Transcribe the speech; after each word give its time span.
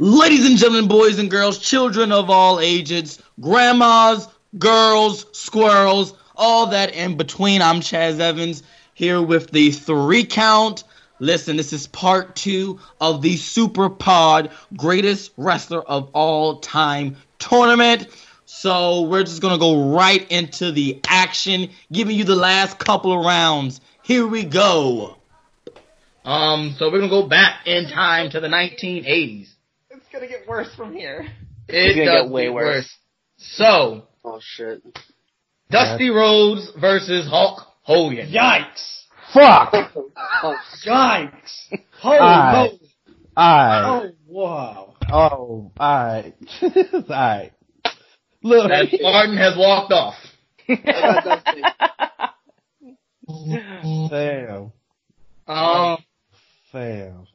Ladies 0.00 0.46
and 0.46 0.56
gentlemen, 0.56 0.86
boys 0.86 1.18
and 1.18 1.28
girls, 1.28 1.58
children 1.58 2.12
of 2.12 2.30
all 2.30 2.60
ages, 2.60 3.20
grandmas, 3.40 4.28
girls, 4.56 5.26
squirrels, 5.32 6.14
all 6.36 6.68
that 6.68 6.94
in 6.94 7.16
between, 7.16 7.62
I'm 7.62 7.80
Chaz 7.80 8.20
Evans 8.20 8.62
here 8.94 9.20
with 9.20 9.50
the 9.50 9.72
three 9.72 10.24
count. 10.24 10.84
Listen, 11.18 11.56
this 11.56 11.72
is 11.72 11.88
part 11.88 12.36
two 12.36 12.78
of 13.00 13.22
the 13.22 13.36
Super 13.38 13.90
Pod 13.90 14.52
Greatest 14.76 15.32
Wrestler 15.36 15.82
of 15.82 16.10
All 16.12 16.60
Time 16.60 17.16
tournament. 17.40 18.06
So 18.46 19.00
we're 19.00 19.24
just 19.24 19.42
gonna 19.42 19.58
go 19.58 19.96
right 19.96 20.24
into 20.30 20.70
the 20.70 21.00
action, 21.08 21.70
giving 21.90 22.16
you 22.16 22.22
the 22.22 22.36
last 22.36 22.78
couple 22.78 23.18
of 23.18 23.26
rounds. 23.26 23.80
Here 24.04 24.28
we 24.28 24.44
go. 24.44 25.16
Um, 26.24 26.76
so 26.78 26.88
we're 26.88 27.00
gonna 27.00 27.10
go 27.10 27.26
back 27.26 27.66
in 27.66 27.88
time 27.88 28.30
to 28.30 28.38
the 28.38 28.46
1980s. 28.46 29.56
It's 30.10 30.14
gonna 30.14 30.26
get 30.26 30.48
worse 30.48 30.74
from 30.74 30.94
here. 30.94 31.26
It 31.68 31.94
gonna 31.94 32.22
get 32.24 32.32
way 32.32 32.48
worse. 32.48 32.90
So, 33.36 34.08
Oh 34.24 34.40
shit. 34.42 34.82
Dusty 35.70 36.08
Rhodes 36.08 36.72
versus 36.80 37.28
Hulk 37.28 37.60
Hogan. 37.82 38.30
Yikes! 38.32 39.02
Fuck! 39.34 39.74
Oh, 40.42 40.56
Yikes! 40.86 41.68
Holy 42.00 42.16
Alright. 42.18 42.72
moly! 42.72 42.90
Alright. 43.36 43.84
Oh 43.86 44.10
wow! 44.26 44.94
Oh, 45.12 45.72
alright. 45.78 46.34
alright. 46.62 47.52
Look. 48.42 48.68
That 48.70 48.86
Martin 49.02 49.36
has 49.36 49.56
walked 49.58 49.92
off. 49.92 50.14
I 50.68 50.74
got 50.76 51.24
Dusty. 51.24 51.62
Damn. 54.08 54.72
Um, 55.46 55.98
Damn. 56.72 57.26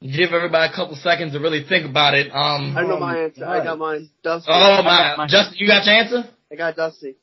Give 0.00 0.32
everybody 0.32 0.72
a 0.72 0.76
couple 0.76 0.96
seconds 0.96 1.32
to 1.32 1.40
really 1.40 1.64
think 1.68 1.88
about 1.88 2.14
it. 2.14 2.30
Um, 2.32 2.76
I 2.76 2.82
know 2.82 2.98
my 2.98 3.18
answer. 3.18 3.44
I 3.44 3.62
got 3.62 3.78
mine. 3.78 4.08
Dusty. 4.22 4.48
oh 4.50 4.82
my, 4.82 5.26
Justin, 5.28 5.56
you 5.58 5.66
got 5.66 5.84
your 5.84 5.94
answer? 5.94 6.24
I 6.50 6.56
got 6.56 6.76
Dusty. 6.76 7.16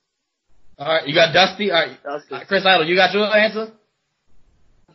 All 0.77 0.87
right, 0.87 1.07
you 1.07 1.15
got 1.15 1.33
Dusty. 1.33 1.71
All 1.71 1.81
right, 1.81 2.03
Dusty. 2.03 2.35
Chris 2.47 2.63
Idol, 2.65 2.87
you 2.87 2.95
got 2.95 3.13
your 3.13 3.25
answer? 3.35 3.71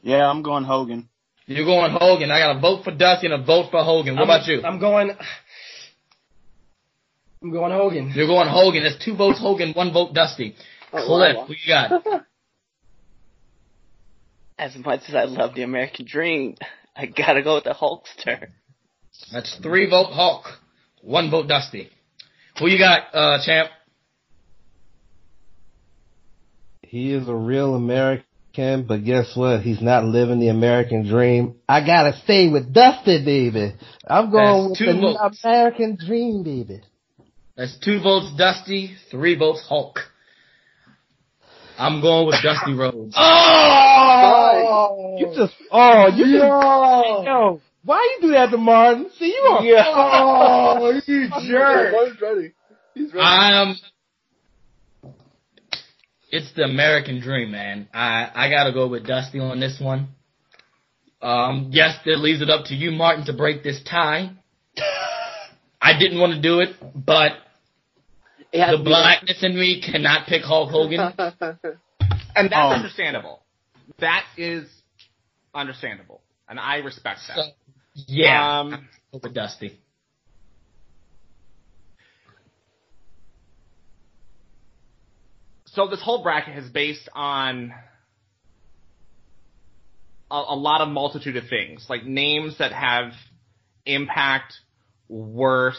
Yeah, 0.03 0.29
I'm 0.29 0.43
going 0.43 0.65
Hogan. 0.65 1.09
You're 1.47 1.65
going 1.67 1.91
Hogan. 1.93 2.31
I 2.31 2.39
got 2.39 2.57
a 2.57 2.61
vote 2.61 2.85
for 2.85 2.93
Dusty 2.93 3.27
and 3.27 3.35
a 3.35 3.45
vote 3.45 3.71
for 3.71 3.83
Hogan. 3.83 4.15
What 4.15 4.29
I'm- 4.29 4.31
about 4.31 4.47
you? 4.47 4.63
I'm 4.63 4.79
going. 4.79 5.11
I'm 7.43 7.51
going 7.51 7.73
Hogan. 7.73 8.13
You're 8.15 8.29
going 8.29 8.49
Hogan. 8.49 8.85
There's 8.85 8.99
two 9.05 9.17
votes 9.17 9.41
Hogan, 9.41 9.73
one 9.73 9.93
vote 9.93 10.15
Dusty. 10.15 10.55
Oh, 10.93 11.05
Cliff, 11.05 11.37
wow. 11.37 11.45
who 11.47 11.55
you 11.55 11.67
got? 11.67 12.25
As 14.59 14.77
much 14.77 15.01
as 15.09 15.15
I 15.17 15.25
love 15.25 15.55
the 15.57 15.63
American 15.63 16.07
Dream, 16.09 16.57
I 16.95 17.07
gotta 17.07 17.43
go 17.43 17.55
with 17.57 17.65
the 17.65 17.75
Hulkster. 17.75 18.49
That's 19.33 19.59
three 19.63 19.89
vote 19.89 20.13
Hulk, 20.13 20.45
one 21.01 21.31
vote 21.31 21.49
Dusty. 21.49 21.91
Who 22.59 22.69
you 22.69 22.79
got, 22.79 23.15
uh, 23.15 23.39
champ? 23.45 23.71
He 26.83 27.15
is 27.15 27.27
a 27.27 27.35
real 27.35 27.75
American, 27.75 28.85
but 28.87 29.05
guess 29.05 29.35
what? 29.35 29.63
He's 29.63 29.81
not 29.81 30.05
living 30.05 30.41
the 30.41 30.49
American 30.49 31.09
dream. 31.09 31.55
I 31.67 31.85
gotta 31.85 32.19
stay 32.25 32.51
with 32.51 32.75
Dusty, 32.75 33.25
baby. 33.25 33.75
I'm 34.07 34.31
going 34.31 34.69
That's 34.69 34.81
with 34.81 34.97
the 34.97 35.01
votes. 35.01 35.41
American 35.43 35.97
dream, 35.97 36.43
baby. 36.43 36.83
That's 37.57 37.79
two 37.79 38.03
votes 38.03 38.35
Dusty, 38.37 38.97
three 39.11 39.37
votes 39.37 39.65
Hulk. 39.67 40.01
I'm 41.83 42.01
going 42.01 42.27
with 42.27 42.37
Dusty 42.43 42.75
Rhodes. 42.79 43.15
Oh! 43.19 45.17
You 45.19 45.27
just, 45.37 45.55
oh, 45.71 46.07
you 46.15 46.25
just, 46.39 46.45
yo, 46.45 47.61
why 47.85 48.17
you 48.21 48.29
do 48.29 48.33
that 48.35 48.51
to 48.53 48.57
Martin? 48.57 49.11
See, 49.19 49.27
you 49.27 49.43
are, 49.51 49.61
Oh, 50.79 51.01
you 51.05 51.29
jerk! 51.49 51.93
Martin's 51.93 52.21
ready. 52.21 52.53
He's 52.95 53.13
ready. 53.13 53.21
I 53.21 53.63
am. 53.63 53.77
It's 56.31 56.53
the 56.55 56.63
American 56.63 57.21
dream, 57.21 57.51
man. 57.51 57.89
I 57.93 58.31
I 58.33 58.49
gotta 58.49 58.73
go 58.73 58.87
with 58.87 59.05
Dusty 59.07 59.41
on 59.41 59.59
this 59.59 59.81
one. 59.81 60.09
Um, 61.21 61.71
yes, 61.73 61.97
that 62.07 62.19
leaves 62.19 62.43
it 62.43 62.51
up 62.51 62.67
to 62.67 62.75
you, 62.75 62.93
Martin, 62.93 63.27
to 63.27 63.33
break 63.33 63.63
this 63.63 63.83
tie. 63.83 64.31
I 65.83 65.99
didn't 65.99 66.21
want 66.21 66.35
to 66.35 66.41
do 66.41 66.61
it, 66.61 66.77
but 66.95 67.33
It 67.33 67.37
has 67.37 67.52
the 68.53 68.81
blackness 68.85 69.43
in 69.43 69.55
me 69.59 69.81
cannot 69.83 70.27
pick 70.27 70.43
Hulk 70.43 70.71
Hogan. 70.71 71.13
And 72.35 72.51
that's 72.51 72.55
Um, 72.55 72.73
understandable. 72.73 73.43
That 73.99 74.25
is 74.39 74.67
understandable. 75.55 76.23
And 76.49 76.59
I 76.59 76.77
respect 76.77 77.21
that. 77.29 77.37
So, 77.37 77.43
yeah, 78.07 78.61
Um, 78.61 78.73
I'm 78.73 78.89
go 79.13 79.21
with 79.23 79.35
Dusty. 79.35 79.79
so 85.67 85.89
this 85.89 86.03
whole 86.03 86.23
bracket 86.23 86.59
is 86.59 86.69
based 86.71 87.09
on 87.15 87.73
a, 90.31 90.35
a 90.35 90.57
lot 90.57 90.81
of 90.81 90.89
multitude 90.89 91.37
of 91.37 91.49
things, 91.49 91.87
like 91.89 92.05
names 92.05 92.59
that 92.59 92.73
have 92.73 93.13
impact, 93.87 94.55
worth, 95.09 95.77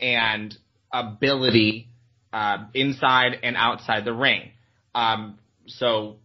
and 0.00 0.54
ability 1.00 1.88
uh, 2.32 2.66
inside 2.74 3.38
and 3.42 3.56
outside 3.56 4.04
the 4.04 4.12
ring. 4.12 4.50
Um, 4.94 5.38
so 5.66 6.16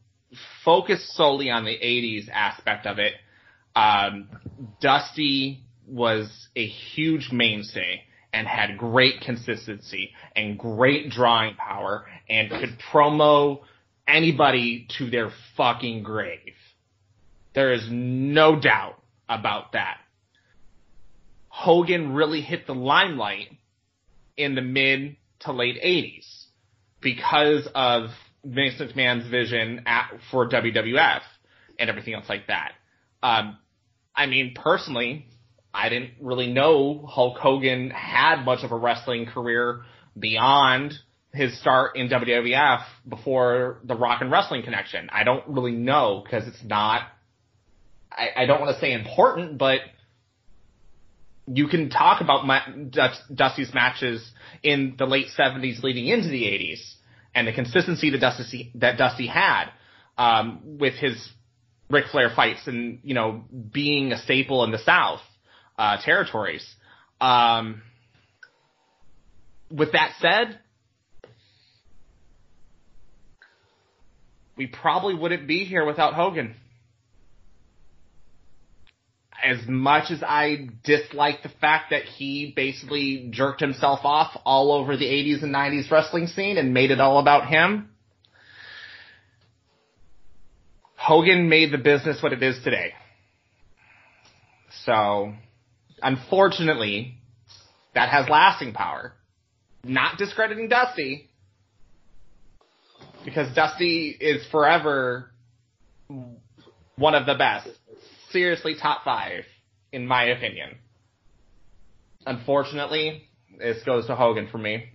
focus 0.64 1.14
solely 1.16 1.50
on 1.50 1.66
the 1.66 1.72
80s 1.72 2.30
aspect 2.30 2.86
of 2.86 3.00
it. 3.00 3.14
Um, 3.76 4.30
Dusty 4.82 5.64
was 5.88 6.48
a 6.56 6.66
huge 6.66 7.30
mainstay 7.32 8.04
and 8.34 8.48
had 8.48 8.78
great 8.78 9.22
consistency 9.22 10.12
and 10.36 10.58
great 10.58 11.10
drawing 11.10 11.56
power 11.56 12.06
and 12.30 12.50
could 12.50 12.78
promo 12.92 13.62
anybody 14.08 14.88
to 14.98 15.10
their 15.10 15.32
fucking 15.58 16.04
grave. 16.04 16.54
There 17.54 17.74
is 17.74 17.88
no 17.90 18.60
doubt 18.60 19.02
about 19.28 19.74
that. 19.74 19.98
Hogan 21.50 22.14
really 22.14 22.42
hit 22.42 22.66
the 22.66 22.74
limelight 22.74 23.50
in 24.42 24.56
the 24.56 24.62
mid 24.62 25.18
to 25.42 25.52
late 25.52 25.82
80s 25.82 26.46
because 27.02 27.68
of 27.74 28.10
Vince 28.44 28.76
McMahon's 28.80 29.28
vision 29.30 29.84
at, 29.86 30.12
for 30.30 30.50
WWF 30.50 31.22
and 31.80 31.90
everything 31.90 32.14
else 32.14 32.30
like 32.30 32.48
that. 32.48 32.74
Um, 33.24 33.58
I 34.16 34.26
mean, 34.26 34.54
personally, 34.56 35.26
I 35.74 35.90
didn't 35.90 36.12
really 36.20 36.52
know 36.52 37.06
Hulk 37.08 37.38
Hogan 37.38 37.90
had 37.92 38.44
much 38.44 38.64
of 38.64 38.72
a 38.72 38.78
wrestling 38.78 39.26
career 39.26 39.84
beyond 40.18 40.94
his 41.34 41.58
start 41.60 41.96
in 41.96 42.10
WWF 42.10 42.84
before 43.08 43.80
the 43.86 43.96
Rock 43.96 44.22
and 44.22 44.32
Wrestling 44.32 44.64
connection. 44.64 45.10
I 45.12 45.24
don't 45.24 45.48
really 45.48 45.72
know 45.72 46.22
because 46.24 46.48
it's 46.48 46.64
not, 46.64 47.04
I, 48.12 48.30
I 48.44 48.46
don't 48.46 48.60
want 48.60 48.76
to 48.76 48.82
say 48.82 48.92
important, 48.92 49.58
but 49.58 49.80
you 51.54 51.68
can 51.68 51.90
talk 51.90 52.22
about 52.22 52.46
my, 52.46 52.62
Dusty's 53.34 53.74
matches 53.74 54.30
in 54.64 54.96
the 54.98 55.06
late 55.06 55.28
70s 55.38 55.84
leading 55.84 56.08
into 56.08 56.30
the 56.30 56.44
80s 56.44 56.94
and 57.34 57.48
the 57.48 57.54
consistency 57.54 58.10
that 58.12 58.20
Dusty, 58.20 58.72
that 58.76 58.98
Dusty 58.98 59.28
had, 59.28 59.66
um, 60.18 60.78
with 60.80 60.96
his 60.96 61.30
Ric 61.90 62.06
Flair 62.12 62.30
fights 62.36 62.68
and, 62.68 63.00
you 63.04 63.14
know, 63.14 63.44
being 63.72 64.12
a 64.12 64.18
staple 64.18 64.64
in 64.64 64.72
the 64.72 64.80
South, 64.80 65.22
uh, 65.78 65.98
territories. 66.02 66.66
Um, 67.20 67.82
with 69.70 69.94
that 69.94 70.14
said, 70.20 70.60
we 74.58 74.68
probably 74.68 75.16
wouldn't 75.16 75.48
be 75.48 75.66
here 75.66 75.86
without 75.86 76.14
Hogan. 76.14 76.56
As 79.52 79.68
much 79.68 80.12
as 80.12 80.24
I 80.24 80.70
dislike 80.86 81.44
the 81.44 81.50
fact 81.50 81.90
that 81.90 82.04
he 82.04 82.54
basically 82.56 83.28
jerked 83.32 83.60
himself 83.60 84.00
off 84.06 84.40
all 84.46 84.72
over 84.72 84.96
the 84.96 85.04
80s 85.04 85.44
and 85.44 85.54
90s 85.54 85.92
wrestling 85.92 86.28
scene 86.28 86.58
and 86.58 86.74
made 86.74 86.90
it 86.90 87.02
all 87.02 87.20
about 87.20 87.50
him, 87.50 87.90
Hogan 90.96 91.50
made 91.50 91.74
the 91.74 91.78
business 91.78 92.24
what 92.24 92.32
it 92.32 92.42
is 92.42 92.64
today. 92.64 92.94
So, 94.86 95.34
unfortunately, 96.02 97.18
that 97.94 98.08
has 98.08 98.30
lasting 98.30 98.72
power. 98.72 99.14
Not 99.84 100.18
discrediting 100.18 100.70
Dusty, 100.70 101.30
because 103.26 103.54
Dusty 103.54 104.16
is 104.18 104.46
forever 104.50 105.30
one 106.96 107.16
of 107.16 107.26
the 107.26 107.36
best. 107.36 107.68
Seriously, 108.32 108.76
top 108.82 109.04
five, 109.04 109.44
in 109.92 110.08
my 110.08 110.26
opinion. 110.26 110.78
Unfortunately, 112.26 113.24
this 113.58 113.84
goes 113.84 114.08
to 114.08 114.16
Hogan 114.16 114.48
for 114.52 114.58
me. 114.58 114.86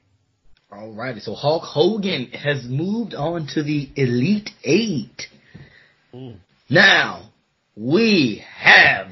Alrighty, 0.73 1.21
so 1.21 1.35
Hulk 1.35 1.62
Hogan 1.62 2.27
has 2.33 2.65
moved 2.69 3.15
on 3.15 3.47
to 3.55 3.62
the 3.62 3.88
Elite 3.94 4.50
Eight. 4.65 5.23
Now, 6.69 7.31
we 7.77 8.43
have 8.59 9.09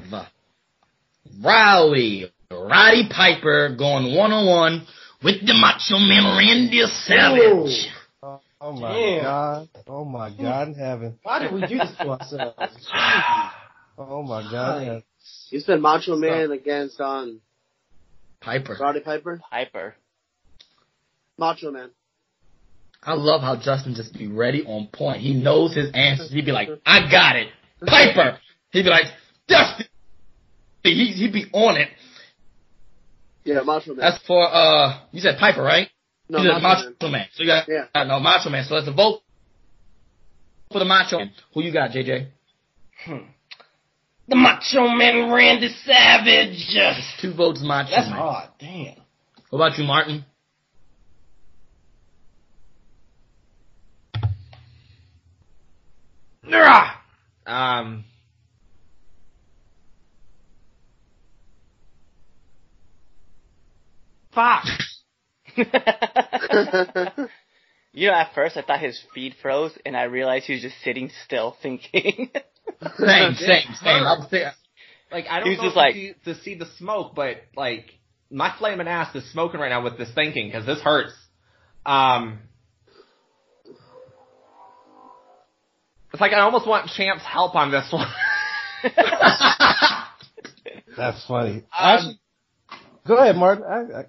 Rowdy 1.42 2.30
Roddy 2.50 3.08
Piper 3.08 3.74
going 3.76 4.16
one 4.16 4.32
on 4.32 4.46
one 4.46 4.86
with 5.22 5.40
the 5.46 5.54
Macho 5.54 5.98
Man 5.98 6.36
Randy 6.36 6.82
Savage. 6.86 7.88
Oh, 8.22 8.40
oh 8.60 8.72
my 8.72 8.92
Damn. 8.92 9.22
god. 9.22 9.68
Oh 9.86 10.04
my 10.04 10.30
god 10.30 10.68
in 10.68 10.74
heaven. 10.74 11.18
Why 11.22 11.40
did 11.40 11.52
we 11.52 11.60
do 11.66 11.78
this 11.78 11.92
to 11.98 12.08
ourselves? 12.08 12.88
It's 13.96 13.96
crazy. 13.96 14.10
Oh 14.10 14.22
my 14.22 14.42
god 14.50 14.78
in 14.82 14.86
heaven. 14.86 15.02
You 15.50 15.60
said 15.60 15.80
Macho 15.80 16.16
Man 16.16 16.52
against 16.52 17.00
um 17.00 17.40
Piper. 18.40 18.76
Roddy 18.78 19.00
Piper. 19.00 19.40
Piper. 19.50 19.94
Macho 21.38 21.70
Man. 21.70 21.90
I 23.02 23.14
love 23.14 23.42
how 23.42 23.56
Justin 23.56 23.94
just 23.94 24.14
be 24.14 24.26
ready 24.26 24.64
on 24.64 24.86
point. 24.88 25.20
He 25.20 25.34
knows 25.34 25.74
his 25.74 25.90
answers. 25.92 26.30
He'd 26.30 26.46
be 26.46 26.52
like, 26.52 26.68
I 26.86 27.10
got 27.10 27.36
it. 27.36 27.48
Piper. 27.86 28.38
He'd 28.70 28.82
be 28.84 28.88
like, 28.88 29.06
Justin. 29.48 29.86
He, 30.82 31.12
he'd 31.16 31.32
be 31.32 31.44
on 31.52 31.76
it. 31.76 31.88
Yeah, 33.44 33.60
Macho 33.60 33.94
Man. 33.94 33.98
That's 33.98 34.18
for, 34.26 34.42
uh, 34.42 35.00
you 35.12 35.20
said 35.20 35.36
Piper, 35.38 35.62
right? 35.62 35.88
no, 36.30 36.38
you 36.40 36.50
said 36.50 36.62
Macho, 36.62 36.84
Macho 36.90 36.94
Man. 37.02 37.12
Man. 37.12 37.26
So 37.34 37.42
you 37.42 37.48
got, 37.48 37.68
Yeah. 37.68 37.84
uh, 37.94 38.04
no, 38.04 38.20
Macho 38.20 38.48
Man. 38.48 38.64
So 38.66 38.74
let's 38.74 38.88
vote 38.88 39.20
for 40.72 40.78
the 40.78 40.86
Macho 40.86 41.18
Man. 41.18 41.32
Who 41.52 41.62
you 41.62 41.72
got, 41.72 41.90
JJ? 41.90 42.28
The 44.26 44.36
Macho 44.36 44.88
Man 44.88 45.30
Randy 45.30 45.68
Savage. 45.84 46.76
Two 47.20 47.34
votes, 47.34 47.60
Macho 47.62 47.90
That's 47.90 48.08
Man. 48.08 48.18
hard. 48.18 48.48
Damn. 48.58 48.96
What 49.50 49.58
about 49.58 49.78
you, 49.78 49.84
Martin? 49.84 50.24
Um, 57.46 58.04
fuck. 64.34 64.64
you 67.92 68.06
know, 68.08 68.14
at 68.14 68.34
first 68.34 68.56
I 68.56 68.62
thought 68.62 68.80
his 68.80 69.00
feed 69.14 69.34
froze, 69.42 69.76
and 69.84 69.96
I 69.96 70.04
realized 70.04 70.46
he 70.46 70.54
was 70.54 70.62
just 70.62 70.80
sitting 70.82 71.10
still 71.24 71.56
thinking. 71.62 72.30
Same, 72.98 73.34
same, 73.34 73.74
same. 73.82 74.02
I 74.04 74.18
was 74.18 74.26
thinking, 74.30 74.50
Like 75.12 75.26
I 75.30 75.40
don't 75.40 75.48
He's 75.50 75.58
know 75.58 75.64
just 75.64 75.72
if 75.74 75.76
like- 75.76 75.94
to, 75.94 76.00
see, 76.00 76.14
to 76.24 76.34
see 76.42 76.54
the 76.56 76.66
smoke, 76.78 77.14
but 77.14 77.36
like 77.56 77.86
my 78.30 78.54
flaming 78.58 78.88
ass 78.88 79.14
is 79.14 79.30
smoking 79.32 79.60
right 79.60 79.68
now 79.68 79.82
with 79.82 79.96
this 79.98 80.10
thinking 80.14 80.48
because 80.48 80.66
this 80.66 80.80
hurts. 80.80 81.12
Um, 81.86 82.38
it's 86.12 86.20
like 86.20 86.32
I 86.32 86.40
almost 86.40 86.66
want 86.66 86.88
Champ's 86.96 87.24
help 87.24 87.54
on 87.54 87.70
this 87.70 87.88
one. 87.92 88.08
That's 90.96 91.24
funny. 91.26 91.56
Um, 91.56 91.62
Actually, 91.72 92.20
go 93.06 93.16
ahead, 93.16 93.36
Martin. 93.36 93.64
I, 93.64 94.04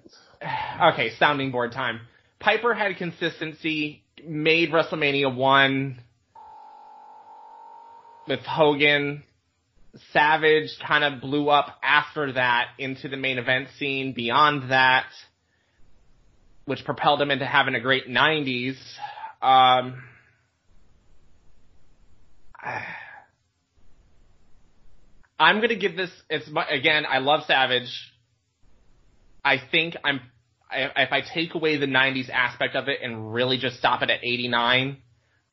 I, 0.46 0.90
okay, 0.92 1.10
sounding 1.18 1.50
board 1.50 1.72
time. 1.72 2.00
Piper 2.38 2.74
had 2.74 2.96
consistency, 2.96 4.02
made 4.24 4.70
WrestleMania 4.70 5.34
one 5.34 6.00
with 8.26 8.40
Hogan. 8.40 9.22
Savage 10.12 10.68
kind 10.86 11.04
of 11.04 11.22
blew 11.22 11.48
up 11.48 11.78
after 11.82 12.32
that 12.32 12.66
into 12.78 13.08
the 13.08 13.16
main 13.16 13.38
event 13.38 13.68
scene 13.78 14.12
beyond 14.12 14.70
that, 14.70 15.06
which 16.66 16.84
propelled 16.84 17.22
him 17.22 17.30
into 17.30 17.46
having 17.46 17.74
a 17.74 17.80
great 17.80 18.06
90s. 18.06 18.76
Um, 19.40 20.02
I'm 25.38 25.60
gonna 25.60 25.76
give 25.76 25.96
this, 25.96 26.10
it's, 26.28 26.48
again, 26.70 27.04
I 27.08 27.18
love 27.18 27.44
Savage. 27.46 28.12
I 29.44 29.58
think 29.70 29.96
I'm 30.04 30.20
if 30.72 31.12
I 31.12 31.20
take 31.20 31.54
away 31.54 31.76
the 31.78 31.86
90s 31.86 32.28
aspect 32.28 32.74
of 32.74 32.88
it 32.88 32.98
and 33.02 33.32
really 33.32 33.56
just 33.56 33.76
stop 33.76 34.02
it 34.02 34.10
at 34.10 34.18
89, 34.22 34.96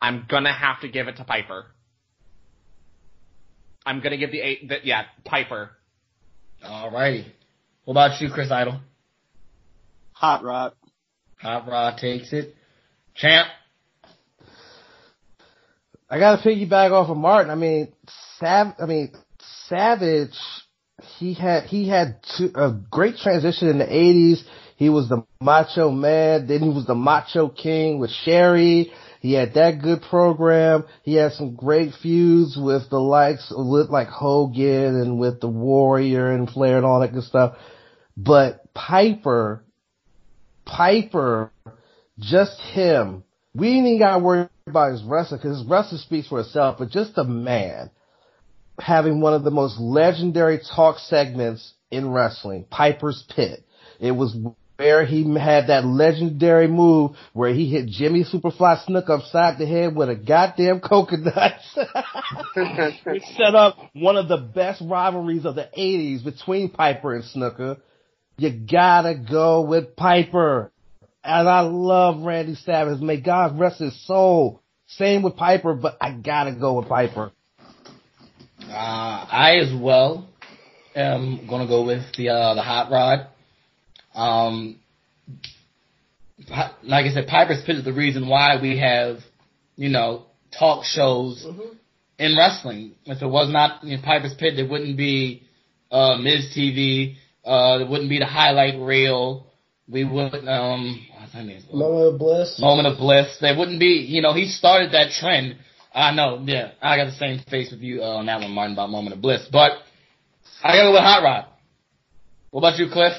I'm 0.02 0.26
gonna 0.28 0.54
have 0.54 0.82
to 0.82 0.90
give 0.90 1.08
it 1.08 1.18
to 1.18 1.24
Piper. 1.24 1.68
I'm 3.86 4.02
gonna 4.02 4.18
give 4.18 4.32
the 4.32 4.40
eight, 4.40 4.68
the, 4.68 4.78
yeah, 4.84 5.04
Piper. 5.26 5.72
alrighty. 6.64 7.26
What 7.86 7.94
about 7.94 8.22
you, 8.22 8.30
Chris 8.30 8.50
Idol? 8.52 8.80
Hot 10.14 10.44
Rod. 10.44 10.74
Hot 11.42 11.68
Rod 11.68 11.98
takes 11.98 12.32
it. 12.32 12.56
Champ. 13.16 13.48
I 16.10 16.20
got 16.20 16.42
to 16.42 16.48
piggyback 16.48 16.92
off 16.92 17.10
of 17.10 17.18
Martin. 17.18 17.52
I 17.52 17.56
mean, 17.56 17.92
Sav. 18.40 18.76
I 18.80 18.86
mean, 18.86 19.12
Savage. 19.68 20.38
He 21.18 21.34
had 21.34 21.64
he 21.64 21.90
had 21.90 22.20
two, 22.38 22.52
a 22.56 22.72
great 22.72 23.18
transition 23.18 23.68
in 23.68 23.80
the 23.80 23.86
'80s. 23.86 24.44
He 24.78 24.90
was 24.90 25.10
the 25.10 25.26
Macho 25.42 25.92
Man. 25.92 26.48
Then 26.48 26.62
he 26.62 26.70
was 26.70 26.86
the 26.86 26.96
Macho 26.96 27.50
King 27.50 28.00
with 28.00 28.12
Sherry. 28.12 28.92
He 29.24 29.32
had 29.32 29.54
that 29.54 29.82
good 29.82 30.02
program. 30.02 30.84
He 31.02 31.14
had 31.14 31.32
some 31.32 31.56
great 31.56 31.94
feuds 32.04 32.58
with 32.58 32.90
the 32.90 33.00
likes 33.00 33.54
with 33.56 33.90
like 33.90 34.10
Hogan 34.10 35.00
and 35.02 35.18
with 35.18 35.40
the 35.40 35.48
Warrior 35.48 36.30
and 36.30 36.50
Flair 36.50 36.76
and 36.76 36.86
all 36.86 37.00
that 37.00 37.14
good 37.14 37.24
stuff. 37.24 37.56
But 38.18 38.74
Piper, 38.74 39.64
Piper, 40.66 41.54
just 42.20 42.60
him. 42.74 43.24
We 43.56 43.70
even 43.70 43.98
got 43.98 44.22
worry 44.22 44.50
about 44.68 44.92
his 44.92 45.04
wrestling 45.04 45.40
because 45.40 45.60
his 45.60 45.68
wrestling 45.70 46.02
speaks 46.02 46.28
for 46.28 46.42
itself. 46.42 46.76
But 46.78 46.90
just 46.90 47.16
the 47.16 47.24
man 47.24 47.92
having 48.78 49.22
one 49.22 49.34
of 49.34 49.46
the 49.46 49.52
most 49.52 49.80
legendary 49.80 50.60
talk 50.76 51.00
segments 51.00 51.74
in 51.90 52.12
wrestling, 52.12 52.66
Piper's 52.70 53.24
Pit. 53.34 53.64
It 54.02 54.12
was 54.12 54.36
where 54.84 55.06
he 55.06 55.24
had 55.40 55.68
that 55.68 55.86
legendary 55.86 56.68
move 56.68 57.12
where 57.32 57.54
he 57.54 57.70
hit 57.70 57.88
Jimmy 57.88 58.26
Superfly 58.26 58.86
Snuka 58.86 59.12
upside 59.12 59.58
the 59.58 59.66
head 59.66 59.96
with 59.96 60.10
a 60.10 60.16
goddamn 60.16 60.82
coconut. 60.82 61.54
Which 63.06 63.24
set 63.38 63.56
up 63.56 63.78
one 63.94 64.18
of 64.18 64.28
the 64.28 64.38
best 64.38 64.82
rivalries 64.86 65.46
of 65.46 65.56
the 65.56 65.70
80s 65.78 66.26
between 66.26 66.70
Piper 66.70 67.16
and 67.16 67.24
Snuka. 67.24 67.80
You 68.36 68.52
gotta 68.70 69.16
go 69.16 69.62
with 69.62 69.96
Piper. 69.96 70.70
And 71.24 71.48
I 71.48 71.62
love 71.62 72.22
Randy 72.22 72.56
Savage. 72.56 73.00
May 73.00 73.22
God 73.22 73.58
rest 73.58 73.80
his 73.80 74.06
soul. 74.06 74.62
Same 74.88 75.24
with 75.24 75.38
Piper, 75.38 75.76
but 75.76 75.98
I 76.02 76.12
gotta 76.12 76.52
go 76.52 76.74
with 76.74 76.90
Piper. 76.90 77.32
Uh, 78.68 78.74
I 78.74 79.60
as 79.62 79.74
well 79.82 80.28
am 80.94 81.48
gonna 81.48 81.68
go 81.68 81.86
with 81.86 82.04
the 82.18 82.30
uh, 82.30 82.54
the 82.56 82.62
hot 82.62 82.92
rod. 82.92 83.28
Um, 84.16 84.80
like 86.84 87.06
I 87.06 87.14
said, 87.14 87.28
Piper's 87.28 87.64
Pit 87.66 87.78
is 87.78 87.86
the 87.86 87.94
reason 87.94 88.28
why 88.28 88.62
we 88.62 88.80
have, 88.80 89.18
you 89.76 89.90
know, 89.90 90.26
talk 90.58 90.84
shows 90.84 91.46
in 92.20 92.38
wrestling. 92.38 92.94
If 93.06 93.22
it 93.22 93.28
was 93.28 93.52
not 93.52 93.84
you 93.84 93.98
know, 93.98 94.04
Piper's 94.04 94.34
Pit, 94.34 94.54
there 94.56 94.68
wouldn't 94.68 94.98
be 94.98 95.44
uh, 95.92 96.18
Miz 96.18 96.54
TV. 96.56 97.16
Uh, 97.46 97.80
there 97.80 97.88
wouldn't 97.88 98.10
be 98.10 98.20
the 98.20 98.26
highlight 98.26 98.80
reel. 98.80 99.48
We 99.90 100.06
would 100.06 100.34
um, 100.48 101.06
what's 101.20 101.34
her 101.34 101.44
name? 101.44 101.62
Moment 101.74 102.14
of 102.14 102.20
bliss. 102.20 102.60
Moment 102.60 102.88
of 102.88 102.98
Bliss. 102.98 103.38
There 103.42 103.58
wouldn't 103.58 103.80
be, 103.80 104.06
you 104.08 104.22
know, 104.22 104.34
he 104.34 104.48
started 104.48 104.94
that 104.94 105.12
trend. 105.12 105.58
I 105.94 106.14
know, 106.14 106.42
yeah, 106.44 106.72
I 106.82 106.98
got 106.98 107.06
the 107.06 107.12
same 107.12 107.40
face 107.52 107.70
with 107.70 107.82
you 107.82 108.02
uh, 108.02 108.16
on 108.18 108.26
that 108.26 108.40
one, 108.40 108.52
Martin, 108.52 108.74
about 108.74 108.90
Moment 108.90 109.16
of 109.16 109.22
Bliss. 109.22 109.48
But 109.52 109.74
I 110.64 110.76
gotta 110.76 110.88
go 110.88 110.92
with 110.94 111.02
Hot 111.02 111.22
Rod. 111.22 111.46
What 112.50 112.62
about 112.62 112.80
you, 112.80 112.88
Cliff? 112.92 113.14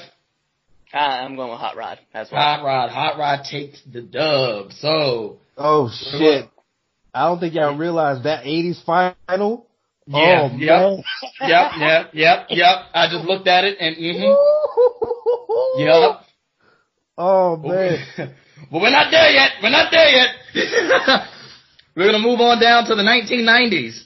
Uh, 0.93 0.97
I'm 0.97 1.35
going 1.35 1.51
with 1.51 1.59
Hot 1.59 1.75
Rod 1.75 1.99
as 2.13 2.29
well. 2.31 2.41
Hot 2.41 2.63
Rod. 2.63 2.89
Hot 2.89 3.17
Rod 3.17 3.45
takes 3.49 3.81
the 3.91 4.01
dub. 4.01 4.71
So, 4.73 5.39
Oh 5.57 5.89
shit. 5.89 6.49
I 7.13 7.27
don't 7.27 7.39
think 7.39 7.53
y'all 7.53 7.77
realize 7.77 8.23
that 8.23 8.43
80s 8.43 8.83
final. 8.83 9.67
yeah, 10.07 10.49
oh, 10.51 10.57
yep, 10.57 10.59
man. 10.59 11.03
yep, 11.41 11.71
yep, 11.79 12.09
yep, 12.13 12.47
yep. 12.49 12.75
I 12.93 13.07
just 13.09 13.25
looked 13.25 13.47
at 13.47 13.63
it 13.63 13.77
and, 13.79 13.95
mm-hmm, 13.95 15.79
yep. 15.81 16.21
Oh 17.17 17.55
man. 17.55 17.97
but 18.17 18.29
we're 18.81 18.91
not 18.91 19.09
there 19.11 19.29
yet. 19.31 19.51
We're 19.63 19.69
not 19.69 19.89
there 19.91 20.09
yet. 20.09 20.29
we're 21.95 22.11
gonna 22.11 22.19
move 22.19 22.41
on 22.41 22.59
down 22.59 22.85
to 22.85 22.95
the 22.95 23.01
1990s. 23.01 24.01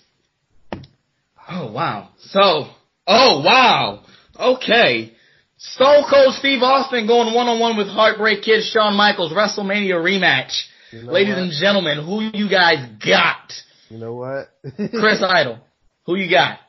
Oh 1.50 1.72
wow. 1.72 2.10
So, 2.20 2.68
oh 3.08 3.42
wow. 3.44 4.04
Okay. 4.40 5.14
Stone 5.60 6.06
Cold 6.10 6.36
Steve 6.36 6.63
Austin 6.63 7.06
going 7.06 7.34
one 7.34 7.48
on 7.50 7.60
one 7.60 7.75
with 7.75 7.88
Heartbreak 7.88 8.44
Kid 8.44 8.63
Shawn 8.63 8.96
Michaels 8.96 9.34
WrestleMania 9.34 9.96
rematch. 9.96 10.54
You 10.92 11.04
know 11.04 11.12
Ladies 11.12 11.36
what? 11.36 11.44
and 11.44 11.51
gentlemen, 11.51 12.06
who 12.06 12.22
you 12.22 12.50
guys 12.50 12.89
got? 13.06 13.51
You 13.89 13.98
know 13.98 14.16
what? 14.16 14.48
Chris 14.89 15.22
Idol. 15.22 15.60
Who 16.06 16.16
you 16.16 16.30
got? 16.30 16.60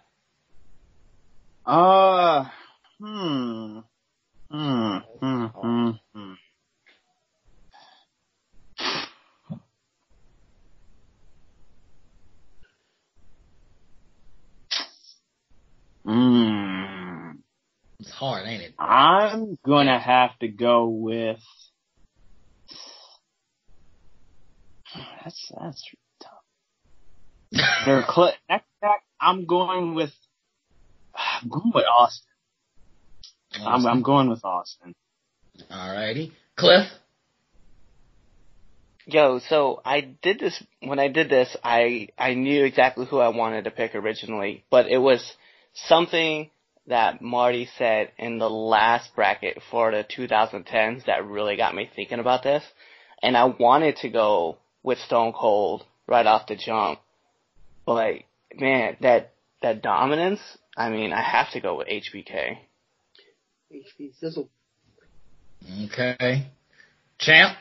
Uh, 1.65 2.49
hmm. 3.01 3.79
Hmm. 4.51 4.97
Hmm. 5.21 5.45
Hmm. 5.47 5.91
hmm. 6.13 6.33
Hmm. 16.05 17.00
It's 18.01 18.11
hard, 18.11 18.47
ain't 18.47 18.63
it? 18.63 18.75
I'm 18.79 19.59
gonna 19.65 19.99
have 19.99 20.39
to 20.39 20.49
go 20.49 20.89
with. 20.89 21.39
That's 25.23 25.53
that's 25.61 25.85
tough. 26.23 26.33
They're 27.85 28.05
cl- 28.11 28.33
next 28.49 28.65
back. 28.81 29.03
I'm 29.21 29.45
going 29.45 29.95
with. 29.95 30.13
I'm 31.15 31.51
going 31.51 31.73
with 31.75 31.85
Austin. 31.85 32.27
I'm, 33.67 33.85
I'm 33.85 34.03
going 34.03 34.31
with 34.31 34.45
Austin. 34.45 34.95
Alrighty. 35.71 36.33
Cliff? 36.57 36.87
Yo, 39.05 39.41
so 39.41 39.83
I 39.85 40.01
did 40.01 40.39
this 40.39 40.63
when 40.81 40.99
I 40.99 41.09
did 41.09 41.29
this. 41.29 41.55
I 41.63 42.09
I 42.17 42.33
knew 42.33 42.65
exactly 42.65 43.05
who 43.05 43.19
I 43.19 43.29
wanted 43.29 43.65
to 43.65 43.71
pick 43.71 43.95
originally, 43.95 44.65
but 44.71 44.87
it 44.87 44.99
was 44.99 45.35
something 45.75 46.51
that 46.91 47.23
Marty 47.23 47.69
said 47.79 48.11
in 48.19 48.39
the 48.39 48.51
last 48.51 49.15
bracket 49.15 49.63
for 49.71 49.91
the 49.91 50.05
2010s 50.05 51.07
that 51.07 51.25
really 51.25 51.57
got 51.57 51.75
me 51.75 51.89
thinking 51.95 52.19
about 52.19 52.43
this. 52.43 52.63
And 53.23 53.37
I 53.37 53.45
wanted 53.45 53.97
to 53.99 54.11
go 54.11 54.59
with 54.83 54.99
Stone 54.99 55.33
Cold 55.33 55.85
right 56.07 56.27
off 56.27 56.47
the 56.47 56.57
jump, 56.57 57.01
but 57.87 58.15
man, 58.55 58.97
that 59.01 59.33
that 59.63 59.83
dominance. 59.83 60.41
I 60.77 60.91
mean, 60.91 61.13
I 61.13 61.23
have 61.23 61.51
to 61.53 61.61
go 61.61 61.77
with 61.77 61.89
HBK. 61.89 62.59
HB 63.73 64.19
Sizzle. 64.19 64.49
Okay. 65.85 66.47
Champ? 67.19 67.57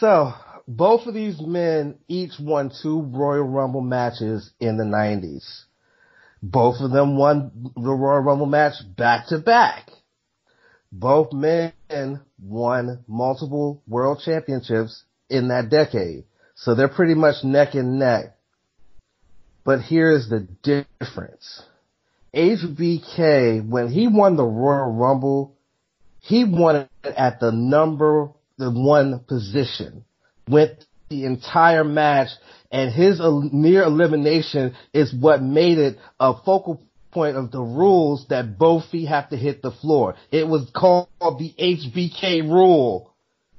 So, 0.00 0.32
both 0.66 1.06
of 1.06 1.14
these 1.14 1.40
men 1.40 1.98
each 2.08 2.32
won 2.40 2.72
two 2.82 3.02
Royal 3.02 3.44
Rumble 3.44 3.82
matches 3.82 4.50
in 4.58 4.76
the 4.76 4.84
90s. 4.84 5.65
Both 6.42 6.80
of 6.80 6.90
them 6.90 7.16
won 7.16 7.72
the 7.74 7.92
Royal 7.92 8.20
Rumble 8.20 8.46
match 8.46 8.74
back 8.96 9.28
to 9.28 9.38
back. 9.38 9.90
Both 10.92 11.32
men 11.32 11.72
won 12.40 13.04
multiple 13.08 13.82
world 13.86 14.20
championships 14.24 15.04
in 15.28 15.48
that 15.48 15.70
decade. 15.70 16.24
So 16.54 16.74
they're 16.74 16.88
pretty 16.88 17.14
much 17.14 17.44
neck 17.44 17.74
and 17.74 17.98
neck. 17.98 18.36
But 19.64 19.80
here's 19.80 20.28
the 20.28 20.46
difference. 20.62 21.62
HBK, 22.34 23.68
when 23.68 23.88
he 23.88 24.08
won 24.08 24.36
the 24.36 24.44
Royal 24.44 24.92
Rumble, 24.92 25.56
he 26.20 26.44
won 26.44 26.76
it 26.76 26.90
at 27.04 27.40
the 27.40 27.50
number 27.50 28.30
the 28.58 28.70
one 28.70 29.20
position, 29.20 30.04
went 30.48 30.84
the 31.08 31.24
entire 31.24 31.84
match, 31.84 32.28
and 32.76 32.92
his 32.92 33.20
el- 33.20 33.48
near 33.52 33.84
elimination 33.84 34.76
is 34.92 35.14
what 35.14 35.42
made 35.42 35.78
it 35.78 35.96
a 36.20 36.34
focal 36.44 36.82
point 37.10 37.34
of 37.34 37.50
the 37.50 37.60
rules 37.60 38.26
that 38.28 38.58
both 38.58 38.84
feet 38.90 39.06
have 39.06 39.30
to 39.30 39.36
hit 39.36 39.62
the 39.62 39.70
floor. 39.70 40.14
It 40.30 40.46
was 40.46 40.70
called 40.74 41.08
the 41.18 41.54
HBK 41.58 42.42
rule. 42.42 43.14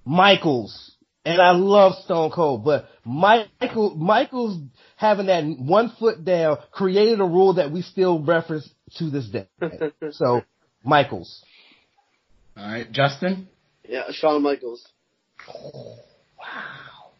Michaels. 0.06 0.92
And 1.26 1.42
I 1.42 1.52
love 1.52 1.94
Stone 2.06 2.30
Cold, 2.32 2.64
but 2.64 2.86
Michael, 3.04 3.96
Michaels 3.96 4.62
having 4.96 5.26
that 5.26 5.44
one 5.60 5.92
foot 6.00 6.24
down 6.24 6.60
created 6.72 7.20
a 7.20 7.26
rule 7.26 7.56
that 7.56 7.72
we 7.72 7.82
still 7.82 8.24
reference 8.24 8.70
to 8.98 9.10
this 9.10 9.26
day. 9.26 9.48
So, 10.12 10.44
Michaels. 10.86 11.44
Alright. 12.56 12.92
Justin? 12.92 13.50
Yeah, 13.90 14.04
Shawn 14.12 14.44
Michaels. 14.44 14.88
Wow. 16.40 17.12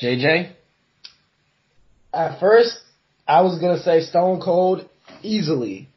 JJ? 0.00 0.52
At 2.16 2.40
first, 2.40 2.78
I 3.28 3.42
was 3.42 3.58
gonna 3.58 3.78
say 3.78 4.00
Stone 4.00 4.40
Cold 4.40 4.88
easily, 5.22 5.88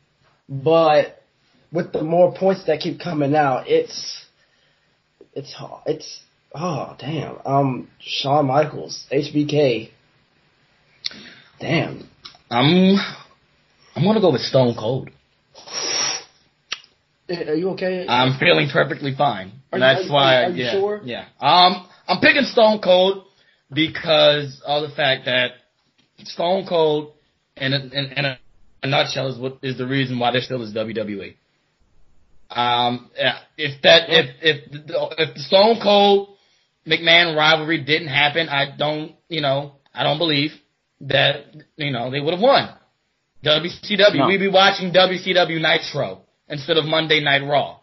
but 0.50 1.24
with 1.72 1.94
the 1.94 2.04
more 2.04 2.34
points 2.36 2.66
that 2.66 2.82
keep 2.82 3.00
coming 3.00 3.36
out, 3.36 3.70
it's 3.70 4.26
it's 5.34 5.54
hard. 5.54 5.84
It's 5.86 6.20
oh 6.54 6.94
damn. 7.00 7.38
Um, 7.46 7.88
Shawn 8.02 8.48
Michaels, 8.48 9.06
HBK. 9.10 9.92
Damn. 11.62 12.10
I'm 12.52 12.98
I'm 13.96 14.04
gonna 14.04 14.20
go 14.20 14.34
with 14.34 14.42
Stone 14.42 14.76
Cold. 14.78 15.10
Are 17.30 17.56
you 17.56 17.70
okay? 17.70 18.06
I'm 18.10 18.38
feeling 18.40 18.68
perfectly 18.70 19.16
fine. 19.16 19.54
Are 19.72 19.78
you- 19.78 19.84
That's 19.84 20.10
are 20.10 20.14
why. 20.14 20.44
are 20.44 20.50
you 20.50 20.64
yeah, 20.66 20.72
sure? 20.74 21.02
Yeah. 21.02 21.26
Um, 21.40 21.88
I'm 22.10 22.20
picking 22.20 22.44
Stone 22.44 22.82
Cold 22.82 23.24
because 23.72 24.62
of 24.66 24.82
the 24.90 24.94
fact 24.94 25.24
that 25.26 25.52
Stone 26.26 26.66
Cold, 26.68 27.14
and 27.58 27.74
a, 27.74 27.78
in, 27.78 28.06
in 28.18 28.26
a, 28.26 28.40
a 28.84 28.88
nutshell, 28.88 29.28
is 29.28 29.38
what 29.38 29.58
is 29.62 29.78
the 29.78 29.88
reason 29.88 30.20
why 30.20 30.32
there 30.32 30.42
still 30.42 30.62
is 30.64 30.74
WWE. 30.74 31.36
Um, 32.50 33.12
if 33.58 33.82
that 33.84 34.10
if 34.10 34.36
if 34.42 34.72
the, 34.72 35.16
if 35.20 35.34
the 35.36 35.40
Stone 35.42 35.80
Cold 35.84 36.36
McMahon 36.88 37.36
rivalry 37.38 37.84
didn't 37.84 38.08
happen, 38.08 38.50
I 38.50 38.76
don't 38.76 39.14
you 39.28 39.42
know 39.42 39.74
I 39.94 40.04
don't 40.04 40.18
believe 40.18 40.52
that 41.02 41.46
you 41.78 41.92
know 41.92 42.10
they 42.10 42.20
would 42.20 42.34
have 42.34 42.42
won. 42.42 42.70
WCW, 43.46 44.16
No. 44.16 44.28
we'd 44.28 44.38
be 44.40 44.50
watching 44.50 44.92
WCW 44.92 45.62
Nitro 45.62 46.22
instead 46.50 46.76
of 46.78 46.86
Monday 46.86 47.22
Night 47.24 47.42
Raw, 47.48 47.80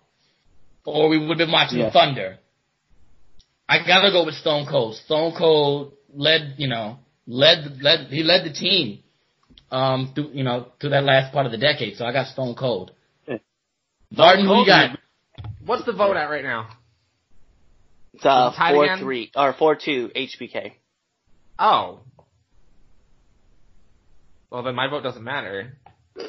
or 0.85 1.09
we 1.09 1.19
would 1.19 1.39
have 1.39 1.47
been 1.47 1.53
watching 1.53 1.79
Yeah. 1.79 1.91
Thunder. 1.91 2.39
I 3.69 3.79
gotta 3.87 4.11
go 4.11 4.25
with 4.25 4.35
Stone 4.35 4.67
Cold. 4.67 4.97
Stone 4.97 5.35
Cold 5.39 5.93
led, 6.13 6.55
you 6.59 6.69
know, 6.69 6.99
led 7.27 7.83
led 7.83 8.09
he 8.09 8.23
led 8.23 8.45
the 8.45 8.53
team 8.53 9.03
um 9.71 10.13
through 10.15 10.31
you 10.33 10.45
know 10.45 10.69
through 10.81 10.91
that 10.91 11.05
last 11.05 11.33
part 11.33 11.47
of 11.47 11.53
the 11.53 11.59
decade. 11.59 11.97
So 11.97 12.05
I 12.05 12.13
got 12.13 12.29
Stone 12.29 12.55
Cold. 12.55 12.93
Yeah. 13.27 13.39
Martin, 14.11 14.47
who 14.47 14.61
you 14.61 14.67
got? 14.67 14.99
What's 15.65 15.85
the 15.85 15.93
vote 15.93 16.17
at 16.17 16.31
right 16.31 16.45
now? 16.45 16.69
It's 18.15 18.25
uh 18.25 18.53
tied 18.57 18.75
four 18.75 18.85
again? 18.85 18.99
three 18.99 19.31
or 19.35 19.53
four 19.53 19.77
two 19.77 20.11
HBK. 20.15 20.73
Oh. 21.59 22.01
Well, 24.51 24.63
then 24.63 24.75
my 24.75 24.89
vote 24.89 25.03
doesn't 25.03 25.25
matter. 25.25 25.77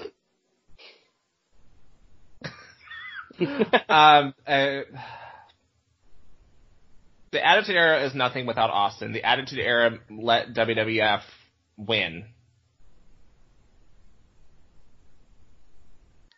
um, 3.89 4.33
uh, 4.47 4.81
the 7.37 7.45
Attitude 7.45 7.75
Era 7.75 8.03
is 8.03 8.15
nothing 8.15 8.47
without 8.47 8.71
Austin. 8.71 9.13
The 9.13 9.23
Attitude 9.23 9.59
Era 9.59 9.99
let 10.09 10.55
WWF 10.55 11.21
win. 11.77 12.25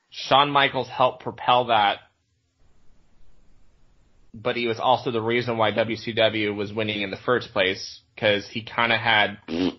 Shawn 0.09 0.51
Michaels 0.51 0.89
helped 0.89 1.23
propel 1.23 1.67
that, 1.67 1.99
but 4.33 4.57
he 4.57 4.67
was 4.67 4.77
also 4.77 5.09
the 5.09 5.21
reason 5.21 5.57
why 5.57 5.71
WCW 5.71 6.53
was 6.53 6.73
winning 6.73 7.01
in 7.01 7.11
the 7.11 7.17
first 7.25 7.53
place 7.53 8.01
because 8.13 8.45
he 8.49 8.61
kind 8.61 8.91
of 8.91 8.99
had 8.99 9.37
mm. 9.47 9.77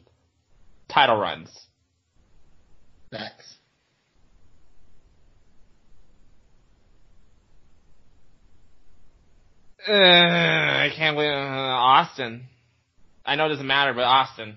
title 0.89 1.17
runs. 1.17 1.51
Facts. 3.11 3.57
Uh, 9.89 9.93
I 9.93 10.91
can't 10.95 11.17
believe 11.17 11.31
uh, 11.31 11.35
Austin. 11.35 12.45
I 13.25 13.37
know 13.37 13.47
it 13.47 13.51
doesn't 13.51 13.67
matter, 13.67 13.95
but 13.95 14.03
Austin. 14.03 14.57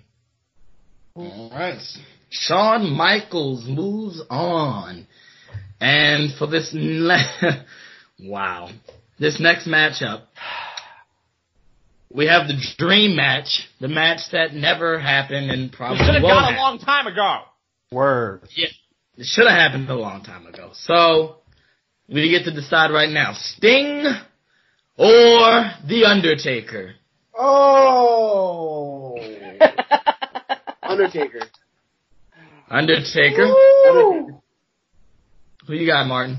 All 1.15 1.49
right. 1.51 1.79
Shawn 2.29 2.89
Michaels 2.91 3.65
moves 3.67 4.21
on. 4.29 5.07
And 5.79 6.33
for 6.37 6.47
this, 6.47 6.71
ne- 6.73 7.65
wow, 8.19 8.69
this 9.19 9.39
next 9.39 9.67
matchup, 9.67 10.23
we 12.09 12.27
have 12.27 12.47
the 12.47 12.55
dream 12.77 13.15
match, 13.15 13.67
the 13.79 13.87
match 13.87 14.21
that 14.31 14.53
never 14.53 14.99
happened 14.99 15.51
and 15.51 15.71
probably 15.71 16.05
Should 16.05 16.15
have 16.15 16.23
won't 16.23 16.39
got 16.39 16.53
a 16.53 16.57
long 16.57 16.79
time 16.79 17.07
ago. 17.07 17.39
Word. 17.91 18.41
Yeah, 18.55 18.67
it 19.17 19.25
should 19.25 19.47
have 19.47 19.57
happened 19.57 19.89
a 19.89 19.95
long 19.95 20.23
time 20.23 20.47
ago. 20.47 20.71
So 20.73 21.37
we 22.07 22.29
get 22.29 22.45
to 22.45 22.51
decide 22.51 22.91
right 22.91 23.09
now: 23.09 23.33
Sting 23.33 24.05
or 24.97 25.71
The 25.87 26.05
Undertaker. 26.05 26.93
Oh. 27.37 29.17
Undertaker. 30.83 31.41
Undertaker. 32.69 33.43
Undertaker. 33.43 34.41
Who 35.67 35.73
you 35.73 35.87
got, 35.87 36.07
Martin? 36.07 36.37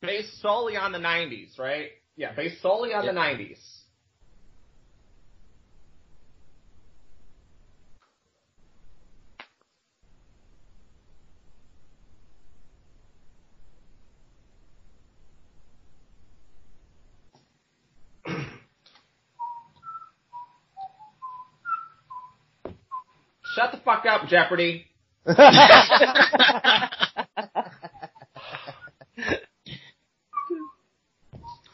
Based 0.00 0.40
solely 0.40 0.76
on 0.76 0.92
the 0.92 0.98
90s, 0.98 1.58
right? 1.58 1.90
Yeah, 2.16 2.32
based 2.34 2.60
solely 2.62 2.92
on 2.94 3.06
the 3.06 3.12
90s. 3.12 3.58
Shut 23.58 23.72
the 23.72 23.78
fuck 23.78 24.04
up, 24.06 24.28
Jeopardy. 24.28 24.86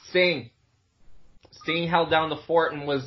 Sting. 0.09 0.49
Sting 1.53 1.89
held 1.91 2.09
down 2.09 2.31
the 2.31 2.39
fort 2.47 2.73
and 2.73 2.87
was 2.87 3.05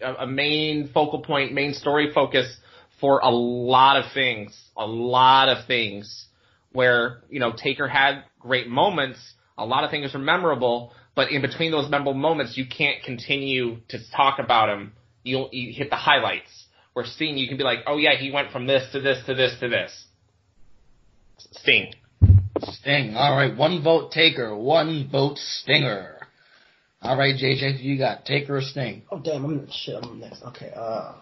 a, 0.00 0.12
a 0.14 0.26
main 0.28 0.90
focal 0.94 1.22
point, 1.22 1.52
main 1.52 1.74
story 1.74 2.12
focus 2.14 2.56
for 3.00 3.18
a 3.18 3.30
lot 3.30 3.96
of 3.96 4.12
things. 4.14 4.56
A 4.76 4.86
lot 4.86 5.48
of 5.48 5.66
things 5.66 6.28
where, 6.70 7.22
you 7.30 7.40
know, 7.40 7.52
Taker 7.52 7.88
had 7.88 8.22
great 8.38 8.68
moments. 8.68 9.18
A 9.58 9.66
lot 9.66 9.82
of 9.82 9.90
things 9.90 10.14
are 10.14 10.20
memorable, 10.20 10.92
but 11.16 11.32
in 11.32 11.42
between 11.42 11.72
those 11.72 11.90
memorable 11.90 12.14
moments, 12.14 12.56
you 12.56 12.64
can't 12.64 13.02
continue 13.02 13.78
to 13.88 13.98
talk 14.16 14.38
about 14.38 14.68
him. 14.68 14.92
You'll, 15.24 15.48
you 15.50 15.72
hit 15.74 15.90
the 15.90 15.96
highlights. 15.96 16.66
Where 16.92 17.04
Sting, 17.04 17.36
you 17.36 17.48
can 17.48 17.56
be 17.56 17.64
like, 17.64 17.80
oh 17.86 17.96
yeah, 17.96 18.16
he 18.16 18.30
went 18.30 18.50
from 18.50 18.66
this 18.66 18.90
to 18.92 19.00
this 19.00 19.24
to 19.26 19.34
this 19.34 19.58
to 19.60 19.68
this. 19.68 20.04
Sting. 21.52 21.92
Sting. 22.62 23.14
All 23.16 23.36
right, 23.36 23.56
one 23.56 23.82
vote 23.82 24.12
Taker, 24.12 24.56
one 24.56 25.08
vote 25.10 25.38
Stinger. 25.38 26.16
All 27.02 27.16
right, 27.16 27.34
JJ, 27.34 27.82
you 27.82 27.96
got 27.96 28.26
Taker 28.26 28.58
or 28.58 28.60
Sting? 28.60 29.02
Oh 29.10 29.18
damn, 29.18 29.44
I'm 29.44 29.66
shit. 29.70 29.96
I'm 30.02 30.20
next. 30.20 30.42
Okay. 30.42 30.72
Uh. 30.76 31.14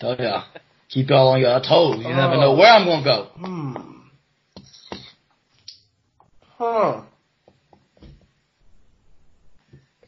Told 0.00 0.18
ya. 0.20 0.44
Keep 0.88 1.10
y'all 1.10 1.28
on 1.28 1.40
your 1.40 1.58
toes. 1.60 1.98
You 1.98 2.14
never 2.14 2.36
know 2.36 2.54
where 2.54 2.72
I'm 2.72 2.86
gonna 2.86 3.04
go. 3.04 3.28
Hmm. 3.36 3.94
Huh. 6.56 7.02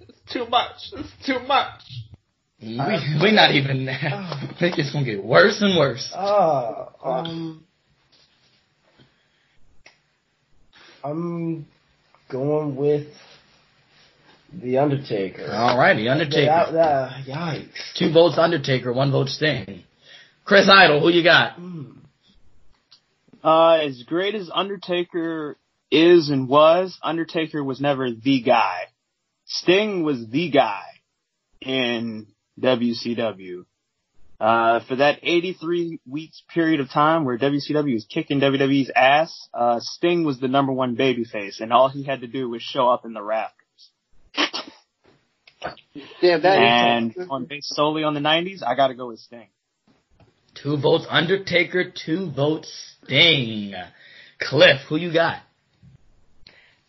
It's 0.01 0.33
too 0.33 0.47
much. 0.47 0.77
It's 0.93 1.27
too 1.27 1.41
much. 1.47 1.81
We 2.61 2.79
we 3.23 3.33
not 3.33 3.55
even. 3.55 3.85
now. 3.85 3.93
I 3.93 4.57
think 4.59 4.79
it's 4.79 4.93
gonna 4.93 5.05
get 5.05 5.23
worse 5.23 5.61
and 5.61 5.79
worse. 5.79 6.11
Uh, 6.15 6.87
um. 7.03 7.63
I'm 11.05 11.67
going 12.29 12.75
with 12.77 13.07
the 14.53 14.79
Undertaker. 14.79 15.49
All 15.53 15.79
right, 15.79 15.95
the 15.95 16.09
Undertaker. 16.09 16.47
Yeah, 16.73 17.23
yeah, 17.25 17.53
yikes. 17.55 17.95
Two 17.95 18.13
votes 18.13 18.39
Undertaker, 18.39 18.93
one 18.93 19.13
vote 19.13 19.29
Sting. 19.29 19.85
Chris 20.45 20.69
Idol, 20.69 21.01
who 21.01 21.11
you 21.11 21.23
got? 21.23 21.55
Hmm. 21.55 21.93
Uh, 23.45 23.75
as 23.75 24.03
great 24.05 24.35
as 24.35 24.51
Undertaker 24.53 25.57
is 25.91 26.31
and 26.31 26.49
was, 26.49 26.99
Undertaker 27.03 27.63
was 27.63 27.81
never 27.81 28.11
the 28.11 28.41
guy. 28.41 28.81
Sting 29.45 30.03
was 30.03 30.27
the 30.29 30.51
guy 30.51 30.83
in 31.61 32.27
WCW. 32.61 33.65
Uh, 34.39 34.81
for 34.87 34.97
that 34.97 35.19
83 35.23 35.99
weeks 36.07 36.43
period 36.53 36.81
of 36.81 36.91
time 36.91 37.25
where 37.25 37.39
WCW 37.39 37.95
was 37.95 38.05
kicking 38.05 38.39
WWE's 38.39 38.91
ass, 38.95 39.49
uh, 39.55 39.79
Sting 39.81 40.25
was 40.25 40.39
the 40.41 40.49
number 40.49 40.73
one 40.73 40.95
babyface 40.95 41.61
and 41.61 41.73
all 41.73 41.89
he 41.89 42.03
had 42.03 42.21
to 42.21 42.27
do 42.27 42.49
was 42.49 42.61
show 42.63 42.91
up 42.91 43.07
in 43.07 43.15
the 43.15 43.23
rafters. 43.23 43.57
Damn, 46.21 46.43
that 46.43 46.59
And 46.59 47.17
is 47.17 47.27
on 47.31 47.47
based 47.47 47.75
solely 47.75 48.05
on 48.05 48.13
the 48.13 48.21
90s, 48.21 48.63
I 48.63 48.75
gotta 48.75 48.95
go 48.95 49.09
with 49.09 49.21
Sting. 49.21 49.49
Two 50.55 50.77
votes 50.77 51.07
Undertaker, 51.09 51.91
two 51.91 52.31
votes 52.31 52.97
Sting. 53.05 53.75
Cliff, 54.39 54.81
who 54.89 54.97
you 54.97 55.13
got? 55.13 55.41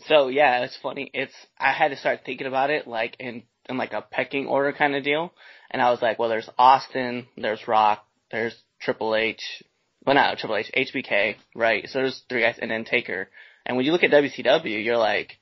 So 0.07 0.27
yeah, 0.27 0.63
it's 0.63 0.77
funny. 0.81 1.09
It's 1.13 1.33
I 1.57 1.71
had 1.71 1.89
to 1.89 1.97
start 1.97 2.21
thinking 2.25 2.47
about 2.47 2.69
it 2.69 2.87
like 2.87 3.15
in 3.19 3.43
in 3.69 3.77
like 3.77 3.93
a 3.93 4.01
pecking 4.01 4.47
order 4.47 4.71
kind 4.73 4.95
of 4.95 5.03
deal, 5.03 5.33
and 5.71 5.81
I 5.81 5.91
was 5.91 6.01
like, 6.01 6.19
well, 6.19 6.29
there's 6.29 6.49
Austin, 6.57 7.27
there's 7.37 7.67
Rock, 7.67 8.05
there's 8.31 8.55
Triple 8.79 9.15
H, 9.15 9.63
well 10.05 10.15
not 10.15 10.37
Triple 10.37 10.57
H, 10.57 10.71
HBK, 10.75 11.35
right? 11.55 11.87
So 11.89 11.99
there's 11.99 12.21
three 12.29 12.41
guys, 12.41 12.57
and 12.61 12.71
then 12.71 12.85
Taker. 12.85 13.29
And 13.65 13.75
when 13.75 13.85
you 13.85 13.91
look 13.91 14.03
at 14.03 14.11
WCW, 14.11 14.83
you're 14.83 14.97
like 14.97 15.37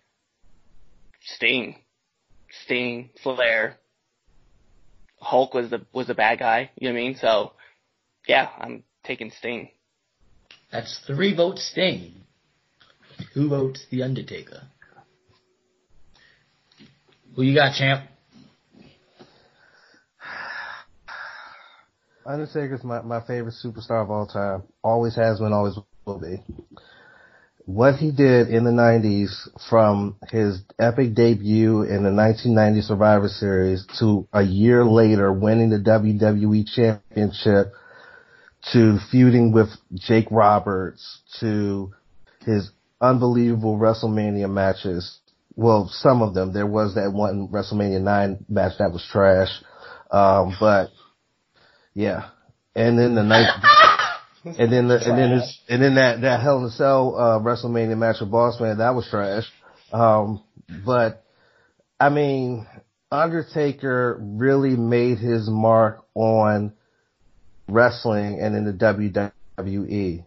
Sting, 1.21 1.75
Sting, 2.63 3.09
Flair, 3.21 3.77
Hulk 5.19 5.53
was 5.53 5.69
the 5.69 5.85
was 5.91 6.07
the 6.07 6.13
bad 6.13 6.39
guy. 6.39 6.69
You 6.75 6.89
know 6.89 6.93
what 6.93 6.99
I 6.99 7.03
mean? 7.03 7.15
So 7.15 7.53
yeah, 8.27 8.49
I'm 8.59 8.83
taking 9.03 9.31
Sting. 9.31 9.69
That's 10.71 10.99
three 11.07 11.35
votes 11.35 11.67
Sting. 11.71 12.13
Who 13.33 13.49
votes 13.49 13.85
The 13.89 14.03
Undertaker? 14.03 14.63
Who 17.35 17.43
you 17.43 17.55
got, 17.55 17.75
champ? 17.75 18.09
Undertaker's 22.25 22.83
my, 22.83 23.01
my 23.01 23.21
favorite 23.21 23.53
superstar 23.63 24.01
of 24.03 24.09
all 24.09 24.25
time. 24.25 24.63
Always 24.83 25.15
has 25.15 25.39
been, 25.39 25.53
always 25.53 25.75
will 26.05 26.19
be. 26.19 26.41
What 27.65 27.95
he 27.95 28.11
did 28.11 28.49
in 28.49 28.63
the 28.63 28.71
90s 28.71 29.29
from 29.69 30.17
his 30.29 30.61
epic 30.79 31.15
debut 31.15 31.81
in 31.81 32.03
the 32.03 32.13
1990 32.13 32.81
Survivor 32.81 33.27
Series 33.27 33.85
to 33.99 34.27
a 34.33 34.43
year 34.43 34.85
later 34.85 35.31
winning 35.31 35.69
the 35.69 35.77
WWE 35.77 36.65
Championship 36.67 37.73
to 38.73 38.97
feuding 39.11 39.51
with 39.51 39.69
Jake 39.93 40.27
Roberts 40.31 41.21
to 41.39 41.91
his 42.41 42.71
unbelievable 43.01 43.77
WrestleMania 43.77 44.49
matches. 44.49 45.19
Well, 45.55 45.89
some 45.91 46.21
of 46.21 46.33
them. 46.33 46.53
There 46.53 46.67
was 46.67 46.95
that 46.95 47.11
one 47.13 47.47
WrestleMania 47.47 48.01
9 48.01 48.45
match 48.49 48.73
that 48.79 48.91
was 48.91 49.07
trash. 49.11 49.49
Um, 50.11 50.55
but 50.59 50.89
yeah. 51.95 52.29
And 52.75 52.99
then 52.99 53.15
the 53.15 53.23
night, 53.23 53.49
and 54.45 54.71
then 54.71 54.87
the, 54.87 55.01
and 55.03 55.17
then 55.17 55.31
his, 55.31 55.59
and 55.67 55.81
then 55.81 55.95
that, 55.95 56.21
that 56.21 56.41
Hell 56.41 56.59
in 56.59 56.65
a 56.65 56.69
Cell, 56.69 57.15
uh, 57.17 57.39
WrestleMania 57.39 57.97
match 57.97 58.17
with 58.19 58.29
Boss 58.29 58.59
Man, 58.59 58.77
that 58.77 58.93
was 58.93 59.07
trash. 59.09 59.45
Um, 59.91 60.43
but 60.85 61.23
I 61.99 62.09
mean, 62.09 62.67
Undertaker 63.11 64.19
really 64.21 64.75
made 64.75 65.19
his 65.19 65.49
mark 65.49 66.05
on 66.13 66.73
wrestling 67.67 68.39
and 68.41 68.55
in 68.55 68.65
the 68.65 68.73
WWE. 68.73 70.25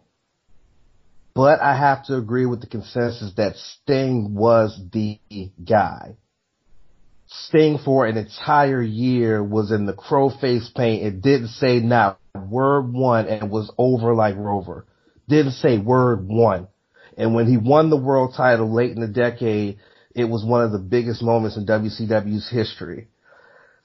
But 1.35 1.61
I 1.61 1.77
have 1.77 2.05
to 2.05 2.17
agree 2.17 2.45
with 2.45 2.61
the 2.61 2.67
consensus 2.67 3.31
that 3.37 3.55
Sting 3.55 4.33
was 4.33 4.79
the 4.91 5.19
guy. 5.63 6.17
Sting 7.31 7.77
for 7.77 8.07
an 8.07 8.17
entire 8.17 8.81
year 8.81 9.43
was 9.43 9.71
in 9.71 9.85
the 9.85 9.93
crow 9.93 10.31
face 10.31 10.67
paint 10.75 11.03
and 11.03 11.21
didn't 11.21 11.49
say 11.49 11.79
not 11.79 12.19
word 12.35 12.91
one 12.91 13.27
and 13.27 13.51
was 13.51 13.71
over 13.77 14.15
like 14.15 14.35
Rover. 14.35 14.87
Didn't 15.27 15.51
say 15.51 15.77
word 15.77 16.27
one. 16.27 16.67
And 17.17 17.35
when 17.35 17.45
he 17.47 17.57
won 17.57 17.91
the 17.91 17.97
world 17.97 18.33
title 18.35 18.73
late 18.73 18.91
in 18.91 19.01
the 19.01 19.07
decade, 19.07 19.77
it 20.15 20.25
was 20.25 20.43
one 20.43 20.63
of 20.63 20.71
the 20.71 20.79
biggest 20.79 21.21
moments 21.21 21.55
in 21.55 21.67
WCW's 21.67 22.49
history. 22.49 23.09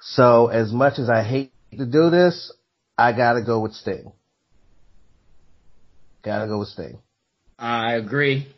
So 0.01 0.47
as 0.47 0.73
much 0.73 0.99
as 0.99 1.11
I 1.11 1.23
hate 1.23 1.53
to 1.77 1.85
do 1.85 2.09
this, 2.09 2.51
I 2.97 3.13
gotta 3.13 3.43
go 3.43 3.61
with 3.61 3.75
Sting. 3.75 4.11
Gotta 6.23 6.47
go 6.47 6.61
with 6.61 6.69
Sting. 6.69 6.99
I 7.59 7.95
agree 7.97 8.49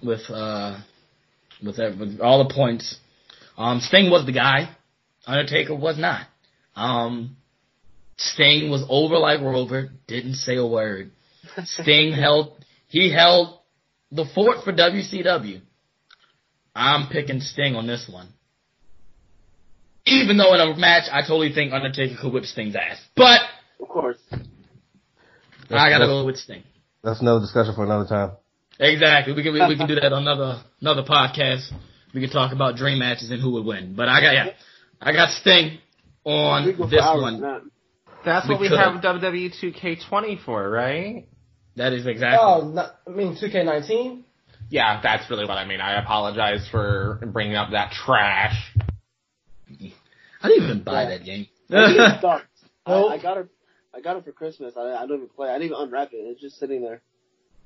with 0.00 0.30
uh 0.30 0.78
with, 1.60 1.78
with 1.78 2.20
all 2.20 2.46
the 2.46 2.54
points. 2.54 3.00
Um, 3.58 3.80
Sting 3.80 4.08
was 4.10 4.24
the 4.24 4.32
guy. 4.32 4.70
Undertaker 5.26 5.74
was 5.74 5.98
not. 5.98 6.22
Um, 6.76 7.36
Sting 8.16 8.70
was 8.70 8.84
over 8.88 9.18
like 9.18 9.40
Rover. 9.40 9.90
Didn't 10.06 10.34
say 10.34 10.56
a 10.56 10.66
word. 10.66 11.10
Sting 11.64 12.12
held. 12.12 12.64
He 12.86 13.12
held 13.12 13.58
the 14.12 14.24
fort 14.34 14.58
for 14.64 14.72
WCW. 14.72 15.60
I'm 16.74 17.08
picking 17.08 17.40
Sting 17.40 17.74
on 17.74 17.86
this 17.86 18.08
one. 18.10 18.28
Even 20.06 20.38
though 20.38 20.54
in 20.54 20.60
a 20.60 20.76
match, 20.76 21.04
I 21.12 21.22
totally 21.22 21.52
think 21.52 21.72
Undertaker 21.72 22.14
could 22.22 22.32
whip 22.32 22.44
Sting's 22.44 22.76
ass. 22.76 22.98
But 23.16 23.40
of 23.80 23.88
course. 23.88 24.18
I 25.70 25.90
gotta 25.90 26.06
go 26.06 26.24
with 26.24 26.38
Sting. 26.38 26.62
That's 27.02 27.20
another 27.20 27.40
discussion 27.40 27.74
for 27.74 27.84
another 27.84 28.06
time. 28.06 28.30
Exactly. 28.78 29.34
We 29.34 29.42
can 29.42 29.52
we, 29.52 29.66
we 29.66 29.76
can 29.76 29.88
do 29.88 29.94
that 30.00 30.12
on 30.12 30.22
another 30.22 30.62
another 30.80 31.02
podcast. 31.02 31.70
We 32.14 32.20
could 32.20 32.32
talk 32.32 32.52
about 32.52 32.76
dream 32.76 32.98
matches 33.00 33.30
and 33.30 33.40
who 33.40 33.50
would 33.52 33.64
win. 33.66 33.94
But 33.96 34.08
I 34.08 34.20
got 34.20 34.32
yeah, 34.34 34.46
I 35.00 35.12
got 35.12 35.30
Sting 35.40 35.78
on 36.24 36.76
go 36.76 36.86
this 36.88 37.02
hours 37.02 37.22
one. 37.22 37.44
on. 37.44 37.70
That's 38.24 38.48
We 38.48 38.54
what 38.54 38.60
we 38.60 38.68
could. 38.68 38.78
have 38.78 39.00
WWE 39.02 39.52
2K20 39.62 40.44
for, 40.44 40.68
right? 40.70 41.26
That 41.76 41.92
is 41.92 42.06
exactly. 42.06 42.38
Oh, 42.40 42.68
not, 42.68 42.96
I 43.06 43.10
mean 43.10 43.36
2K19. 43.36 44.22
Yeah, 44.70 45.00
that's 45.02 45.30
really 45.30 45.44
what 45.46 45.56
I 45.56 45.64
mean. 45.64 45.80
I 45.80 45.98
apologize 46.02 46.66
for 46.70 47.20
bringing 47.32 47.54
up 47.56 47.70
that 47.70 47.92
trash. 47.92 48.54
I 49.70 50.48
didn't 50.48 50.64
even 50.64 50.82
buy 50.82 51.04
that 51.06 51.24
game. 51.24 51.46
It. 51.70 52.24
I, 52.86 53.14
I 53.16 53.18
got 53.20 53.36
it. 53.36 53.48
I 53.94 54.00
got 54.00 54.16
it 54.16 54.24
for 54.24 54.32
Christmas. 54.32 54.72
I, 54.78 54.80
I 54.94 55.06
don't 55.06 55.18
even 55.18 55.28
play. 55.28 55.50
I 55.50 55.58
didn't 55.58 55.72
even 55.72 55.76
unwrap 55.82 56.12
it. 56.14 56.16
It's 56.16 56.40
just 56.40 56.58
sitting 56.58 56.80
there. 56.80 57.02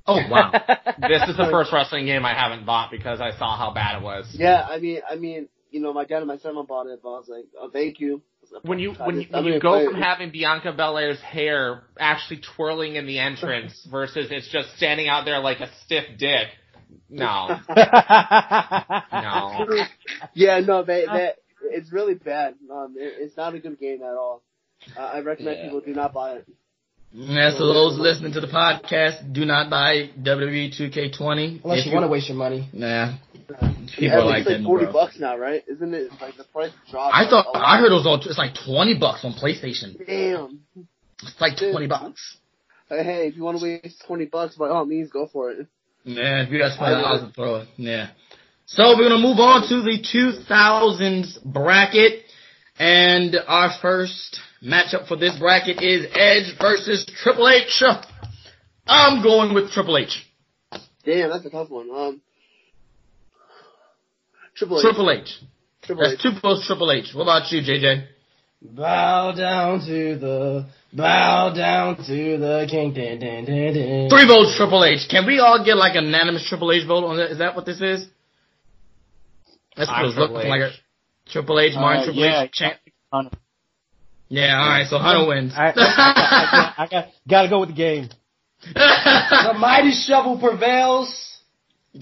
Oh 0.07 0.21
wow. 0.29 0.51
this 0.99 1.23
is 1.29 1.37
the 1.37 1.49
first 1.51 1.73
wrestling 1.73 2.07
game 2.07 2.25
I 2.25 2.35
haven't 2.35 2.67
bought 2.67 2.91
because 2.91 3.21
I 3.21 3.37
saw 3.39 3.57
how 3.57 3.73
bad 3.73 3.99
it 4.01 4.05
was. 4.05 4.27
Yeah, 4.33 4.67
I 4.69 4.79
mean, 4.79 5.01
I 5.09 5.17
mean, 5.17 5.49
you 5.71 5.81
know, 5.81 5.93
my 5.93 6.05
dad 6.05 6.19
and 6.19 6.27
my 6.27 6.37
stepmom 6.37 6.69
bought 6.69 6.87
it, 6.87 7.01
but 7.03 7.09
I 7.11 7.19
was 7.19 7.29
like, 7.29 7.45
oh, 7.59 7.71
thank 7.71 7.99
you. 8.01 8.17
I 8.17 8.21
was 8.43 8.53
like, 8.53 8.65
When 8.65 8.79
you 8.79 8.93
when 8.93 9.21
you, 9.21 9.27
when 9.31 9.45
you 9.45 9.61
go 9.61 9.85
from 9.91 10.01
having 10.01 10.31
Bianca 10.31 10.73
Belair's 10.73 11.21
hair 11.21 11.85
actually 11.99 12.41
twirling 12.57 12.97
in 12.97 13.07
the 13.07 13.19
entrance 13.19 13.87
versus 13.91 14.29
it's 14.31 14.49
just 14.51 14.77
standing 14.77 15.09
out 15.09 15.25
there 15.25 15.41
like 15.41 15.61
a 15.61 15.71
stiff 15.85 16.05
dick. 16.19 16.49
No, 17.09 17.49
no. 19.13 19.67
Yeah, 20.35 20.61
no, 20.61 20.83
they, 20.83 21.07
that 21.07 21.37
it's 21.65 21.93
really 21.93 22.15
bad. 22.15 22.55
Um, 22.71 22.95
it, 22.99 23.15
it's 23.19 23.37
not 23.37 23.55
a 23.55 23.59
good 23.59 23.79
game 23.79 24.03
at 24.03 24.15
all. 24.15 24.43
Uh, 24.97 25.01
I 25.01 25.21
recommend 25.21 25.59
Yeah. 25.59 25.65
people 25.65 25.81
do 25.81 25.95
not 25.95 26.13
buy 26.13 26.33
it. 26.37 26.49
Yeah, 27.15 27.51
so 27.57 27.67
those 27.73 27.99
listening 27.99 28.33
to 28.33 28.41
the 28.41 28.47
podcast, 28.47 29.33
do 29.33 29.45
not 29.45 29.69
buy 29.69 30.11
WWE 30.23 30.73
2K20. 30.81 31.63
Unless 31.63 31.81
If 31.81 31.87
you 31.87 31.93
want 31.93 32.05
to 32.05 32.09
waste 32.09 32.29
your 32.29 32.39
money. 32.39 32.69
Nah, 32.73 32.87
Yeah, 32.89 33.17
people 33.45 33.59
are 33.59 34.19
it's 34.21 34.25
like 34.25 34.25
like 34.25 34.45
that, 34.47 34.65
forty 34.65 34.85
bro. 34.87 34.93
bucks 34.95 35.19
now, 35.21 35.37
right? 35.37 35.63
Isn't 35.69 35.93
it 35.93 36.11
like 36.23 36.37
the 36.39 36.45
price 36.45 36.71
dropped? 36.91 37.15
I 37.15 37.29
thought 37.29 37.47
a 37.47 37.51
lot? 37.59 37.65
I 37.67 37.79
heard 37.79 37.93
it 37.93 37.95
was 37.95 38.07
on. 38.07 38.21
It's 38.27 38.39
like 38.39 38.55
20 38.65 38.99
bucks 38.99 39.25
on 39.25 39.35
PlayStation. 39.35 39.99
Damn. 40.07 40.61
It's 41.23 41.39
like 41.41 41.59
20 41.59 41.87
bucks. 41.87 42.39
Hey, 42.89 43.05
hey, 43.05 43.27
if 43.29 43.37
you 43.37 43.43
want 43.43 43.59
to 43.59 43.65
waste 43.65 44.03
twenty 44.07 44.27
bucks, 44.27 44.57
by 44.57 44.69
all 44.69 44.85
means, 44.85 45.11
go 45.11 45.27
for 45.33 45.51
it. 45.51 45.67
Yeah, 46.05 46.43
if 46.43 46.51
you 46.51 46.59
got 46.59 46.77
twenty 46.79 47.01
dollars 47.03 47.23
to 47.23 47.33
throw 47.33 47.57
it. 47.57 47.69
Yeah. 47.77 48.09
So 48.67 48.97
we're 48.97 49.09
gonna 49.09 49.19
move 49.23 49.39
on 49.39 49.63
to 49.69 49.83
the 49.83 49.99
2000s 50.03 51.43
bracket, 51.45 52.25
and 52.79 53.37
our 53.47 53.71
first 53.81 54.41
matchup 54.65 55.09
for 55.09 55.17
this 55.17 55.39
bracket 55.39 55.83
is 55.83 56.07
Edge 56.15 56.55
versus 56.61 57.07
Triple 57.23 57.49
H. 57.49 57.83
I'm 58.87 59.23
going 59.23 59.55
with 59.55 59.71
Triple 59.73 59.97
H. 59.99 60.25
Damn, 61.05 61.31
that's 61.31 61.45
a 61.47 61.51
tough 61.51 61.69
one. 61.71 61.91
Um, 61.91 62.21
Triple 64.57 64.79
H. 64.79 64.83
Triple 64.83 65.11
H. 65.11 65.29
Triple 65.83 66.05
That's 66.05 66.15
H. 66.15 66.23
two 66.23 66.41
votes. 66.41 66.67
Triple 66.67 66.93
H. 66.93 67.07
What 67.15 67.23
about 67.23 67.51
you, 67.51 67.61
JJ? 67.61 68.07
Bow 68.63 69.33
down 69.33 69.81
to 69.81 70.17
the, 70.19 70.67
bow 70.93 71.53
down 71.53 71.97
to 71.97 72.03
the 72.39 72.67
king. 72.71 72.93
Dun, 72.95 73.19
dun, 73.19 73.45
dun, 73.45 73.75
dun. 73.75 74.09
Three 74.09 74.27
votes. 74.29 74.57
Triple 74.57 74.85
H. 74.85 75.09
Can 75.11 75.27
we 75.27 75.41
all 75.41 75.65
get 75.65 75.77
like 75.77 75.97
a 75.97 76.03
unanimous 76.03 76.47
Triple 76.49 76.71
H 76.71 76.87
vote 76.87 77.05
on 77.05 77.17
that? 77.17 77.33
Is 77.33 77.39
that 77.39 77.57
what 77.57 77.67
this 77.67 77.81
is? 77.81 78.07
That's 79.77 79.89
what 79.89 79.97
I'm 79.97 80.05
it's 80.07 80.17
looking 80.17 80.37
Triple 80.37 80.51
like. 80.51 80.71
H. 80.73 80.79
A 81.27 81.31
Triple 81.33 81.61
H, 81.61 81.73
Martin 81.75 82.03
Uh, 82.03 82.05
Triple 82.05 82.23
yeah, 82.23 82.43
H, 82.43 82.53
champ. 82.53 82.77
Yeah, 84.33 84.59
all 84.59 84.67
right. 84.67 84.87
So 84.89 84.97
Hunter 84.97 85.29
wins. 85.29 85.53
I, 85.55 85.75
I, 85.77 85.77
I, 85.77 86.85
I 86.85 86.87
got 86.89 87.09
gotta 87.29 87.49
go 87.51 87.61
with 87.61 87.69
the 87.69 87.75
game. 87.75 88.09
The 88.75 89.55
mighty 89.59 89.91
shovel 89.93 90.39
prevails 90.39 91.39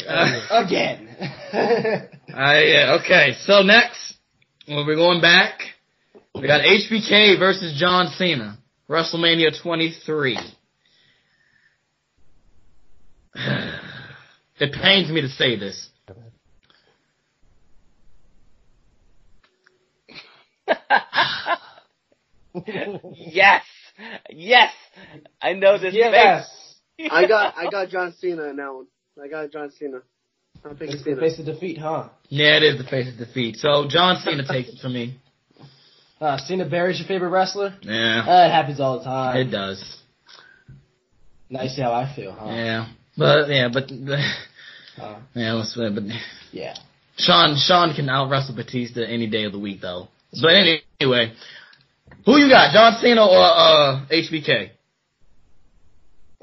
Uh, 0.07 0.41
again. 0.51 1.09
Uh, 2.31 2.61
yeah, 2.61 2.99
okay. 3.01 3.35
So 3.41 3.63
next, 3.63 4.15
well, 4.69 4.87
we're 4.87 4.95
going 4.95 5.21
back. 5.21 5.59
We 6.37 6.47
got 6.47 6.61
HBK 6.61 7.41
versus 7.41 7.77
John 7.77 8.07
Cena, 8.17 8.57
WrestleMania 8.89 9.61
23. 9.61 10.39
It 14.61 14.73
pains 14.73 15.11
me 15.11 15.23
to 15.23 15.29
say 15.29 15.57
this. 15.59 15.89
yes, 23.15 23.65
yes, 24.31 24.73
I 25.41 25.53
know 25.55 25.79
this 25.79 25.95
yes. 25.95 26.49
face. 26.99 27.11
I 27.11 27.27
got 27.27 27.55
I 27.57 27.71
got 27.71 27.89
John 27.89 28.15
Cena 28.19 28.45
in 28.45 28.57
that 28.57 28.73
one. 28.73 28.87
I 29.23 29.29
got 29.29 29.51
John 29.51 29.71
Cena. 29.79 30.01
I'm 30.65 30.77
picking 30.77 30.97
It's 30.97 31.05
the 31.05 31.17
face 31.17 31.39
of 31.39 31.47
defeat, 31.47 31.79
huh? 31.79 32.09
Yeah, 32.29 32.57
it 32.57 32.63
is 32.63 32.79
the 32.79 32.85
face 32.85 33.09
of 33.09 33.17
defeat. 33.17 33.57
So 33.57 33.87
John 33.89 34.21
Cena 34.23 34.47
takes 34.47 34.69
it 34.69 34.79
from 34.81 34.93
me. 34.95 35.17
Uh, 36.21 36.37
Cena 36.37 36.69
Barry's 36.69 36.99
your 36.99 37.09
favorite 37.09 37.31
wrestler? 37.31 37.75
Yeah, 37.81 38.25
Uh, 38.27 38.47
it 38.47 38.51
happens 38.51 38.79
all 38.79 38.99
the 38.99 39.05
time. 39.05 39.37
it 39.39 39.51
does. 39.51 39.99
Now 41.49 41.63
you 41.63 41.71
see 41.71 41.81
how 41.81 41.93
I 41.93 42.15
feel, 42.15 42.33
huh? 42.33 42.47
Yeah, 42.51 42.89
but 43.17 43.49
yeah, 43.49 43.69
but 43.73 43.91
Uh, 45.01 45.19
yeah, 45.35 45.53
let's, 45.55 45.75
but 45.77 46.03
yeah. 46.53 46.75
Shawn 47.17 47.57
Shawn 47.57 47.95
can 47.95 48.09
out 48.09 48.31
wrestle 48.31 48.55
Batista 48.55 49.01
any 49.03 49.29
day 49.29 49.45
of 49.45 49.53
the 49.53 49.59
week 49.59 49.81
though. 49.81 50.09
But 50.43 50.51
anyway, 51.01 51.33
who 52.25 52.39
you 52.39 52.49
got, 52.49 52.73
John 52.73 52.99
Cena 53.01 53.25
or 53.25 53.39
uh 53.39 54.07
HBK? 54.11 54.71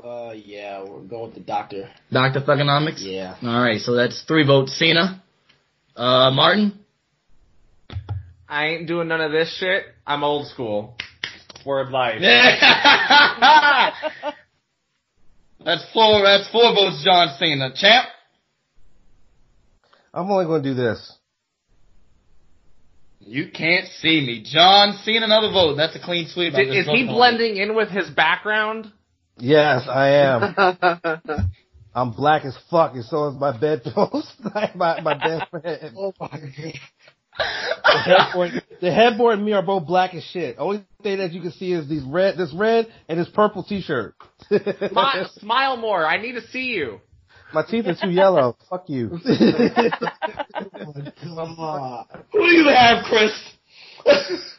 Uh, 0.04 0.32
yeah, 0.34 0.84
we're 0.84 1.02
going 1.02 1.26
with 1.26 1.34
the 1.34 1.40
doctor. 1.42 1.90
Doctor 2.12 2.42
Thuganomics. 2.42 3.00
Yeah. 3.00 3.36
All 3.42 3.62
right, 3.62 3.82
so 3.82 3.96
that's 3.96 4.24
three 4.28 4.46
votes. 4.46 4.78
Cena, 4.78 5.24
uh, 5.96 6.30
Martin. 6.32 6.80
I 8.48 8.68
ain't 8.68 8.88
doing 8.88 9.08
none 9.10 9.22
of 9.22 9.32
this 9.32 9.58
shit. 9.58 9.84
I'm 10.06 10.24
old 10.24 10.46
school. 10.48 10.96
Word 11.66 11.90
life. 11.90 12.22
that's 12.22 12.62
four. 15.94 16.22
That's 16.24 16.48
four 16.52 16.74
votes. 16.74 17.02
John 17.04 17.36
Cena, 17.38 17.72
champ. 17.76 18.08
I'm 20.14 20.32
only 20.32 20.46
gonna 20.46 20.64
do 20.64 20.74
this. 20.74 21.18
You 23.28 23.50
can't 23.54 23.88
see 24.00 24.22
me, 24.26 24.42
John 24.46 24.98
Cena. 25.04 25.26
Another 25.26 25.52
vote. 25.52 25.76
That's 25.76 25.96
a 25.96 26.00
clean 26.00 26.30
sweep. 26.30 26.54
Did, 26.54 26.70
is 26.70 26.86
he 26.86 26.86
voting 26.86 27.10
on 27.10 27.16
blending 27.16 27.58
in 27.58 27.76
with 27.76 27.90
his 27.90 28.10
background? 28.10 28.90
Yes, 29.38 29.86
I 29.88 30.10
am. 30.10 31.52
I'm 31.94 32.12
black 32.12 32.46
as 32.46 32.58
fuck, 32.72 32.94
and 32.94 33.04
so 33.04 33.28
is 33.28 33.36
my 33.36 33.58
bedpost. 33.58 34.32
my 34.76 35.02
my 35.02 35.14
best 35.16 35.52
friend. 35.52 35.94
Oh 35.98 36.14
my 36.20 36.30
The 37.38 38.00
headboard, 38.06 38.52
the 38.82 38.92
headboard 38.94 39.38
and 39.38 39.46
me 39.46 39.52
are 39.54 39.62
both 39.62 39.86
black 39.86 40.14
as 40.14 40.24
shit. 40.24 40.56
Only 40.58 40.86
thing 41.04 41.18
that 41.18 41.34
you 41.34 41.42
can 41.42 41.52
see 41.52 41.74
is 41.74 41.90
these 41.90 42.04
red, 42.04 42.38
this 42.38 42.54
red 42.54 42.88
and 43.10 43.20
this 43.20 43.28
purple 43.30 43.64
t-shirt. 43.64 44.16
Smile, 44.48 45.30
smile 45.38 45.78
more. 45.78 46.06
I 46.06 46.22
need 46.22 46.34
to 46.34 46.48
see 46.48 46.66
you. 46.66 47.02
My 47.54 47.64
teeth 47.64 47.86
are 47.88 47.96
too 47.96 48.10
yellow. 48.12 48.58
Fuck 48.70 48.90
you. 48.90 49.10
Come 49.10 49.20
on. 51.60 52.06
Who 52.34 52.40
do 52.40 52.46
you 52.46 52.68
have, 52.68 53.06
Chris? 53.06 53.34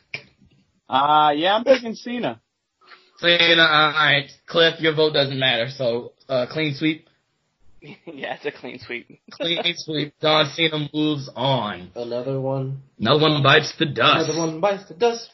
Uh, 0.90 1.32
yeah, 1.36 1.54
I'm 1.54 1.64
picking 1.64 1.94
Cena. 1.94 2.40
Cena. 3.18 3.60
All 3.62 3.90
right, 3.92 4.30
Cliff. 4.46 4.80
Your 4.80 4.94
vote 4.94 5.12
doesn't 5.12 5.38
matter. 5.38 5.68
So 5.68 6.12
uh, 6.30 6.46
clean 6.50 6.74
sweep. 6.74 7.06
yeah, 7.82 8.36
it's 8.36 8.46
a 8.46 8.52
clean 8.58 8.78
sweep. 8.78 9.20
Clean 9.32 9.62
sweep. 9.76 10.14
John 10.22 10.50
Cena 10.54 10.88
moves 10.94 11.28
on. 11.36 11.90
Another 11.94 12.40
one. 12.40 12.80
Another 12.98 13.20
one 13.20 13.42
bites 13.42 13.74
the 13.78 13.84
dust. 13.84 14.30
Another 14.30 14.38
one 14.50 14.60
bites 14.60 14.88
the 14.88 14.94
dust. 14.94 15.28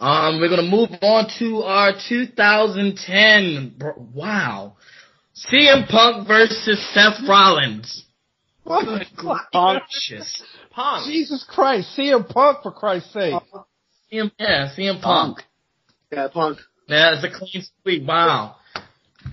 Um, 0.00 0.40
we're 0.40 0.48
gonna 0.48 0.62
move 0.62 0.90
on 1.02 1.28
to 1.38 1.62
our 1.62 1.92
2010. 2.08 3.76
Wow, 4.14 4.76
CM 5.46 5.88
Punk 5.88 6.26
versus 6.26 6.84
Seth 6.92 7.28
Rollins. 7.28 8.04
What? 8.64 8.84
Punk. 9.52 9.82
Punk. 10.70 11.04
Jesus 11.06 11.44
Christ, 11.48 11.88
CM 11.96 12.28
Punk 12.28 12.58
for 12.62 12.72
Christ's 12.72 13.12
sake. 13.12 13.34
CM, 14.12 14.30
yeah, 14.38 14.68
CM 14.76 15.00
Punk. 15.00 15.38
yeah, 16.12 16.28
Punk. 16.32 16.58
Yeah, 16.88 17.14
it's 17.14 17.24
a 17.24 17.38
clean 17.38 17.64
sweep. 17.82 18.06
Wow. 18.06 18.56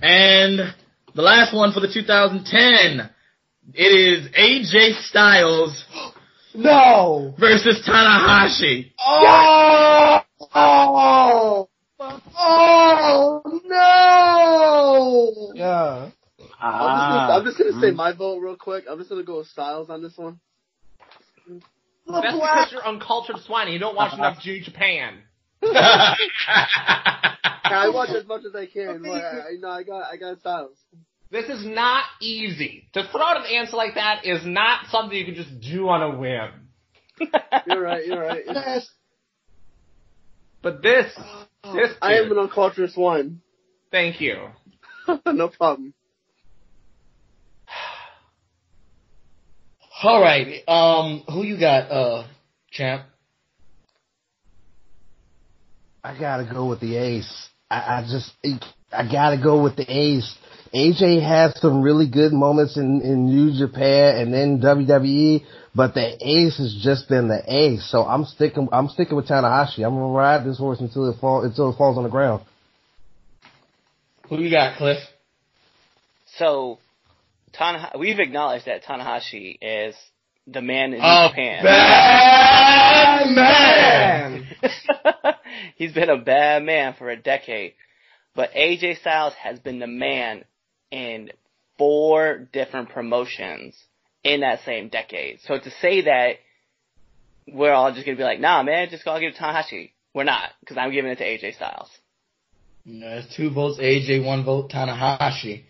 And 0.02 0.74
the 1.14 1.22
last 1.22 1.54
one 1.54 1.72
for 1.72 1.80
the 1.80 1.92
2010. 1.92 3.10
It 3.74 3.82
is 3.82 4.28
AJ 4.32 5.02
Styles 5.08 5.84
No! 6.54 7.34
versus 7.38 7.82
Tanahashi. 7.86 8.92
Oh! 9.00 10.20
Oh! 10.54 11.68
Oh 11.98 13.42
no! 13.64 15.52
Yeah. 15.54 16.10
I'm 16.60 16.72
just, 16.72 17.08
gonna, 17.08 17.32
I'm 17.32 17.44
just 17.44 17.58
gonna 17.58 17.70
Ah, 17.74 17.80
say 17.80 17.90
my 17.92 18.12
vote 18.12 18.38
real 18.40 18.56
quick. 18.56 18.84
I'm 18.90 18.98
just 18.98 19.08
gonna 19.10 19.22
go 19.22 19.38
with 19.38 19.46
Styles 19.48 19.88
on 19.88 20.02
this 20.02 20.16
one. 20.16 20.38
That's 21.48 21.64
because 22.06 22.72
you're 22.72 22.86
uncultured 22.86 23.38
swine 23.46 23.66
and 23.66 23.74
you 23.74 23.78
don't 23.80 23.96
watch 23.96 24.12
enough 24.18 24.38
New 24.44 24.62
Japan. 24.62 25.22
I 25.62 26.16
watch 27.92 28.10
as 28.10 28.26
much 28.26 28.42
as 28.46 28.54
I 28.54 28.66
can. 28.66 29.02
But 29.02 29.10
I, 29.10 29.50
you 29.50 29.60
know, 29.60 29.70
I 29.70 29.82
got 29.82 30.12
I 30.12 30.16
got 30.16 30.38
Styles. 30.40 30.76
This 31.30 31.46
is 31.46 31.64
not 31.66 32.04
easy. 32.20 32.88
To 32.92 33.08
throw 33.10 33.22
out 33.22 33.38
an 33.38 33.46
answer 33.52 33.76
like 33.76 33.94
that 33.94 34.24
is 34.24 34.44
not 34.44 34.86
something 34.90 35.16
you 35.16 35.24
can 35.24 35.34
just 35.34 35.60
do 35.60 35.88
on 35.88 36.02
a 36.02 36.16
whim. 36.16 36.50
You're 37.66 37.80
right. 37.80 38.06
You're 38.06 38.22
right. 38.22 38.44
Yes. 38.46 38.88
But 40.62 40.82
this, 40.82 41.12
this, 41.74 41.90
I 42.00 42.14
am 42.14 42.32
an 42.32 42.38
uncultured 42.38 42.92
swine. 42.92 43.40
thank 43.90 44.20
you. 44.20 44.48
no 45.26 45.48
problem. 45.48 45.92
All 50.02 50.20
right. 50.20 50.62
Um, 50.68 51.22
who 51.28 51.44
you 51.44 51.58
got, 51.58 51.90
uh, 51.90 52.26
champ? 52.70 53.06
I 56.04 56.18
gotta 56.18 56.44
go 56.44 56.68
with 56.68 56.80
the 56.80 56.96
ace. 56.96 57.48
I, 57.68 57.76
I 57.76 58.06
just, 58.08 58.30
I 58.92 59.10
gotta 59.10 59.38
go 59.42 59.62
with 59.62 59.76
the 59.76 59.90
ace. 59.90 60.36
AJ 60.72 61.22
had 61.22 61.54
some 61.56 61.82
really 61.82 62.08
good 62.08 62.32
moments 62.32 62.76
in, 62.76 63.00
in 63.02 63.26
New 63.26 63.58
Japan 63.58 64.16
and 64.16 64.32
then 64.32 64.60
WWE, 64.60 65.44
but 65.76 65.92
the 65.94 66.16
ace 66.26 66.56
has 66.56 66.74
just 66.82 67.06
been 67.08 67.28
the 67.28 67.42
ace. 67.46 67.86
So 67.90 68.02
I'm 68.02 68.24
sticking, 68.24 68.68
I'm 68.72 68.88
sticking 68.88 69.14
with 69.14 69.28
Tanahashi. 69.28 69.84
I'm 69.86 69.94
gonna 69.94 70.08
ride 70.08 70.44
this 70.46 70.56
horse 70.58 70.80
until 70.80 71.10
it 71.10 71.20
fall, 71.20 71.42
until 71.44 71.70
it 71.70 71.76
falls 71.76 71.98
on 71.98 72.04
the 72.04 72.08
ground. 72.08 72.42
Who 74.30 74.40
you 74.40 74.50
got, 74.50 74.78
Cliff? 74.78 74.98
So, 76.38 76.78
Tanaha- 77.52 77.98
we've 77.98 78.18
acknowledged 78.18 78.64
that 78.66 78.84
Tanahashi 78.84 79.58
is 79.60 79.94
the 80.46 80.62
man 80.62 80.94
in 80.94 81.00
A 81.02 81.28
Japan. 81.28 81.64
bad 81.64 83.26
man. 83.34 84.46
He's 85.76 85.92
been 85.92 86.08
a 86.10 86.18
bad 86.18 86.62
man 86.62 86.94
for 86.98 87.10
a 87.10 87.16
decade. 87.16 87.74
But 88.34 88.52
AJ 88.52 89.00
Styles 89.00 89.34
has 89.34 89.58
been 89.58 89.78
the 89.78 89.86
man 89.86 90.44
in 90.90 91.30
four 91.78 92.48
different 92.52 92.88
promotions 92.90 93.76
in 94.26 94.40
that 94.40 94.60
same 94.64 94.88
decade. 94.88 95.40
So 95.42 95.58
to 95.58 95.70
say 95.80 96.02
that 96.02 96.36
we're 97.46 97.72
all 97.72 97.92
just 97.92 98.04
gonna 98.04 98.18
be 98.18 98.24
like, 98.24 98.40
nah 98.40 98.62
man, 98.62 98.88
just 98.90 99.04
gotta 99.04 99.20
give 99.20 99.32
it 99.32 99.36
to 99.36 99.42
Tanahashi. 99.42 99.92
We're 100.14 100.24
not, 100.24 100.50
because 100.60 100.76
I'm 100.76 100.90
giving 100.90 101.10
it 101.12 101.18
to 101.18 101.24
AJ 101.24 101.54
Styles. 101.56 101.90
No, 102.84 103.08
That's 103.08 103.36
two 103.36 103.50
votes 103.50 103.78
AJ, 103.78 104.24
one 104.24 104.44
vote 104.44 104.70
Tanahashi. 104.70 105.62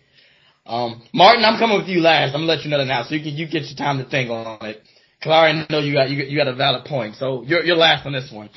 Um, 0.65 1.03
Martin, 1.13 1.45
I'm 1.45 1.59
coming 1.59 1.77
with 1.77 1.87
you 1.87 2.01
last. 2.01 2.29
I'm 2.33 2.41
gonna 2.41 2.45
let 2.53 2.63
you 2.63 2.71
know 2.71 2.79
that 2.79 2.85
now, 2.85 3.03
so 3.03 3.13
you 3.15 3.21
can 3.21 3.37
you 3.37 3.45
get 3.45 3.63
your 3.63 3.77
time 3.77 4.03
to 4.03 4.09
think 4.09 4.29
on 4.29 4.65
it. 4.65 4.81
Cause 5.21 5.31
I 5.31 5.37
already 5.39 5.65
know 5.69 5.79
you 5.79 5.93
got 5.93 6.09
you, 6.09 6.17
got- 6.17 6.29
you 6.29 6.37
got 6.37 6.47
a 6.47 6.55
valid 6.55 6.85
point, 6.85 7.15
so 7.15 7.43
you're 7.43 7.63
you're 7.63 7.75
last 7.75 8.05
on 8.05 8.13
this 8.13 8.31
one. 8.31 8.49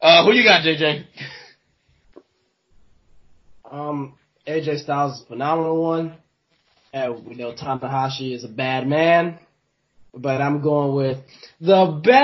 Uh, 0.00 0.24
who 0.24 0.32
you 0.32 0.44
got, 0.44 0.62
JJ? 0.64 1.04
Um, 3.70 4.14
AJ 4.46 4.80
Styles 4.82 5.18
is 5.18 5.24
a 5.24 5.26
phenomenal 5.26 5.82
one. 5.82 6.16
And 6.96 7.26
we 7.26 7.34
know 7.34 7.52
Tanahashi 7.52 8.34
is 8.34 8.42
a 8.44 8.48
bad 8.48 8.88
man. 8.88 9.38
But 10.14 10.40
I'm 10.40 10.62
going 10.62 10.94
with 10.96 11.18
the 11.60 12.00
bad 12.02 12.16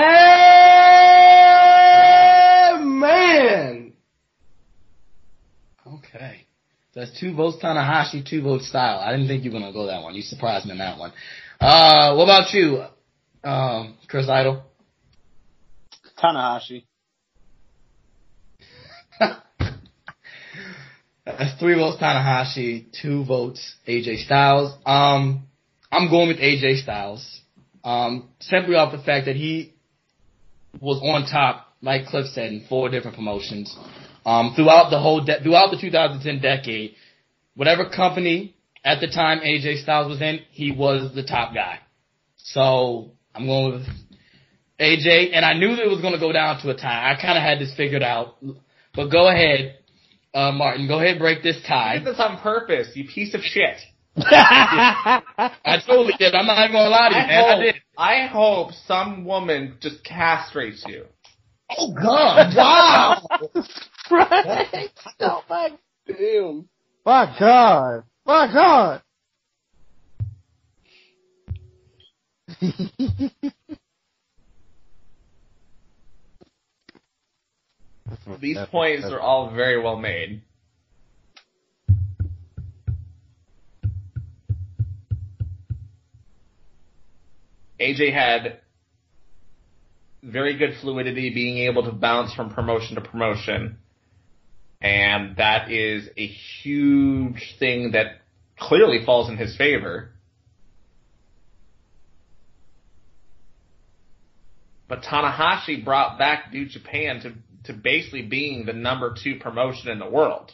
man. 2.83 3.93
Okay. 5.85 6.47
That's 6.95 7.11
two 7.19 7.35
votes 7.35 7.57
Tanahashi, 7.63 8.27
two 8.27 8.41
votes 8.41 8.67
Style. 8.67 8.97
I 8.97 9.11
didn't 9.11 9.27
think 9.27 9.43
you 9.43 9.51
were 9.51 9.59
gonna 9.59 9.73
go 9.73 9.85
that 9.85 10.01
one. 10.01 10.15
You 10.15 10.23
surprised 10.23 10.65
me 10.65 10.71
on 10.71 10.79
that 10.79 10.97
one. 10.97 11.13
Uh, 11.61 12.15
what 12.15 12.23
about 12.23 12.51
you, 12.51 12.83
um, 13.43 13.95
Chris 14.07 14.27
Idol? 14.27 14.63
Tanahashi. 16.17 16.85
That's 21.25 21.57
three 21.59 21.75
votes 21.75 22.01
Tanahashi, 22.01 22.85
two 23.01 23.23
votes 23.23 23.75
AJ 23.87 24.25
Styles. 24.25 24.77
Um, 24.85 25.47
I'm 25.91 26.09
going 26.09 26.27
with 26.27 26.37
AJ 26.37 26.83
Styles. 26.83 27.41
Um, 27.83 28.29
simply 28.39 28.75
off 28.75 28.91
the 28.91 29.01
fact 29.03 29.25
that 29.25 29.35
he 29.35 29.73
was 30.81 30.99
on 31.01 31.25
top, 31.29 31.67
like 31.81 32.07
Cliff 32.07 32.25
said, 32.27 32.51
in 32.51 32.65
four 32.67 32.89
different 32.89 33.15
promotions. 33.15 33.75
Um, 34.25 34.53
throughout 34.55 34.89
the 34.89 34.99
whole, 34.99 35.23
de- 35.23 35.41
throughout 35.41 35.71
the 35.71 35.77
2010 35.79 36.41
decade, 36.41 36.95
whatever 37.55 37.89
company 37.89 38.55
at 38.83 38.99
the 38.99 39.07
time 39.07 39.39
AJ 39.39 39.83
Styles 39.83 40.09
was 40.09 40.21
in, 40.21 40.39
he 40.51 40.71
was 40.71 41.13
the 41.13 41.23
top 41.23 41.53
guy. 41.53 41.79
So 42.37 43.11
I'm 43.33 43.45
going 43.45 43.73
with 43.73 43.87
AJ, 44.79 45.31
and 45.33 45.45
I 45.45 45.53
knew 45.53 45.75
that 45.75 45.85
it 45.85 45.89
was 45.89 46.01
going 46.01 46.13
to 46.13 46.19
go 46.19 46.31
down 46.33 46.61
to 46.61 46.69
a 46.69 46.75
tie. 46.75 47.11
I 47.11 47.21
kind 47.21 47.37
of 47.37 47.43
had 47.43 47.59
this 47.59 47.73
figured 47.75 48.03
out. 48.03 48.35
But 48.93 49.09
go 49.09 49.29
ahead, 49.29 49.77
uh, 50.33 50.51
Martin. 50.51 50.87
Go 50.87 50.97
ahead 50.97 51.11
and 51.11 51.19
break 51.19 51.43
this 51.43 51.57
tie. 51.67 51.93
I 51.95 51.97
did 51.99 52.07
this 52.07 52.19
on 52.19 52.39
purpose, 52.39 52.89
you 52.95 53.07
piece 53.07 53.33
of 53.33 53.41
shit. 53.41 53.77
I 54.17 55.21
totally 55.85 56.13
did. 56.19 56.35
I'm 56.35 56.45
not 56.45 56.59
even 56.59 56.73
going 56.73 56.85
to 56.85 56.89
lie 56.89 57.09
to 57.09 57.15
you, 57.15 57.21
I 57.21 57.27
man. 57.27 57.43
I 57.43 57.51
hope, 57.51 57.61
did. 57.63 57.75
I 57.97 58.27
hope 58.27 58.71
some 58.87 59.25
woman 59.25 59.77
just 59.81 60.03
castrates 60.03 60.87
you. 60.87 61.05
Oh 61.77 61.93
God! 61.93 62.53
Wow. 62.55 63.27
right? 64.11 64.89
Oh 65.19 65.43
my, 65.49 65.69
Damn. 66.07 66.67
my 67.05 67.35
God. 67.39 68.03
My 68.25 68.47
God. 68.53 69.01
These 78.39 78.57
points 78.71 79.05
are 79.05 79.19
all 79.19 79.53
very 79.53 79.81
well 79.81 79.97
made. 79.97 80.41
AJ 87.79 88.13
had 88.13 88.59
very 90.23 90.57
good 90.57 90.75
fluidity, 90.81 91.33
being 91.33 91.57
able 91.67 91.83
to 91.83 91.91
bounce 91.91 92.33
from 92.33 92.49
promotion 92.49 92.95
to 92.95 93.01
promotion. 93.01 93.77
And 94.81 95.35
that 95.37 95.71
is 95.71 96.09
a 96.17 96.27
huge 96.27 97.55
thing 97.59 97.91
that 97.91 98.21
clearly 98.57 99.05
falls 99.05 99.29
in 99.29 99.37
his 99.37 99.55
favor. 99.57 100.11
But 104.87 105.03
Tanahashi 105.03 105.83
brought 105.83 106.19
back 106.19 106.53
New 106.53 106.67
Japan 106.67 107.21
to, 107.21 107.33
to 107.65 107.73
basically 107.73 108.21
being 108.21 108.65
the 108.65 108.73
number 108.73 109.15
two 109.21 109.35
promotion 109.39 109.89
in 109.89 109.99
the 109.99 110.09
world. 110.09 110.51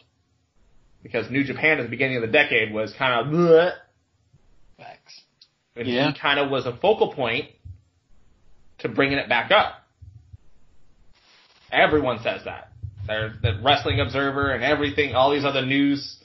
Because 1.02 1.30
New 1.32 1.44
Japan 1.44 1.80
at 1.80 1.84
the 1.84 1.90
beginning 1.90 2.18
of 2.18 2.22
the 2.22 2.28
decade 2.28 2.74
was 2.74 2.94
kind 2.98 3.26
of 3.26 3.34
bleh, 3.34 3.72
Facts. 4.78 5.22
and 5.76 5.88
Yeah. 5.88 6.12
he 6.12 6.20
kind 6.20 6.40
of 6.40 6.50
was 6.50 6.66
a 6.66 6.76
focal 6.76 7.14
point 7.14 7.50
to 8.80 8.90
bringing 8.90 9.18
it 9.18 9.30
back 9.30 9.52
up. 9.52 9.76
Everyone 11.72 12.20
says 12.22 12.42
that. 12.46 12.72
There's 13.08 13.42
the 13.42 13.60
Wrestling 13.64 14.00
Observer 14.00 14.52
and 14.52 14.64
everything, 14.64 15.16
all 15.16 15.32
these 15.32 15.46
other 15.46 15.66
news, 15.66 16.18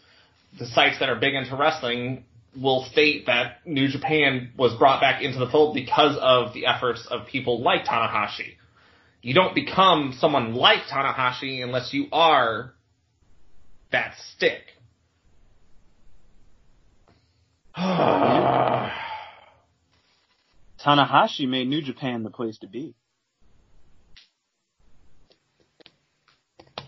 the 0.59 0.67
sites 0.67 0.99
that 1.01 1.09
are 1.09 1.17
big 1.17 1.35
into 1.35 1.57
wrestling 1.57 2.25
will 2.61 2.85
state 2.85 3.27
that 3.27 3.67
New 3.67 3.89
Japan 3.89 4.53
was 4.57 4.75
brought 4.75 5.01
back 5.01 5.23
into 5.23 5.39
the 5.39 5.49
fold 5.49 5.75
because 5.75 6.17
of 6.21 6.53
the 6.55 6.67
efforts 6.67 7.07
of 7.11 7.27
people 7.27 7.63
like 7.63 7.85
Tanahashi. 7.85 8.55
You 9.25 9.33
don't 9.33 9.55
become 9.55 10.15
someone 10.19 10.55
like 10.55 10.81
Tanahashi 10.93 11.65
unless 11.65 11.95
you 11.95 12.09
are 12.13 12.75
that 13.91 14.17
stick. 14.35 14.61
Tanahashi 20.85 21.49
made 21.49 21.69
New 21.69 21.81
Japan 21.81 22.23
the 22.23 22.29
place 22.29 22.59
to 22.59 22.67
be. 22.67 22.95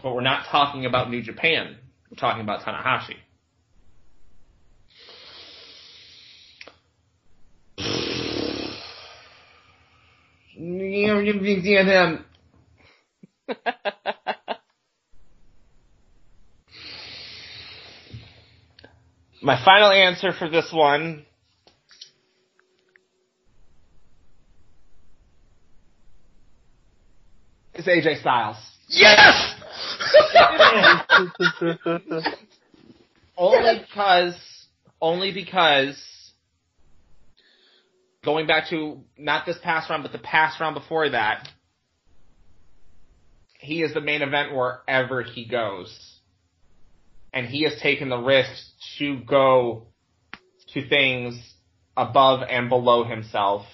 But 0.03 0.15
we're 0.15 0.21
not 0.21 0.45
talking 0.51 0.85
about 0.85 1.11
New 1.11 1.23
Japan. 1.23 1.79
We're 2.11 2.19
talking 2.19 2.43
about 2.43 2.61
Tanahashi. 2.61 3.17
My 19.43 19.63
final 19.65 19.91
answer 19.91 20.33
for 20.33 20.49
this 20.49 20.73
one 20.73 21.25
is 27.75 27.87
AJ 27.87 28.21
Styles. 28.21 28.57
Yes. 28.89 29.55
only 33.37 33.81
because 33.81 34.67
only 35.01 35.33
because 35.33 36.16
going 38.27 38.47
back 38.47 38.69
to 38.69 39.01
not 39.17 39.47
this 39.47 39.57
past 39.63 39.89
round 39.89 40.03
but 40.03 40.13
the 40.13 40.19
past 40.19 40.61
round 40.61 40.75
before 40.75 41.09
that 41.09 41.49
he 43.59 43.83
is 43.83 43.95
the 43.95 44.01
main 44.03 44.21
event 44.21 44.55
wherever 44.55 45.23
he 45.23 45.47
goes 45.47 46.19
and 47.33 47.47
he 47.47 47.63
has 47.63 47.81
taken 47.81 48.11
the 48.11 48.19
risk 48.19 48.51
to 48.99 49.19
go 49.21 49.87
to 50.75 50.87
things 50.89 51.41
above 51.97 52.41
and 52.47 52.69
below 52.69 53.05
himself 53.05 53.65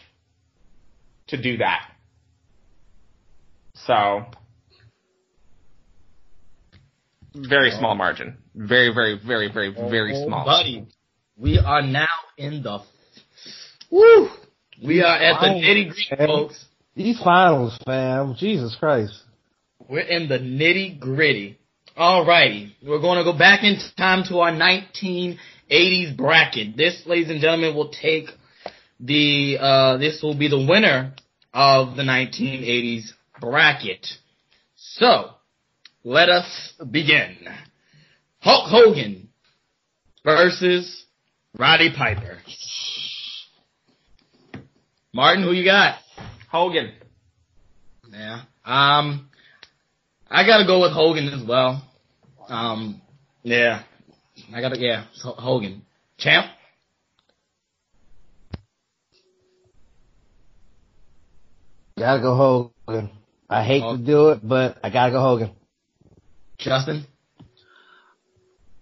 to 1.27 1.41
do 1.41 1.57
that 1.57 1.91
so 3.75 4.27
very 7.35 7.73
oh. 7.73 7.79
small 7.79 7.97
margin 7.97 8.37
very 8.55 8.95
very 8.95 9.19
very 9.19 9.49
very 9.49 9.73
very 9.73 10.13
Oh, 10.15 10.23
oh 10.23 10.27
small 10.27 10.45
buddy. 10.45 10.87
We 11.37 11.59
are 11.59 11.83
now 11.83 12.07
in 12.37 12.63
the. 12.63 12.81
Woo. 13.91 14.29
We 14.85 15.03
are 15.03 15.17
at 15.17 15.41
the 15.41 15.47
nitty 15.47 15.91
gritty, 15.91 16.27
folks. 16.27 16.65
These 16.97 17.21
finals, 17.23 17.79
fam. 17.85 18.35
Jesus 18.37 18.77
Christ. 18.79 19.15
We're 19.89 20.01
in 20.01 20.29
the 20.29 20.39
nitty 20.39 20.99
gritty. 20.99 21.59
Alrighty. 21.97 22.73
We're 22.85 23.01
going 23.01 23.19
to 23.19 23.25
go 23.25 23.37
back 23.37 23.63
in 23.63 23.79
time 23.97 24.25
to 24.29 24.39
our 24.39 24.51
1980s 24.51 26.17
bracket. 26.17 26.77
This, 26.77 27.03
ladies 27.07 27.31
and 27.31 27.41
gentlemen, 27.41 27.77
will 27.77 27.91
take 27.91 28.27
the, 28.99 29.59
uh, 29.61 29.97
this 29.99 30.21
will 30.23 30.37
be 30.37 30.49
the 30.49 30.67
winner 30.69 31.15
of 31.55 31.97
the 31.97 32.03
1980s 32.03 33.11
bracket. 33.41 34.07
So, 34.75 35.31
let 36.03 36.29
us 36.29 36.73
begin. 36.91 37.37
Hulk 38.41 38.69
Hogan 38.69 39.29
versus 40.25 41.05
Roddy 41.57 41.93
Piper. 41.97 42.39
Martin, 45.15 45.45
who 45.45 45.53
you 45.53 45.63
got? 45.65 45.97
Hogan. 46.51 46.93
Yeah. 48.11 48.43
Um, 48.65 49.29
I 50.31 50.47
gotta 50.47 50.65
go 50.67 50.81
with 50.81 50.93
Hogan 50.93 51.29
as 51.29 51.47
well. 51.47 51.83
Um, 52.49 53.03
yeah. 53.43 53.83
I 54.55 54.61
gotta, 54.63 54.79
yeah, 54.79 55.05
it's 55.13 55.25
H- 55.25 55.35
Hogan. 55.37 55.83
Champ? 56.17 56.47
Gotta 61.99 62.23
go 62.23 62.73
Hogan. 62.87 63.11
I 63.51 63.65
hate 63.65 63.81
to 63.83 63.99
do 63.99 64.31
it, 64.31 64.41
but 64.43 64.79
I 64.83 64.89
gotta 64.89 65.13
go 65.13 65.21
Hogan. 65.21 65.51
Justin? 66.59 67.07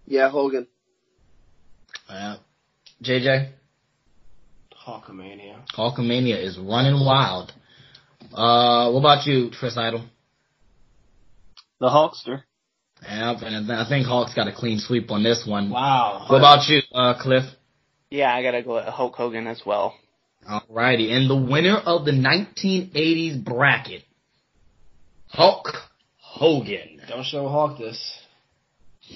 Yeah, 0.06 0.30
Hogan. 0.30 0.68
Yeah. 2.08 2.36
JJ? 3.02 3.50
Hulkamania. 4.86 5.56
Hulkamania 5.76 6.42
is 6.42 6.58
running 6.58 7.04
wild. 7.04 7.52
Uh, 8.32 8.90
what 8.92 9.00
about 9.00 9.26
you, 9.26 9.50
Chris 9.58 9.76
Idol? 9.76 10.04
The 11.80 11.88
Hulkster. 11.88 12.42
Yeah, 13.02 13.34
and 13.42 13.72
I 13.72 13.88
think 13.88 14.06
Hulk's 14.06 14.34
got 14.34 14.46
a 14.46 14.52
clean 14.54 14.78
sweep 14.78 15.10
on 15.10 15.22
this 15.22 15.46
one. 15.46 15.70
Wow. 15.70 16.26
What 16.28 16.38
about 16.38 16.68
you, 16.68 16.80
uh, 16.94 17.14
Cliff? 17.20 17.44
Yeah, 18.10 18.34
I 18.34 18.42
gotta 18.42 18.62
go 18.62 18.74
with 18.74 18.84
Hulk 18.84 19.14
Hogan 19.14 19.46
as 19.46 19.62
well. 19.64 19.94
Alrighty, 20.48 21.10
and 21.12 21.28
the 21.30 21.36
winner 21.36 21.76
of 21.76 22.04
the 22.04 22.12
1980s 22.12 23.42
bracket, 23.44 24.02
Hulk 25.28 25.68
Hogan. 26.18 27.00
Don't 27.08 27.24
show 27.24 27.48
Hawk 27.48 27.78
this. 27.78 28.18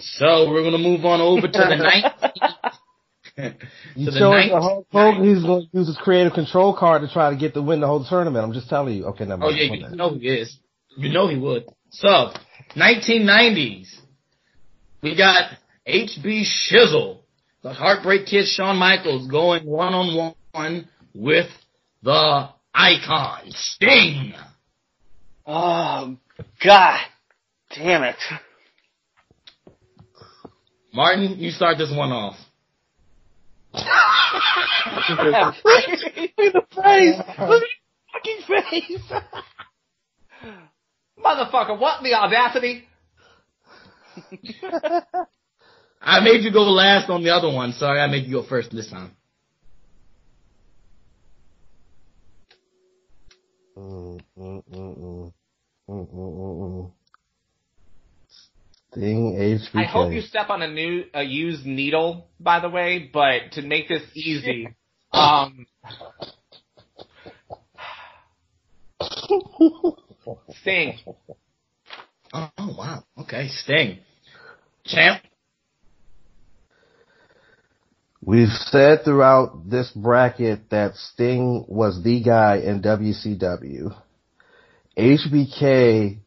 So 0.00 0.50
we're 0.50 0.62
gonna 0.62 0.78
move 0.78 1.04
on 1.04 1.20
over 1.20 1.46
to 1.46 1.58
the 1.58 1.76
19. 2.32 2.82
You 3.96 4.06
to 4.06 4.10
the 4.12 4.18
chose 4.18 4.20
the 4.20 4.30
19 4.30 4.62
Hulk 4.62 4.86
Hogan. 4.92 5.24
He's 5.34 5.42
going 5.44 5.68
to 5.70 5.78
use 5.78 5.86
his 5.88 5.96
creative 5.96 6.32
control 6.34 6.76
card 6.76 7.02
to 7.02 7.08
try 7.12 7.30
to 7.30 7.36
get 7.36 7.54
to 7.54 7.62
win 7.62 7.80
the 7.80 7.86
whole 7.86 8.04
tournament. 8.04 8.44
I'm 8.44 8.52
just 8.52 8.68
telling 8.68 8.94
you. 8.96 9.06
Okay, 9.06 9.24
never 9.24 9.42
Oh 9.44 9.46
mind. 9.46 9.58
yeah, 9.58 9.88
you 9.90 9.96
know 9.96 10.14
he 10.14 10.28
is. 10.28 10.56
You 10.96 11.08
know 11.12 11.26
he 11.28 11.36
would. 11.38 11.64
So, 11.90 12.32
1990s. 12.76 13.88
We 15.02 15.16
got 15.16 15.50
HB 15.86 16.44
Shizzle, 16.70 17.18
the 17.62 17.72
Heartbreak 17.72 18.26
Kid 18.26 18.46
Shawn 18.46 18.76
Michaels 18.76 19.26
going 19.28 19.66
one 19.66 19.92
on 19.94 20.34
one 20.52 20.88
with 21.14 21.48
the 22.02 22.48
icon 22.72 23.42
Sting. 23.50 24.34
Oh, 25.46 26.16
God 26.64 27.00
damn 27.74 28.02
it. 28.04 28.16
Martin, 30.92 31.36
you 31.38 31.50
start 31.50 31.76
this 31.78 31.90
one 31.94 32.12
off. 32.12 32.36
Look 33.74 33.84
at 35.10 35.18
the 36.52 36.62
face. 36.82 37.18
Look 37.38 37.62
at 37.62 37.68
the 37.68 37.68
fucking 38.12 38.40
face. 38.46 39.02
Motherfucker, 41.18 41.78
what 41.78 42.02
the 42.02 42.14
audacity? 42.14 42.84
I 46.00 46.20
made 46.20 46.42
you 46.44 46.52
go 46.52 46.62
last 46.62 47.08
on 47.10 47.22
the 47.24 47.30
other 47.30 47.52
one, 47.52 47.72
so 47.72 47.86
I 47.86 47.96
gotta 47.96 48.12
make 48.12 48.26
you 48.26 48.34
go 48.34 48.42
first 48.46 48.70
this 48.70 48.90
time. 48.90 49.16
Mm, 53.76 54.20
mm, 54.38 54.62
mm, 54.70 54.98
mm. 54.98 55.32
Mm, 55.88 56.06
mm, 56.06 56.14
mm, 56.14 56.58
mm. 56.60 56.92
Sting 58.94 59.34
HBK. 59.36 59.80
I 59.80 59.84
hope 59.84 60.12
you 60.12 60.20
step 60.20 60.50
on 60.50 60.62
a 60.62 60.70
new, 60.70 61.04
a 61.12 61.22
used 61.22 61.66
needle, 61.66 62.28
by 62.38 62.60
the 62.60 62.68
way, 62.70 63.10
but 63.12 63.52
to 63.52 63.62
make 63.62 63.88
this 63.88 64.02
easy, 64.14 64.68
um, 65.12 65.66
Sting. 70.60 70.98
Oh, 72.32 72.50
oh 72.56 72.74
wow. 72.78 73.04
Okay, 73.18 73.48
Sting. 73.48 73.98
Champ. 74.84 75.22
We've 78.22 78.48
said 78.48 79.04
throughout 79.04 79.68
this 79.68 79.90
bracket 79.90 80.70
that 80.70 80.94
Sting 80.94 81.64
was 81.68 82.02
the 82.02 82.22
guy 82.22 82.58
in 82.58 82.80
WCW. 82.80 83.94
HBK 84.96 86.18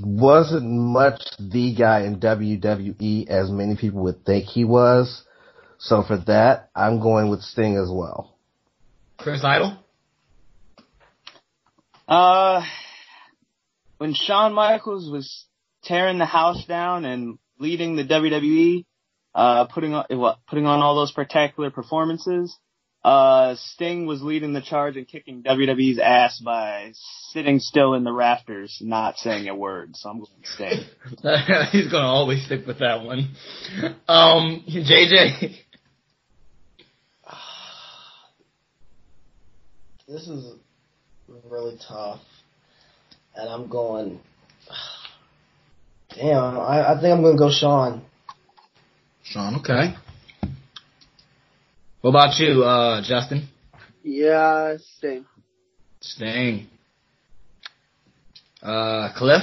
wasn't 0.00 0.70
much 0.70 1.22
the 1.38 1.74
guy 1.74 2.02
in 2.02 2.20
WWE 2.20 3.28
as 3.28 3.50
many 3.50 3.76
people 3.76 4.02
would 4.02 4.24
think 4.24 4.44
he 4.44 4.64
was. 4.64 5.24
So 5.78 6.02
for 6.02 6.18
that, 6.26 6.70
I'm 6.74 7.00
going 7.00 7.30
with 7.30 7.42
Sting 7.42 7.76
as 7.76 7.90
well. 7.90 8.36
Chris 9.18 9.42
Idol. 9.42 9.78
Uh, 12.08 12.62
when 13.98 14.14
Shawn 14.14 14.52
Michaels 14.52 15.10
was 15.10 15.46
tearing 15.84 16.18
the 16.18 16.26
house 16.26 16.64
down 16.66 17.04
and 17.04 17.38
leading 17.58 17.96
the 17.96 18.04
WWE, 18.04 18.84
uh, 19.34 19.66
putting 19.66 19.94
on 19.94 20.04
what 20.10 20.38
putting 20.46 20.66
on 20.66 20.80
all 20.80 20.96
those 20.96 21.10
spectacular 21.10 21.70
performances, 21.70 22.56
uh, 23.04 23.54
Sting 23.56 24.06
was 24.06 24.20
leading 24.20 24.52
the 24.52 24.60
charge 24.60 24.96
and 24.96 25.06
kicking 25.06 25.42
WWE's 25.42 25.98
ass 25.98 26.40
by 26.40 26.92
sitting 27.30 27.60
still 27.60 27.94
in 27.94 28.02
the 28.02 28.12
rafters, 28.12 28.78
not 28.80 29.16
saying 29.18 29.48
a 29.48 29.54
word. 29.54 29.94
So 29.94 30.10
I'm 30.10 30.18
going 30.18 30.30
to 30.42 30.48
Sting. 30.48 30.84
He's 31.72 31.90
gonna 31.90 32.06
always 32.06 32.44
stick 32.44 32.66
with 32.66 32.80
that 32.80 33.04
one. 33.04 33.30
Um, 34.08 34.64
JJ. 34.68 35.56
This 40.08 40.28
is 40.28 40.54
really 41.50 41.76
tough. 41.88 42.20
And 43.34 43.48
I'm 43.48 43.68
going. 43.68 44.20
Damn, 46.14 46.58
I, 46.58 46.92
I 46.92 47.00
think 47.00 47.12
I'm 47.12 47.22
gonna 47.22 47.36
go 47.36 47.50
Shawn. 47.50 48.04
Shawn, 49.24 49.56
okay. 49.56 49.96
What 52.06 52.10
about 52.10 52.38
you, 52.38 52.62
uh, 52.62 53.02
Justin? 53.02 53.48
Yeah, 54.04 54.76
Sting. 54.96 55.26
Sting. 56.00 56.68
Uh, 58.62 59.08
Cliff? 59.16 59.42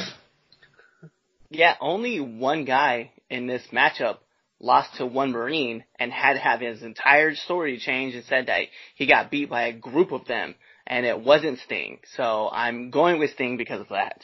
Yeah, 1.49 1.75
only 1.81 2.21
one 2.21 2.63
guy 2.63 3.11
in 3.29 3.47
this 3.47 3.63
matchup 3.73 4.19
lost 4.61 4.95
to 4.95 5.05
one 5.05 5.31
Marine 5.31 5.83
and 5.99 6.13
had 6.13 6.35
to 6.35 6.39
have 6.39 6.61
his 6.61 6.83
entire 6.83 7.35
story 7.35 7.79
changed 7.79 8.15
and 8.15 8.23
said 8.27 8.45
that 8.45 8.67
he 8.95 9.07
got 9.07 9.29
beat 9.29 9.49
by 9.49 9.63
a 9.63 9.73
group 9.73 10.13
of 10.13 10.25
them 10.27 10.55
and 10.87 11.05
it 11.05 11.19
wasn't 11.19 11.59
Sting. 11.65 11.99
So 12.15 12.49
I'm 12.49 12.91
going 12.91 13.19
with 13.19 13.31
Sting 13.31 13.57
because 13.57 13.81
of 13.81 13.89
that. 13.89 14.21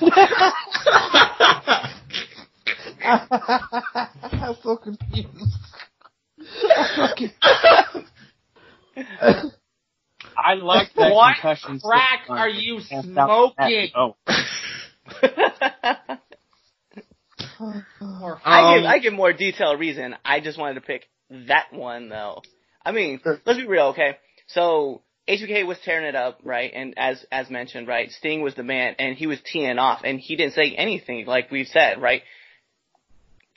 I'm 4.42 4.56
so 4.64 4.76
confused. 4.76 5.55
I 10.36 10.54
like 10.54 10.92
that 10.94 11.14
What 11.14 11.34
concussion. 11.36 11.80
crack 11.80 12.20
stick. 12.24 12.30
are 12.30 12.48
you 12.48 12.80
Can't 12.88 13.06
stop 13.12 13.54
that. 13.56 13.68
smoking? 13.68 13.90
Oh, 13.94 14.16
Or 17.60 18.40
I 18.44 18.76
Um, 18.76 18.82
give 18.82 18.90
I 18.90 18.98
give 18.98 19.12
more 19.14 19.32
detailed 19.32 19.80
reason. 19.80 20.14
I 20.24 20.40
just 20.40 20.58
wanted 20.58 20.74
to 20.74 20.80
pick 20.82 21.06
that 21.30 21.72
one 21.72 22.08
though. 22.08 22.42
I 22.84 22.92
mean, 22.92 23.20
let's 23.24 23.58
be 23.58 23.66
real, 23.66 23.86
okay? 23.88 24.16
So 24.48 25.02
HBK 25.28 25.66
was 25.66 25.78
tearing 25.84 26.06
it 26.06 26.14
up, 26.14 26.40
right? 26.44 26.70
And 26.74 26.94
as 26.98 27.24
as 27.32 27.50
mentioned, 27.50 27.88
right, 27.88 28.10
Sting 28.10 28.42
was 28.42 28.54
the 28.54 28.62
man, 28.62 28.94
and 28.98 29.16
he 29.16 29.26
was 29.26 29.38
teeing 29.50 29.78
off, 29.78 30.02
and 30.04 30.20
he 30.20 30.36
didn't 30.36 30.54
say 30.54 30.74
anything, 30.76 31.26
like 31.26 31.50
we've 31.50 31.66
said, 31.66 32.00
right? 32.00 32.22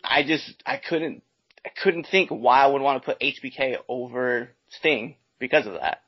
I 0.03 0.24
just 0.24 0.51
I 0.66 0.78
couldn't 0.78 1.24
I 1.66 1.70
couldn't 1.84 2.07
think 2.10 2.30
why 2.30 2.64
I 2.64 2.68
would 2.68 2.82
want 2.82 3.01
to 3.01 3.05
put 3.05 3.20
HBK 3.20 3.78
over 3.88 4.49
Sting 4.70 5.16
because 5.39 5.66
of 5.66 5.74
that. 5.74 6.01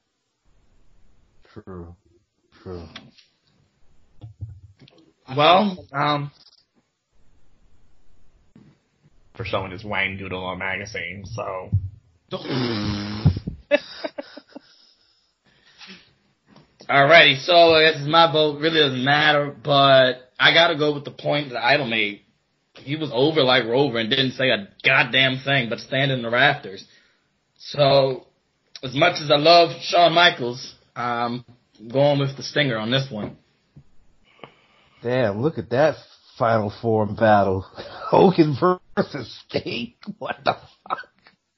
True. 1.54 1.96
True. 2.64 2.88
Well, 5.36 5.88
um, 5.94 6.32
for 9.36 9.46
showing 9.46 9.72
his 9.72 9.84
wang 9.84 10.18
doodle 10.18 10.44
on 10.44 10.60
magazine, 10.60 11.24
so. 11.26 11.70
Alrighty, 16.90 17.40
so 17.46 17.74
I 17.74 17.92
guess 17.92 18.06
my 18.06 18.32
vote 18.32 18.60
really 18.60 18.80
doesn't 18.80 19.04
matter, 19.04 19.56
but 19.64 20.32
I 20.40 20.54
gotta 20.54 20.78
go 20.78 20.94
with 20.94 21.06
the 21.06 21.12
point 21.12 21.50
that 21.50 21.64
Idol 21.64 21.88
made. 21.88 22.22
He 22.84 22.96
was 22.96 23.12
over 23.14 23.44
like 23.44 23.66
Rover 23.66 24.00
and 24.00 24.10
didn't 24.10 24.34
say 24.34 24.50
a 24.50 24.68
goddamn 24.84 25.42
thing 25.44 25.70
but 25.70 25.80
stand 25.80 26.12
in 26.12 26.22
the 26.22 26.30
rafters. 26.30 26.86
So, 27.58 28.26
as 28.84 28.96
much 28.96 29.22
as 29.22 29.30
I 29.30 29.38
love 29.38 29.70
Shawn 29.82 30.14
Michaels, 30.14 30.76
I'm 30.96 31.46
going 31.92 32.20
with 32.20 32.36
the 32.38 32.44
stinger 32.44 32.78
on 32.78 32.92
this 32.92 33.08
one. 33.12 33.38
Damn, 35.04 35.42
look 35.42 35.58
at 35.58 35.70
that 35.70 35.96
final 36.38 36.74
four 36.82 37.06
battle. 37.06 37.62
Hogan 38.10 38.56
versus 38.60 39.42
Sting. 39.48 39.94
What 40.18 40.38
the 40.44 40.56
fuck? 40.88 41.08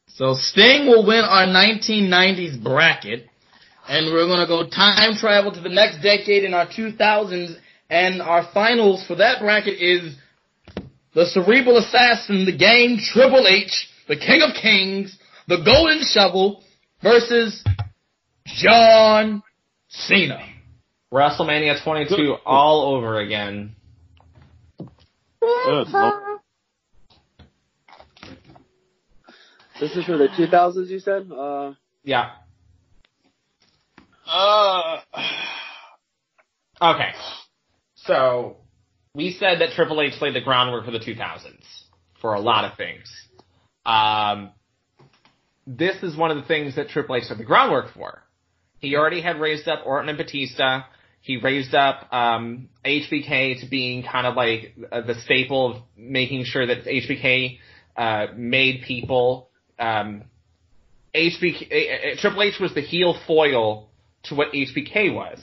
So 0.08 0.36
Sting 0.36 0.88
will 0.88 1.06
win 1.06 1.24
our 1.24 1.48
1990s 1.48 2.62
bracket, 2.62 3.28
and 3.88 4.14
we're 4.14 4.28
gonna 4.28 4.48
go 4.48 4.70
time 4.70 5.16
travel 5.16 5.52
to 5.52 5.60
the 5.62 5.70
next 5.70 6.04
decade 6.04 6.44
in 6.44 6.54
our 6.54 6.68
2000s, 6.68 7.56
and 7.90 8.22
our 8.22 8.48
finals 8.54 9.06
for 9.08 9.16
that 9.16 9.40
bracket 9.40 9.82
is 9.82 10.16
the 11.14 11.26
Cerebral 11.26 11.78
Assassin, 11.78 12.46
the 12.46 12.56
Game, 12.58 12.98
Triple 12.98 13.46
H, 13.48 13.88
the 14.08 14.16
King 14.16 14.42
of 14.42 14.56
Kings, 14.60 15.18
the 15.48 15.62
Golden 15.64 16.02
Shovel 16.04 16.64
versus 17.02 17.64
John 18.46 19.44
Cena. 19.90 20.40
WrestleMania 21.14 21.84
22 21.84 22.36
all 22.46 22.96
over 22.96 23.20
again. 23.20 23.76
This 29.80 29.96
is 29.96 30.06
for 30.06 30.18
the 30.18 30.28
2000s, 30.30 30.88
you 30.88 31.00
said? 31.00 31.30
Uh, 31.32 31.74
Yeah. 32.04 32.32
Uh, 34.26 35.02
okay. 36.82 37.12
So, 37.96 38.58
we 39.16 39.32
said 39.40 39.62
that 39.62 39.74
Triple 39.76 40.02
H 40.02 40.14
laid 40.22 40.34
the 40.34 40.42
groundwork 40.42 40.86
for 40.86 40.92
the 40.92 41.00
2000s 41.00 41.64
for 42.20 42.34
a 42.34 42.40
lot 42.40 42.66
of 42.66 42.76
things. 42.78 43.12
Um, 43.86 44.52
this 45.68 46.02
is 46.02 46.18
one 46.18 46.32
of 46.32 46.38
the 46.38 46.44
things 46.44 46.78
that 46.78 46.90
Triple 46.90 47.16
H 47.16 47.26
laid 47.30 47.40
the 47.40 47.44
groundwork 47.44 47.94
for. 47.94 48.24
He 48.80 48.96
already 48.96 49.22
had 49.22 49.40
raised 49.40 49.68
up 49.68 49.86
Orton 49.86 50.10
and 50.10 50.18
Batista. 50.18 50.86
He 51.22 51.38
raised 51.38 51.76
up 51.76 52.12
um, 52.12 52.70
HBK 52.84 53.62
to 53.62 53.70
being 53.70 54.04
kind 54.04 54.26
of 54.26 54.36
like 54.36 54.76
uh, 54.92 55.02
the 55.02 55.16
staple 55.22 55.76
of 55.76 55.82
making 55.96 56.46
sure 56.46 56.66
that 56.66 56.84
HBK 56.86 57.60
uh, 57.96 58.28
made 58.36 58.82
people. 58.82 59.50
Um, 59.78 60.24
HBK 61.14 61.72
uh, 61.72 62.14
uh, 62.14 62.16
Triple 62.20 62.42
H 62.42 62.56
was 62.60 62.74
the 62.74 62.82
heel 62.82 63.16
foil 63.28 63.90
to 64.24 64.36
what 64.36 64.52
HBK 64.54 65.14
was. 65.14 65.40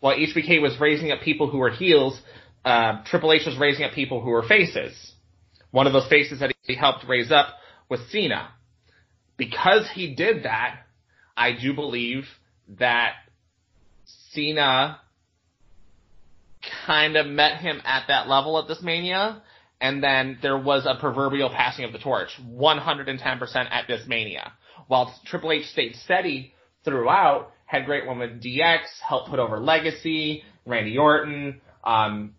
While 0.00 0.16
HBK 0.16 0.62
was 0.62 0.78
raising 0.80 1.10
up 1.10 1.20
people 1.22 1.50
who 1.50 1.58
were 1.58 1.70
heels, 1.70 2.20
uh, 2.64 3.02
Triple 3.04 3.32
H 3.32 3.46
was 3.46 3.56
raising 3.58 3.84
up 3.84 3.92
people 3.92 4.20
who 4.20 4.30
were 4.30 4.42
faces. 4.42 5.12
One 5.70 5.86
of 5.86 5.92
those 5.92 6.08
faces 6.08 6.40
that 6.40 6.54
he 6.62 6.74
helped 6.74 7.04
raise 7.06 7.30
up 7.30 7.48
was 7.88 8.00
Cena. 8.10 8.50
Because 9.36 9.88
he 9.94 10.14
did 10.14 10.44
that, 10.44 10.80
I 11.36 11.52
do 11.52 11.74
believe 11.74 12.24
that 12.78 13.12
Cena 14.30 15.00
kind 16.86 17.16
of 17.16 17.26
met 17.26 17.60
him 17.60 17.80
at 17.84 18.04
that 18.08 18.28
level 18.28 18.58
at 18.58 18.68
this 18.68 18.82
Mania, 18.82 19.42
and 19.80 20.02
then 20.02 20.38
there 20.42 20.58
was 20.58 20.86
a 20.86 20.98
proverbial 20.98 21.50
passing 21.50 21.84
of 21.84 21.92
the 21.92 21.98
torch, 21.98 22.30
110% 22.44 23.56
at 23.70 23.86
this 23.86 24.06
Mania. 24.08 24.52
While 24.88 25.14
Triple 25.26 25.52
H 25.52 25.66
stayed 25.66 25.94
steady 25.96 26.54
throughout, 26.84 27.52
had 27.66 27.84
great 27.84 28.06
one 28.06 28.18
with 28.18 28.42
DX, 28.42 28.80
helped 29.06 29.30
put 29.30 29.38
over 29.38 29.60
Legacy, 29.60 30.42
Randy 30.66 30.98
Orton, 30.98 31.60
um, 31.84 32.34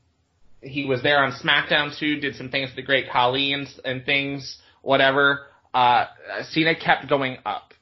he 0.61 0.85
was 0.85 1.01
there 1.03 1.23
on 1.23 1.31
SmackDown 1.31 1.97
too, 1.97 2.19
did 2.19 2.35
some 2.35 2.49
things 2.49 2.69
with 2.69 2.75
the 2.75 2.81
Great 2.81 3.09
Khali 3.11 3.53
and, 3.53 3.67
and 3.85 4.05
things, 4.05 4.57
whatever. 4.81 5.47
Uh, 5.73 6.05
Cena 6.49 6.75
kept 6.75 7.07
going 7.09 7.37
up. 7.45 7.73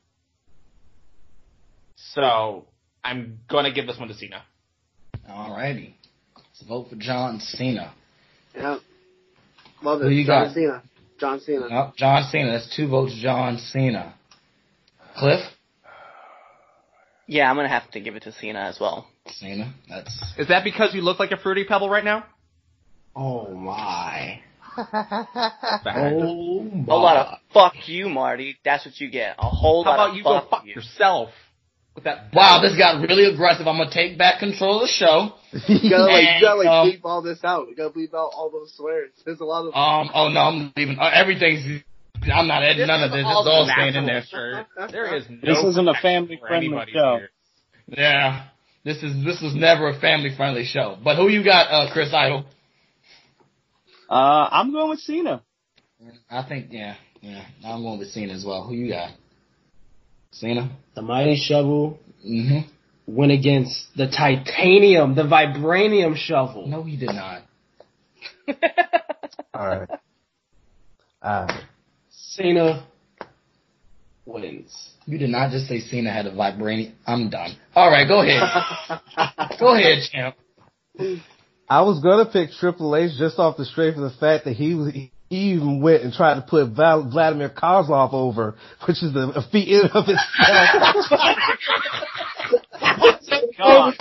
So, 1.95 2.65
I'm 3.03 3.39
gonna 3.49 3.71
give 3.73 3.87
this 3.87 3.97
one 3.97 4.07
to 4.07 4.13
Cena. 4.13 4.43
Alrighty. 5.29 5.93
Let's 6.35 6.61
vote 6.67 6.89
for 6.89 6.95
John 6.95 7.39
Cena. 7.39 7.93
yeah. 8.55 8.77
Love 9.81 10.01
it. 10.01 10.05
Who 10.05 10.09
you 10.09 10.25
John 10.25 10.45
got? 10.45 10.53
Cena. 10.53 10.83
John 11.19 11.39
Cena. 11.39 11.69
No, 11.69 11.93
John 11.95 12.23
Cena. 12.31 12.51
That's 12.53 12.75
two 12.75 12.87
votes, 12.87 13.13
John 13.21 13.57
Cena. 13.57 14.13
Cliff? 15.17 15.41
Yeah, 17.27 17.49
I'm 17.49 17.55
gonna 17.55 17.67
have 17.67 17.89
to 17.91 17.99
give 17.99 18.15
it 18.15 18.23
to 18.23 18.31
Cena 18.31 18.59
as 18.59 18.79
well. 18.79 19.07
Cena. 19.27 19.73
That's. 19.89 20.33
Is 20.37 20.47
that 20.47 20.63
because 20.63 20.93
you 20.93 21.01
look 21.01 21.19
like 21.19 21.31
a 21.31 21.37
fruity 21.37 21.65
pebble 21.65 21.89
right 21.89 22.05
now? 22.05 22.23
Oh 23.17 23.53
my. 23.55 24.41
Oh 24.77 26.61
my. 26.63 26.93
A 26.93 26.95
lot 26.95 27.17
of 27.17 27.39
fuck 27.53 27.73
you, 27.87 28.09
Marty. 28.09 28.57
That's 28.63 28.85
what 28.85 28.99
you 28.99 29.09
get. 29.09 29.35
A 29.39 29.49
whole 29.49 29.83
How 29.83 29.91
lot 29.91 29.95
about 29.95 30.09
of 30.11 30.15
you 30.17 30.23
go 30.23 30.39
fuck 30.41 30.49
fuck 30.49 30.65
you. 30.65 30.75
yourself 30.75 31.29
with 31.95 32.03
that? 32.03 32.29
Wow, 32.33 32.59
this 32.61 32.77
got 32.77 33.01
really 33.01 33.25
aggressive. 33.33 33.67
I'm 33.67 33.77
gonna 33.77 33.89
take 33.91 34.17
back 34.17 34.39
control 34.39 34.81
of 34.81 34.87
the 34.87 34.93
show. 34.93 35.33
You 35.67 35.89
gotta 35.89 36.03
like, 36.11 36.23
you 36.35 36.41
gotta 36.41 36.59
like 36.59 36.67
Um, 36.67 36.91
bleep 36.91 36.99
all 37.05 37.21
this 37.21 37.39
out. 37.43 37.67
You 37.69 37.75
gotta 37.75 37.89
bleep 37.89 38.13
out 38.13 38.31
all 38.35 38.49
those 38.51 38.73
swears. 38.75 39.11
There's 39.25 39.39
a 39.39 39.45
lot 39.45 39.65
of. 39.67 39.73
Um. 39.73 40.11
Oh 40.13 40.29
no, 40.29 40.39
I'm 40.41 40.73
leaving. 40.77 40.99
Uh, 40.99 41.09
everything's. 41.13 41.81
I'm 42.31 42.47
not 42.47 42.63
editing 42.63 42.87
none 42.87 43.03
of 43.03 43.11
this. 43.11 43.19
It's 43.19 43.25
all 43.27 43.69
staying 43.73 43.95
in 43.95 44.05
there. 44.05 44.23
Sure. 44.29 44.65
There 44.91 45.15
is 45.15 45.25
no 45.29 45.37
This 45.41 45.63
isn't 45.63 45.87
a 45.87 45.93
family 46.01 46.39
friendly 46.45 46.69
show. 46.91 47.17
here. 47.17 47.29
Yeah. 47.87 48.45
This 48.83 48.97
is 49.03 49.23
this 49.25 49.41
was 49.41 49.53
never 49.55 49.89
a 49.89 49.99
family 49.99 50.33
friendly 50.35 50.65
show. 50.65 50.97
But 51.03 51.15
who 51.17 51.29
you 51.29 51.43
got, 51.43 51.67
uh, 51.71 51.91
Chris 51.93 52.13
Idol? 52.13 52.45
Uh, 54.09 54.47
I'm 54.51 54.71
going 54.71 54.89
with 54.89 54.99
Cena. 54.99 55.43
I 56.29 56.43
think 56.47 56.67
yeah, 56.71 56.95
yeah. 57.21 57.43
I'm 57.65 57.81
going 57.83 57.99
with 57.99 58.09
Cena 58.09 58.33
as 58.33 58.45
well. 58.45 58.63
Who 58.65 58.73
you 58.75 58.89
got? 58.91 59.11
Cena. 60.31 60.69
The 60.95 61.01
Mighty 61.01 61.35
Shovel 61.35 61.99
Mm-hmm. 62.27 63.15
went 63.15 63.31
against 63.31 63.85
the 63.95 64.07
Titanium, 64.07 65.15
the 65.15 65.21
Vibranium 65.23 66.15
Shovel. 66.15 66.67
No, 66.67 66.83
he 66.83 66.97
did 66.97 67.11
not. 67.13 67.43
Alright. 69.55 69.89
Alright. 71.23 71.63
Cena 72.09 72.85
wins. 74.25 74.89
You 75.05 75.17
did 75.19 75.29
not 75.29 75.51
just 75.51 75.67
say 75.67 75.79
Cena 75.79 76.11
had 76.11 76.25
a 76.25 76.31
vibranium. 76.31 76.93
I'm 77.05 77.29
done. 77.29 77.55
All 77.75 77.89
right, 77.89 78.07
go 78.07 78.21
ahead. 78.21 78.41
go 79.59 79.75
ahead, 79.75 79.99
champ. 80.11 80.35
I 81.69 81.81
was 81.81 81.99
gonna 82.01 82.25
pick 82.25 82.51
Triple 82.59 82.95
H 82.95 83.11
just 83.17 83.39
off 83.39 83.57
the 83.57 83.65
strength 83.65 83.97
of 83.97 84.03
the 84.03 84.17
fact 84.17 84.45
that 84.45 84.53
he 84.53 84.73
was, 84.73 84.93
he 84.93 85.11
even 85.29 85.81
went 85.81 86.03
and 86.03 86.13
tried 86.13 86.35
to 86.35 86.41
put 86.41 86.69
Val, 86.69 87.09
Vladimir 87.09 87.49
Kozlov 87.49 88.13
over, 88.13 88.55
which 88.87 89.03
is 89.03 89.13
a, 89.15 89.31
a 89.35 89.41
feat 89.51 89.67
in 89.67 89.81
of 89.93 90.05
itself. 90.07 91.05
God. 93.57 93.95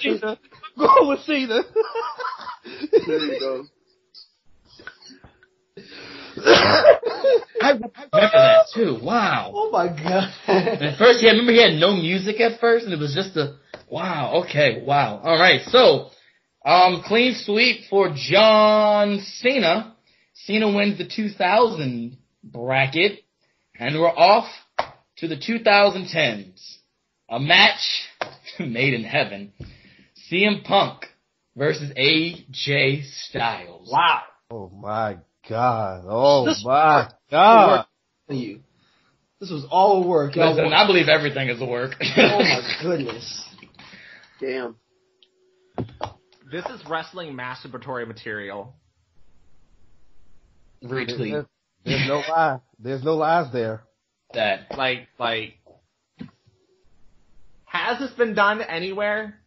Cena. 0.00 0.38
Go 0.78 1.08
with 1.08 1.20
Cena. 1.20 1.62
there 3.06 3.18
you 3.18 3.40
go. 3.40 3.64
I 7.62 7.70
remember 7.72 7.90
that 8.12 8.66
too. 8.74 8.98
Wow. 9.02 9.52
Oh 9.54 9.70
my 9.70 9.88
god. 9.88 10.32
At 10.46 10.98
first, 10.98 11.22
yeah, 11.22 11.30
remember 11.30 11.52
he 11.52 11.62
had 11.62 11.80
no 11.80 11.94
music 11.94 12.40
at 12.40 12.60
first, 12.60 12.84
and 12.84 12.94
it 12.94 12.98
was 12.98 13.14
just 13.14 13.36
a 13.36 13.56
wow. 13.90 14.44
Okay, 14.44 14.82
wow. 14.86 15.20
All 15.22 15.38
right, 15.38 15.60
so 15.66 16.08
um, 16.64 17.02
clean 17.04 17.34
sweep 17.34 17.82
for 17.90 18.12
John 18.14 19.20
Cena. 19.20 19.94
Cena 20.34 20.74
wins 20.74 20.98
the 20.98 21.06
2000 21.08 22.16
bracket, 22.42 23.20
and 23.78 23.94
we're 24.00 24.08
off 24.08 24.50
to 25.18 25.28
the 25.28 25.36
2010s. 25.36 26.76
A 27.28 27.38
match 27.38 28.02
made 28.58 28.94
in 28.94 29.04
heaven. 29.04 29.52
CM 30.30 30.64
Punk 30.64 31.04
versus 31.56 31.90
AJ 31.96 33.04
Styles. 33.28 33.88
wow. 33.90 34.22
Oh 34.50 34.68
my 34.70 35.18
god. 35.48 36.04
Oh 36.08 36.46
This- 36.46 36.64
my 36.64 37.08
god. 37.30 37.86
You. 38.28 38.60
This 39.40 39.50
was 39.50 39.64
all 39.70 40.06
work. 40.06 40.36
Y'all 40.36 40.54
Listen. 40.54 40.72
I 40.72 40.86
believe 40.86 41.08
everything 41.08 41.48
is 41.48 41.60
a 41.60 41.64
work. 41.66 41.92
oh 42.00 42.38
my 42.38 42.60
goodness. 42.82 43.44
Damn. 44.40 44.76
This 46.50 46.64
is 46.66 46.80
wrestling 46.88 47.34
masturbatory 47.36 48.06
material. 48.08 48.74
Retweet 50.82 51.30
There's, 51.32 51.44
there's 51.84 52.08
no 52.08 52.22
lie. 52.28 52.58
There's 52.78 53.04
no 53.04 53.14
lies 53.16 53.52
there. 53.52 53.82
that. 54.34 54.66
Like, 54.76 55.08
like, 55.18 55.54
has 57.66 57.98
this 57.98 58.10
been 58.12 58.34
done 58.34 58.62
anywhere? 58.62 59.38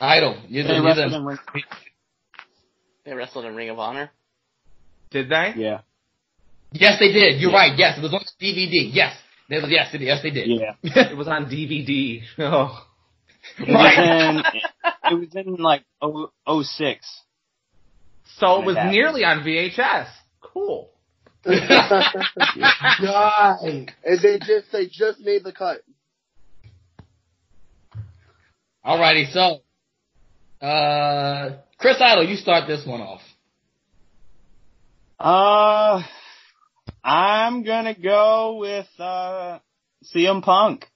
Idol. 0.00 0.42
You're 0.48 0.64
the, 0.64 0.68
They 0.70 0.74
you're 0.74 0.84
wrestled 0.84 1.12
the, 1.12 1.16
in 1.16 1.24
Ring- 1.24 1.38
They 3.04 3.12
wrestled 3.14 3.44
in 3.44 3.54
Ring 3.54 3.70
of 3.70 3.78
Honor. 3.78 4.10
Did 5.10 5.28
they? 5.28 5.52
Yeah. 5.56 5.80
Yes, 6.72 6.98
they 6.98 7.12
did. 7.12 7.40
You're 7.40 7.52
right. 7.52 7.72
Yes, 7.78 7.96
it 7.96 8.02
was 8.02 8.12
on 8.12 8.20
DVD. 8.42 8.90
Yes, 8.92 9.16
they 9.48 9.56
was. 9.60 9.66
Yes, 9.70 9.94
it, 9.94 10.00
yes, 10.00 10.20
they 10.24 10.30
did. 10.30 10.48
Yeah. 10.48 10.72
It 11.12 11.16
was 11.16 11.28
on 11.28 11.46
DVD. 11.46 12.22
Oh. 12.38 12.84
It 13.58 13.72
right. 13.72 13.98
was 13.98 14.44
in, 14.54 14.60
it 15.12 15.14
was 15.20 15.34
in 15.34 15.54
like 15.56 15.82
oh 16.00 16.30
oh 16.46 16.62
six. 16.62 17.06
So 18.38 18.62
it 18.62 18.66
was 18.66 18.76
Yeah. 18.76 18.90
nearly 18.90 19.24
on 19.24 19.44
VHS. 19.44 20.08
Cool. 20.40 20.90
God. 21.44 21.54
And 23.62 23.92
they 24.22 24.38
just 24.38 24.72
they 24.72 24.86
just 24.86 25.20
made 25.20 25.44
the 25.44 25.52
cut. 25.52 25.82
Alrighty, 28.84 29.32
so 29.32 29.60
uh, 30.64 31.56
Chris 31.78 31.96
Idol, 32.00 32.24
you 32.24 32.36
start 32.36 32.66
this 32.66 32.86
one 32.86 33.00
off. 33.00 33.20
Uh, 35.18 36.02
I'm 37.02 37.62
gonna 37.62 37.94
go 37.94 38.56
with 38.56 38.86
uh, 38.98 39.58
CM 40.14 40.42
Punk. 40.42 40.86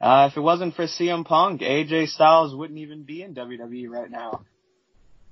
Uh, 0.00 0.28
if 0.30 0.36
it 0.36 0.40
wasn't 0.40 0.74
for 0.74 0.86
CM 0.86 1.24
Punk, 1.26 1.60
AJ 1.60 2.08
Styles 2.08 2.54
wouldn't 2.54 2.78
even 2.78 3.02
be 3.02 3.22
in 3.22 3.34
WWE 3.34 3.88
right 3.90 4.10
now. 4.10 4.42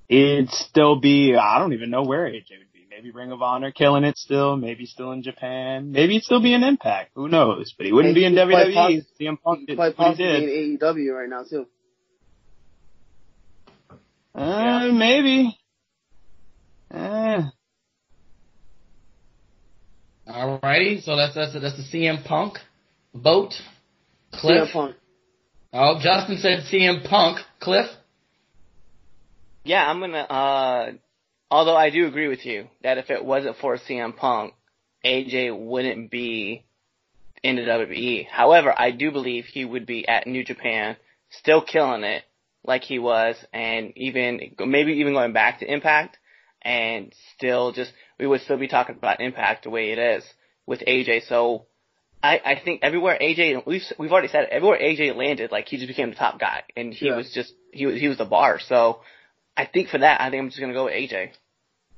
It'd 0.08 0.50
still 0.50 1.00
be, 1.00 1.34
I 1.34 1.58
don't 1.58 1.72
even 1.72 1.90
know 1.90 2.02
where 2.02 2.26
AJ 2.26 2.50
would 2.58 2.72
be. 2.74 2.86
Maybe 2.90 3.10
Ring 3.10 3.30
of 3.32 3.40
Honor 3.42 3.70
killing 3.70 4.04
it 4.04 4.18
still, 4.18 4.56
maybe 4.56 4.84
still 4.84 5.12
in 5.12 5.22
Japan, 5.22 5.92
maybe 5.92 6.14
he'd 6.14 6.22
still 6.24 6.42
be 6.42 6.52
in 6.52 6.62
Impact. 6.64 7.12
Who 7.14 7.28
knows? 7.28 7.72
But 7.76 7.86
he 7.86 7.92
wouldn't 7.92 8.14
Hey, 8.14 8.20
be 8.22 8.26
in 8.26 8.34
WWE. 8.34 8.74
poss- 8.74 9.04
CM 9.20 9.40
Punk 9.40 9.60
He's 9.60 9.66
did 9.68 9.76
quite 9.76 9.90
he 9.92 9.96
possibly 9.96 10.24
did. 10.26 10.42
in 10.48 10.78
AEW 10.78 11.14
right 11.14 11.28
now 11.28 11.44
too. 11.44 11.66
Uh, 14.34 14.88
maybe. 14.92 15.56
Uh, 16.92 17.42
Alrighty, 20.28 21.02
so 21.02 21.16
that's 21.16 21.34
that's 21.34 21.52
that's 21.54 21.76
the 21.76 21.82
CM 21.98 22.24
Punk 22.24 22.58
vote. 23.14 23.54
Cliff. 24.32 24.68
CM 24.68 24.72
Punk. 24.72 24.96
Oh, 25.72 25.98
Justin 26.00 26.38
said 26.38 26.60
CM 26.70 27.08
Punk. 27.08 27.38
Cliff. 27.60 27.86
Yeah, 29.64 29.84
I'm 29.88 30.00
gonna. 30.00 30.18
Uh, 30.18 30.92
although 31.50 31.76
I 31.76 31.90
do 31.90 32.06
agree 32.06 32.28
with 32.28 32.46
you 32.46 32.68
that 32.82 32.98
if 32.98 33.10
it 33.10 33.24
wasn't 33.24 33.56
for 33.58 33.76
CM 33.76 34.16
Punk, 34.16 34.54
AJ 35.04 35.58
wouldn't 35.58 36.10
be 36.10 36.64
in 37.42 37.56
the 37.56 37.62
WWE. 37.62 38.26
However, 38.28 38.74
I 38.76 38.90
do 38.90 39.10
believe 39.10 39.44
he 39.44 39.64
would 39.64 39.86
be 39.86 40.06
at 40.08 40.26
New 40.26 40.44
Japan, 40.44 40.96
still 41.30 41.62
killing 41.62 42.02
it 42.04 42.24
like 42.64 42.82
he 42.82 42.98
was, 42.98 43.36
and 43.52 43.92
even 43.96 44.54
maybe 44.58 44.94
even 44.94 45.12
going 45.12 45.32
back 45.32 45.60
to 45.60 45.70
Impact, 45.70 46.18
and 46.62 47.12
still 47.36 47.72
just 47.72 47.92
we 48.18 48.26
would 48.26 48.40
still 48.40 48.58
be 48.58 48.68
talking 48.68 48.96
about 48.96 49.20
Impact 49.20 49.64
the 49.64 49.70
way 49.70 49.90
it 49.90 49.98
is 49.98 50.24
with 50.66 50.80
AJ. 50.80 51.28
So. 51.28 51.66
I, 52.22 52.40
I 52.44 52.60
think 52.64 52.80
everywhere 52.82 53.18
AJ 53.20 53.64
we've 53.66 53.82
we've 53.98 54.10
already 54.12 54.28
said 54.28 54.44
it, 54.44 54.50
everywhere 54.50 54.78
AJ 54.80 55.14
landed 55.16 55.52
like 55.52 55.66
he 55.68 55.76
just 55.76 55.88
became 55.88 56.10
the 56.10 56.16
top 56.16 56.38
guy 56.40 56.62
and 56.76 56.92
he 56.92 57.06
Yeah. 57.06 57.16
was 57.16 57.30
just 57.32 57.52
he 57.72 57.86
was 57.86 58.00
he 58.00 58.08
was 58.08 58.18
the 58.18 58.24
bar 58.24 58.58
so 58.60 59.00
I 59.56 59.66
think 59.66 59.88
for 59.88 59.98
that, 59.98 60.20
I 60.20 60.30
think 60.30 60.40
I'm 60.40 60.48
just 60.50 60.60
gonna 60.60 60.72
go 60.72 60.84
with 60.84 60.94
AJ. 60.94 61.30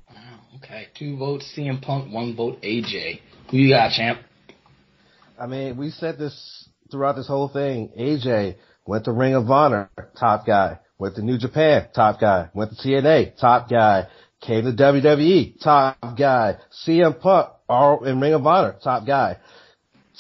Wow, 0.08 0.16
okay. 0.56 0.86
Two 0.98 1.18
votes 1.18 1.52
CM 1.56 1.82
Punk, 1.82 2.10
one 2.12 2.34
vote 2.34 2.60
AJ. 2.62 3.20
Who 3.50 3.58
you 3.58 3.68
got, 3.68 3.92
champ? 3.92 4.20
I 5.38 5.46
mean, 5.46 5.76
we 5.76 5.90
said 5.90 6.18
this 6.18 6.68
throughout 6.90 7.16
this 7.16 7.28
whole 7.28 7.48
thing. 7.48 7.90
AJ 7.98 8.56
went 8.86 9.04
to 9.04 9.12
Ring 9.12 9.34
of 9.34 9.50
Honor, 9.50 9.90
top 10.18 10.46
guy. 10.46 10.78
Went 10.98 11.16
to 11.16 11.22
New 11.22 11.36
Japan, 11.38 11.88
top 11.94 12.18
guy. 12.20 12.48
Went 12.54 12.70
to 12.70 12.76
TNA, 12.76 13.38
top 13.38 13.68
guy. 13.68 14.06
Came 14.40 14.64
to 14.64 14.72
WWE, 14.72 15.60
top 15.62 15.98
guy. 16.18 16.56
CM 16.86 17.20
Punk, 17.20 17.50
all 17.68 18.04
in 18.04 18.20
Ring 18.20 18.32
of 18.32 18.46
Honor, 18.46 18.76
top 18.82 19.06
guy. 19.06 19.36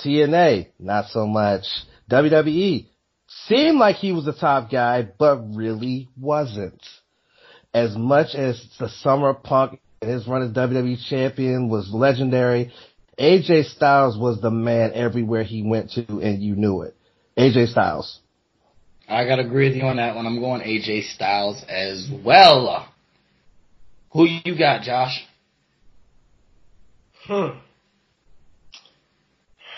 TNA, 0.04 0.68
not 0.78 1.06
so 1.06 1.26
much. 1.26 1.64
WWE, 2.10 2.86
seemed 3.46 3.78
like 3.78 3.96
he 3.96 4.12
was 4.12 4.24
the 4.24 4.32
top 4.32 4.70
guy, 4.70 5.02
but 5.18 5.54
really 5.54 6.08
wasn't. 6.18 6.82
As 7.72 7.96
much 7.96 8.34
as 8.34 8.62
the 8.78 8.88
Summer 8.88 9.32
Punk 9.34 9.80
and 10.02 10.10
his 10.10 10.26
run 10.26 10.42
as 10.42 10.50
WWE 10.50 10.96
champion 11.08 11.68
was 11.68 11.90
legendary, 11.92 12.72
AJ 13.18 13.66
Styles 13.66 14.18
was 14.18 14.40
the 14.40 14.50
man 14.50 14.92
everywhere 14.94 15.44
he 15.44 15.62
went 15.62 15.92
to, 15.92 16.20
and 16.20 16.42
you 16.42 16.56
knew 16.56 16.82
it. 16.82 16.96
AJ 17.36 17.68
Styles. 17.68 18.18
I 19.08 19.24
gotta 19.24 19.42
agree 19.42 19.68
with 19.68 19.76
you 19.76 19.82
on 19.82 19.96
that 19.96 20.16
one. 20.16 20.26
I'm 20.26 20.40
going 20.40 20.62
AJ 20.62 21.12
Styles 21.14 21.62
as 21.68 22.08
well. 22.24 22.88
Who 24.12 24.26
you 24.44 24.58
got, 24.58 24.82
Josh? 24.82 25.24
Hmm. 27.26 27.58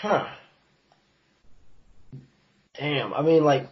Huh. 0.03 0.25
Damn. 2.77 3.13
I 3.13 3.21
mean, 3.21 3.45
like, 3.45 3.69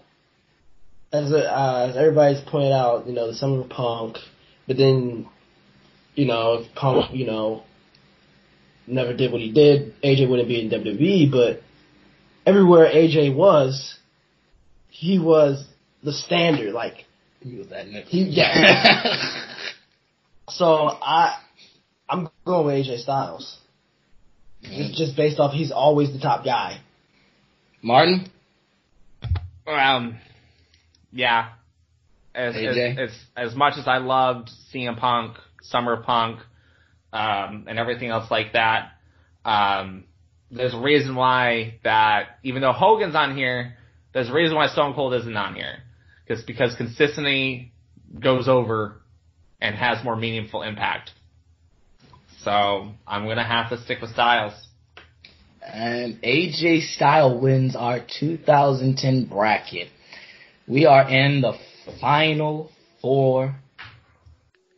as 1.11 1.29
a, 1.29 1.39
uh, 1.39 1.87
as 1.89 1.97
everybody's 1.97 2.39
pointed 2.39 2.71
out, 2.71 3.05
you 3.05 3.11
know, 3.13 3.27
the 3.27 3.33
summer 3.33 3.65
punk, 3.67 4.15
but 4.65 4.77
then, 4.77 5.27
you 6.15 6.25
know, 6.25 6.53
if 6.61 6.73
Punk, 6.73 7.13
you 7.13 7.25
know, 7.25 7.63
never 8.87 9.13
did 9.13 9.33
what 9.33 9.41
he 9.41 9.51
did, 9.51 9.93
AJ 10.01 10.29
wouldn't 10.29 10.47
be 10.47 10.61
in 10.61 10.69
WWE. 10.69 11.29
But 11.29 11.63
everywhere 12.45 12.85
AJ 12.85 13.35
was, 13.35 13.97
he 14.87 15.19
was 15.19 15.67
the 16.01 16.13
standard. 16.13 16.73
Like, 16.73 17.07
He 17.41 17.57
was 17.57 17.67
that 17.71 17.87
nigga. 17.87 18.05
He- 18.05 18.29
yeah. 18.29 19.15
so 20.47 20.65
I, 20.65 21.41
I'm 22.07 22.29
going 22.45 22.67
with 22.67 22.87
AJ 22.87 22.99
Styles. 22.99 23.57
Just, 24.63 24.93
just 24.95 25.17
based 25.17 25.39
off, 25.39 25.53
he's 25.53 25.71
always 25.71 26.13
the 26.13 26.19
top 26.19 26.45
guy. 26.45 26.79
Martin? 27.81 28.29
Um, 29.67 30.19
yeah. 31.11 31.49
As, 32.33 32.55
as, 32.55 32.61
AJ? 32.61 32.97
as, 32.97 33.09
as 33.35 33.55
much 33.55 33.73
as 33.77 33.87
I 33.87 33.97
loved 33.97 34.49
CM 34.73 34.97
Punk, 34.97 35.37
Summer 35.63 35.97
Punk, 35.97 36.39
um, 37.11 37.65
and 37.67 37.77
everything 37.77 38.09
else 38.09 38.29
like 38.31 38.53
that, 38.53 38.91
um, 39.43 40.05
there's 40.49 40.73
a 40.73 40.79
reason 40.79 41.15
why 41.15 41.75
that, 41.83 42.39
even 42.43 42.61
though 42.61 42.73
Hogan's 42.73 43.15
on 43.15 43.35
here, 43.35 43.77
there's 44.13 44.29
a 44.29 44.33
reason 44.33 44.55
why 44.55 44.67
Stone 44.67 44.93
Cold 44.93 45.13
isn't 45.13 45.35
on 45.35 45.55
here. 45.55 45.79
Cause, 46.27 46.43
because 46.43 46.75
consistency 46.75 47.71
goes 48.17 48.47
over 48.47 49.01
and 49.59 49.75
has 49.75 50.03
more 50.03 50.15
meaningful 50.15 50.61
impact. 50.61 51.11
So, 52.43 52.89
I'm 53.07 53.25
gonna 53.27 53.43
have 53.47 53.69
to 53.69 53.77
stick 53.83 54.01
with 54.01 54.11
Styles. 54.11 54.53
And 55.61 56.19
AJ 56.23 56.93
Style 56.95 57.39
wins 57.39 57.75
our 57.75 57.99
2010 58.19 59.25
bracket. 59.25 59.89
We 60.67 60.85
are 60.87 61.07
in 61.07 61.41
the 61.41 61.53
final 61.99 62.71
four. 63.01 63.55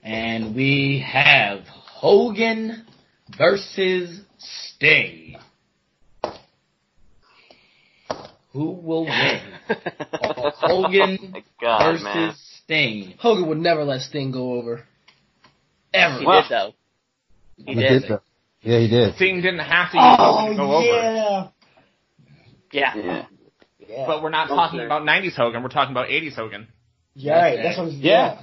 And 0.04 0.54
we 0.54 1.06
have 1.08 1.62
Hogan 1.68 2.86
versus 3.38 4.20
Sting. 4.38 5.38
Who 8.52 8.72
will 8.72 9.06
win? 9.06 9.40
Hogan 10.60 11.34
Oh 11.36 11.42
God, 11.62 11.92
versus 11.94 12.04
man. 12.04 12.34
Sting. 12.64 13.14
Hogan 13.20 13.48
would 13.48 13.58
never 13.58 13.86
let 13.86 14.02
Sting 14.02 14.32
go 14.32 14.54
over. 14.54 14.84
Ever. 15.94 16.20
He 16.20 16.26
Well- 16.26 16.42
did 16.42 16.52
though. 16.52 16.74
He 17.58 17.64
He 17.66 17.76
did. 17.76 18.02
did. 18.04 18.20
Yeah, 18.62 18.80
he 18.80 18.88
did. 18.88 19.16
Sting 19.16 19.42
didn't 19.42 19.60
have 19.60 19.92
to 19.92 19.98
use 19.98 20.16
Hogan 20.18 20.52
to 20.52 20.58
go 20.58 20.74
over. 20.76 20.86
yeah. 20.86 21.48
Yeah. 22.72 22.96
yeah. 22.96 23.26
Yeah. 23.88 24.06
But 24.08 24.24
we're 24.24 24.30
not 24.30 24.48
Don't 24.48 24.58
talking 24.58 24.80
say. 24.80 24.86
about 24.86 25.04
90s 25.04 25.36
Hogan, 25.36 25.62
we're 25.62 25.70
talking 25.70 25.92
about 25.92 26.08
80s 26.08 26.34
Hogan. 26.36 26.68
yeah, 27.14 27.34
right. 27.42 27.60
That's 27.62 27.78
what 27.78 27.90
I'm 27.90 28.00
Yeah. 28.00 28.42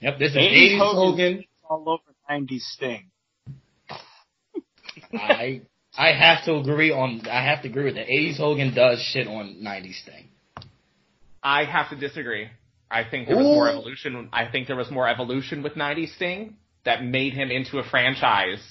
Yep, 0.00 0.18
this 0.18 0.30
is 0.32 0.36
80s 0.36 0.74
80s 0.74 0.78
Hogan. 0.78 1.32
Hogan. 1.32 1.44
All 1.68 1.88
over 1.88 2.02
90s 2.30 2.60
Sting. 2.60 3.06
I 5.14 5.62
I 5.96 6.12
have 6.12 6.44
to 6.46 6.54
agree 6.56 6.90
on. 6.90 7.22
I 7.28 7.44
have 7.44 7.62
to 7.62 7.68
agree 7.68 7.84
with 7.84 7.94
that. 7.96 8.06
80s 8.08 8.36
Hogan 8.38 8.74
does 8.74 9.00
shit 9.00 9.26
on 9.26 9.56
90s 9.62 9.94
Sting. 10.02 10.28
I 11.42 11.64
have 11.64 11.90
to 11.90 11.96
disagree. 11.96 12.48
I 12.90 13.04
think 13.04 13.26
there 13.28 13.36
was 13.36 13.44
more 13.46 13.68
evolution. 13.68 14.28
I 14.32 14.46
think 14.46 14.66
there 14.68 14.76
was 14.76 14.90
more 14.90 15.08
evolution 15.08 15.62
with 15.62 15.74
90s 15.74 16.14
Sting 16.16 16.56
that 16.84 17.04
made 17.04 17.32
him 17.34 17.50
into 17.50 17.78
a 17.78 17.82
franchise 17.84 18.62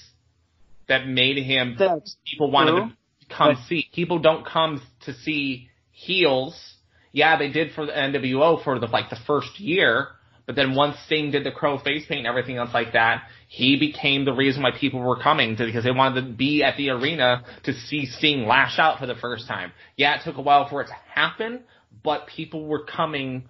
that 0.88 1.06
made 1.06 1.38
him 1.38 1.76
That's 1.78 2.16
people 2.26 2.50
wanted 2.50 2.72
true. 2.72 2.90
to 3.20 3.34
come 3.34 3.54
But- 3.54 3.64
see. 3.64 3.88
People 3.92 4.18
don't 4.18 4.44
come 4.44 4.82
to 5.02 5.14
see 5.14 5.68
heels. 5.90 6.74
Yeah, 7.12 7.36
they 7.36 7.48
did 7.50 7.72
for 7.72 7.86
the 7.86 7.92
NWO 7.92 8.62
for 8.64 8.78
the 8.78 8.86
like 8.86 9.10
the 9.10 9.16
first 9.26 9.60
year, 9.60 10.08
but 10.46 10.56
then 10.56 10.74
once 10.74 10.96
Sting 11.06 11.30
did 11.30 11.44
the 11.44 11.50
crow 11.52 11.78
face 11.78 12.04
paint 12.06 12.18
and 12.20 12.26
everything 12.26 12.56
else 12.56 12.74
like 12.74 12.92
that, 12.94 13.24
he 13.48 13.76
became 13.78 14.24
the 14.24 14.32
reason 14.32 14.62
why 14.62 14.70
people 14.72 15.00
were 15.00 15.18
coming 15.20 15.56
to 15.56 15.64
because 15.64 15.84
they 15.84 15.90
wanted 15.92 16.22
to 16.22 16.32
be 16.32 16.62
at 16.62 16.76
the 16.76 16.90
arena 16.90 17.44
to 17.64 17.72
see 17.74 18.06
Sting 18.06 18.46
lash 18.46 18.78
out 18.78 18.98
for 18.98 19.06
the 19.06 19.14
first 19.14 19.46
time. 19.46 19.72
Yeah, 19.96 20.16
it 20.16 20.22
took 20.24 20.36
a 20.38 20.42
while 20.42 20.68
for 20.68 20.80
it 20.82 20.86
to 20.88 20.96
happen, 21.14 21.60
but 22.02 22.26
people 22.26 22.66
were 22.66 22.84
coming 22.84 23.44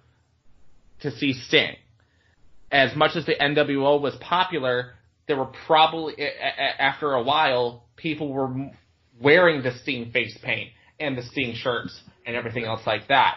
to 1.01 1.11
see 1.11 1.33
Sting. 1.33 1.75
As 2.73 2.95
much 2.95 3.15
as 3.15 3.23
the 3.27 3.35
NWO 3.35 4.01
was 4.01 4.15
popular, 4.19 4.93
there 5.27 5.37
were 5.37 5.51
probably 5.67 6.15
after 6.79 7.13
a 7.13 7.21
while 7.21 7.85
people 7.95 8.33
were 8.33 8.71
wearing 9.21 9.61
the 9.61 9.77
Sting 9.83 10.11
face 10.11 10.35
paint 10.41 10.71
and 10.99 11.15
the 11.15 11.21
Sting 11.21 11.53
shirts 11.53 12.01
and 12.25 12.35
everything 12.35 12.65
else 12.65 12.81
like 12.87 13.09
that. 13.09 13.35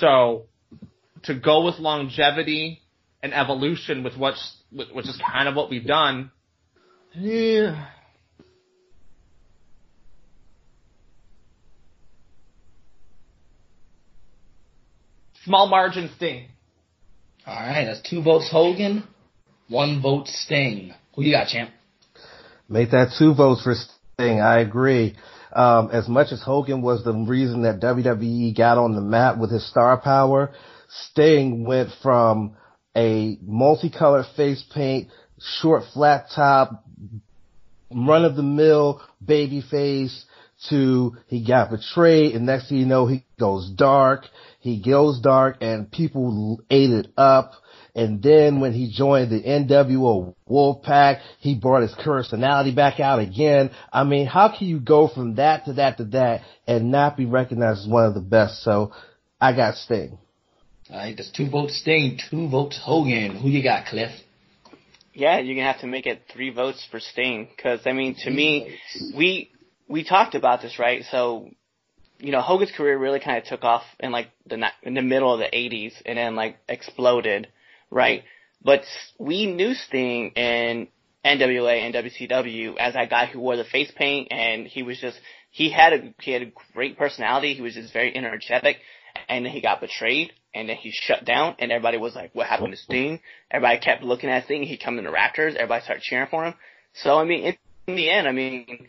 So 0.00 0.46
to 1.22 1.34
go 1.34 1.64
with 1.64 1.78
longevity 1.78 2.82
and 3.22 3.32
evolution 3.32 4.02
with 4.02 4.16
what's 4.16 4.56
which 4.72 5.06
is 5.06 5.22
kind 5.32 5.48
of 5.48 5.54
what 5.54 5.70
we've 5.70 5.86
done. 5.86 6.32
Yeah. 7.14 7.90
Small 15.44 15.68
margin 15.68 16.10
Sting. 16.16 16.48
All 17.46 17.54
right, 17.54 17.84
that's 17.84 18.00
two 18.08 18.22
votes 18.22 18.48
Hogan, 18.50 19.04
one 19.68 20.00
vote 20.00 20.28
Sting. 20.28 20.94
Who 21.14 21.22
you 21.22 21.32
got, 21.32 21.48
champ? 21.48 21.70
Make 22.70 22.90
that 22.92 23.14
two 23.18 23.34
votes 23.34 23.62
for 23.62 23.74
Sting. 23.74 24.40
I 24.40 24.60
agree. 24.60 25.14
Um, 25.52 25.90
as 25.92 26.08
much 26.08 26.32
as 26.32 26.42
Hogan 26.42 26.80
was 26.80 27.04
the 27.04 27.12
reason 27.12 27.62
that 27.62 27.80
WWE 27.80 28.56
got 28.56 28.78
on 28.78 28.94
the 28.94 29.02
map 29.02 29.36
with 29.36 29.52
his 29.52 29.68
star 29.68 30.00
power, 30.00 30.52
Sting 30.88 31.66
went 31.66 31.90
from 32.02 32.56
a 32.96 33.38
multicolored 33.42 34.26
face 34.36 34.64
paint, 34.74 35.08
short 35.60 35.82
flat 35.92 36.28
top, 36.34 36.82
run 37.94 38.24
of 38.24 38.36
the 38.36 38.42
mill 38.42 39.02
baby 39.24 39.60
face 39.60 40.24
to 40.70 41.16
he 41.26 41.44
got 41.44 41.70
betrayed 41.70 42.34
and 42.34 42.46
next 42.46 42.68
thing 42.68 42.78
you 42.78 42.86
know 42.86 43.06
he 43.06 43.24
goes 43.38 43.70
dark. 43.70 44.24
He 44.60 44.80
goes 44.80 45.20
dark 45.20 45.58
and 45.60 45.90
people 45.90 46.60
ate 46.70 46.90
it 46.90 47.08
up. 47.16 47.52
And 47.96 48.20
then 48.22 48.60
when 48.60 48.72
he 48.72 48.90
joined 48.90 49.30
the 49.30 49.40
NWO 49.40 50.34
Wolfpack, 50.50 51.20
he 51.38 51.54
brought 51.54 51.82
his 51.82 51.94
personality 52.02 52.74
back 52.74 52.98
out 52.98 53.20
again. 53.20 53.70
I 53.92 54.02
mean, 54.02 54.26
how 54.26 54.48
can 54.56 54.66
you 54.66 54.80
go 54.80 55.06
from 55.06 55.36
that 55.36 55.66
to 55.66 55.74
that 55.74 55.98
to 55.98 56.04
that 56.06 56.40
and 56.66 56.90
not 56.90 57.16
be 57.16 57.24
recognized 57.24 57.82
as 57.82 57.88
one 57.88 58.06
of 58.06 58.14
the 58.14 58.20
best? 58.20 58.62
So 58.62 58.92
I 59.40 59.54
got 59.54 59.76
Sting. 59.76 60.18
All 60.90 60.96
right, 60.96 61.16
that's 61.16 61.30
two 61.30 61.48
votes 61.48 61.78
Sting, 61.78 62.18
two 62.30 62.48
votes 62.48 62.78
Hogan. 62.82 63.36
Who 63.36 63.48
you 63.48 63.62
got, 63.62 63.86
Cliff? 63.86 64.10
Yeah, 65.12 65.38
you're 65.38 65.54
gonna 65.54 65.72
have 65.72 65.80
to 65.82 65.86
make 65.86 66.06
it 66.06 66.22
three 66.32 66.50
votes 66.50 66.84
for 66.90 66.98
Sting, 66.98 67.48
because 67.54 67.80
I 67.86 67.92
mean, 67.92 68.16
to 68.24 68.30
me, 68.30 68.76
we 69.16 69.50
we 69.88 70.04
talked 70.04 70.34
about 70.34 70.62
this, 70.62 70.78
right? 70.78 71.04
So, 71.10 71.50
you 72.18 72.32
know, 72.32 72.40
Hogan's 72.40 72.72
career 72.72 72.98
really 72.98 73.20
kind 73.20 73.38
of 73.38 73.44
took 73.44 73.64
off 73.64 73.82
in 74.00 74.12
like 74.12 74.30
the 74.46 74.64
in 74.82 74.94
the 74.94 75.02
middle 75.02 75.32
of 75.32 75.40
the 75.40 75.46
'80s, 75.56 75.94
and 76.06 76.18
then 76.18 76.36
like 76.36 76.58
exploded, 76.68 77.48
right? 77.90 78.24
But 78.62 78.84
we 79.18 79.46
knew 79.46 79.74
Sting 79.74 80.30
in 80.30 80.88
NWA 81.24 81.80
and 81.80 81.94
WCW 81.94 82.76
as 82.78 82.94
that 82.94 83.10
guy 83.10 83.26
who 83.26 83.40
wore 83.40 83.56
the 83.56 83.64
face 83.64 83.92
paint, 83.94 84.28
and 84.30 84.66
he 84.66 84.82
was 84.82 84.98
just 84.98 85.18
he 85.50 85.70
had 85.70 85.92
a 85.92 86.14
he 86.20 86.32
had 86.32 86.42
a 86.42 86.52
great 86.74 86.98
personality. 86.98 87.54
He 87.54 87.62
was 87.62 87.74
just 87.74 87.92
very 87.92 88.14
energetic, 88.16 88.78
and 89.28 89.44
then 89.44 89.52
he 89.52 89.60
got 89.60 89.80
betrayed, 89.80 90.32
and 90.54 90.68
then 90.68 90.76
he 90.76 90.90
shut 90.92 91.24
down, 91.24 91.56
and 91.58 91.72
everybody 91.72 91.98
was 91.98 92.14
like, 92.14 92.34
"What 92.34 92.46
happened 92.46 92.72
to 92.72 92.76
Sting?" 92.78 93.20
Everybody 93.50 93.80
kept 93.80 94.02
looking 94.02 94.30
at 94.30 94.44
Sting. 94.44 94.62
He 94.62 94.76
come 94.76 94.98
in 94.98 95.04
the 95.04 95.10
rafters. 95.10 95.54
Everybody 95.54 95.82
started 95.84 96.02
cheering 96.02 96.28
for 96.30 96.44
him. 96.44 96.54
So 96.94 97.18
I 97.18 97.24
mean, 97.24 97.44
in, 97.44 97.56
in 97.86 97.96
the 97.96 98.10
end, 98.10 98.26
I 98.26 98.32
mean, 98.32 98.86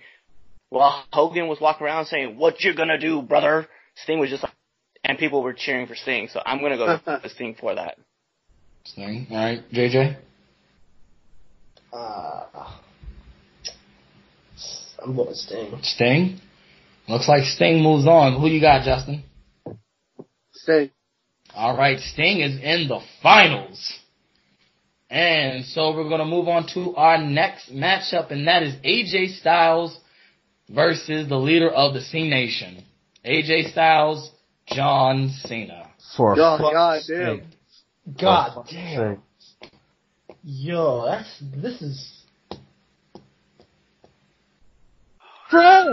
while 0.70 1.04
Hogan 1.12 1.48
was 1.48 1.60
walking 1.60 1.86
around 1.86 2.06
saying, 2.06 2.38
"What 2.38 2.64
you 2.64 2.74
gonna 2.74 2.98
do, 2.98 3.22
brother?" 3.22 3.68
Sting 3.96 4.20
was 4.20 4.30
just 4.30 4.44
like, 4.44 4.54
and 5.04 5.18
people 5.18 5.42
were 5.42 5.54
cheering 5.54 5.88
for 5.88 5.96
Sting. 5.96 6.28
So 6.30 6.42
I'm 6.46 6.62
gonna 6.62 6.78
go 6.78 7.00
with 7.24 7.32
Sting 7.32 7.56
for 7.60 7.76
that. 7.76 7.98
Sting. 8.86 9.28
All 9.32 9.38
right, 9.38 9.70
JJ. 9.72 10.18
Uh, 11.94 12.44
I'm 15.02 15.16
going 15.16 15.28
with 15.28 15.38
Sting. 15.38 15.78
Sting. 15.82 16.40
Looks 17.08 17.28
like 17.28 17.44
Sting 17.44 17.82
moves 17.82 18.08
on. 18.08 18.40
Who 18.40 18.48
you 18.48 18.60
got, 18.60 18.84
Justin? 18.84 19.24
Sting. 20.52 20.90
All 21.54 21.78
right, 21.78 22.00
Sting 22.00 22.42
is 22.42 22.60
in 22.62 22.88
the 22.88 23.00
finals. 23.22 23.94
And 25.10 25.64
so 25.66 25.96
we're 25.96 26.10
going 26.10 26.20
to 26.20 26.26
move 26.26 26.48
on 26.48 26.68
to 26.74 26.96
our 26.96 27.20
next 27.20 27.72
matchup, 27.72 28.32
and 28.32 28.48
that 28.48 28.64
is 28.64 28.74
AJ 28.84 29.40
Styles 29.40 29.98
versus 30.70 31.28
the 31.30 31.38
leader 31.38 31.70
of 31.70 31.94
the 31.94 32.02
Cenation. 32.02 32.84
AJ 33.26 33.72
Styles, 33.72 34.32
John 34.68 35.30
Cena. 35.44 35.90
For 36.16 36.36
fuck's 36.36 36.62
God 36.74 37.02
sake. 37.02 37.18
damn. 37.18 38.16
God 38.22 38.54
For 38.54 38.66
damn. 38.72 39.22
sake. 39.62 39.72
Yo, 40.44 41.06
that's 41.06 41.42
this 41.56 41.82
is 41.82 42.12
Trash. 45.50 45.86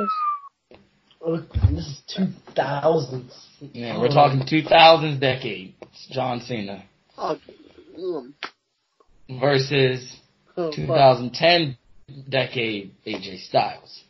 look, 1.27 1.51
this 1.71 1.87
is 1.87 2.03
two 2.15 2.27
thousands. 2.55 3.33
Yeah, 3.73 3.99
we're 4.01 4.09
talking 4.09 4.41
2000s 4.41 5.21
decade. 5.21 5.75
It's 5.83 6.09
John 6.11 6.41
Cena 6.41 6.85
versus 9.41 10.17
oh, 10.57 10.71
2010 10.75 11.77
decade 12.29 12.93
AJ 13.07 13.47
Styles. 13.47 14.05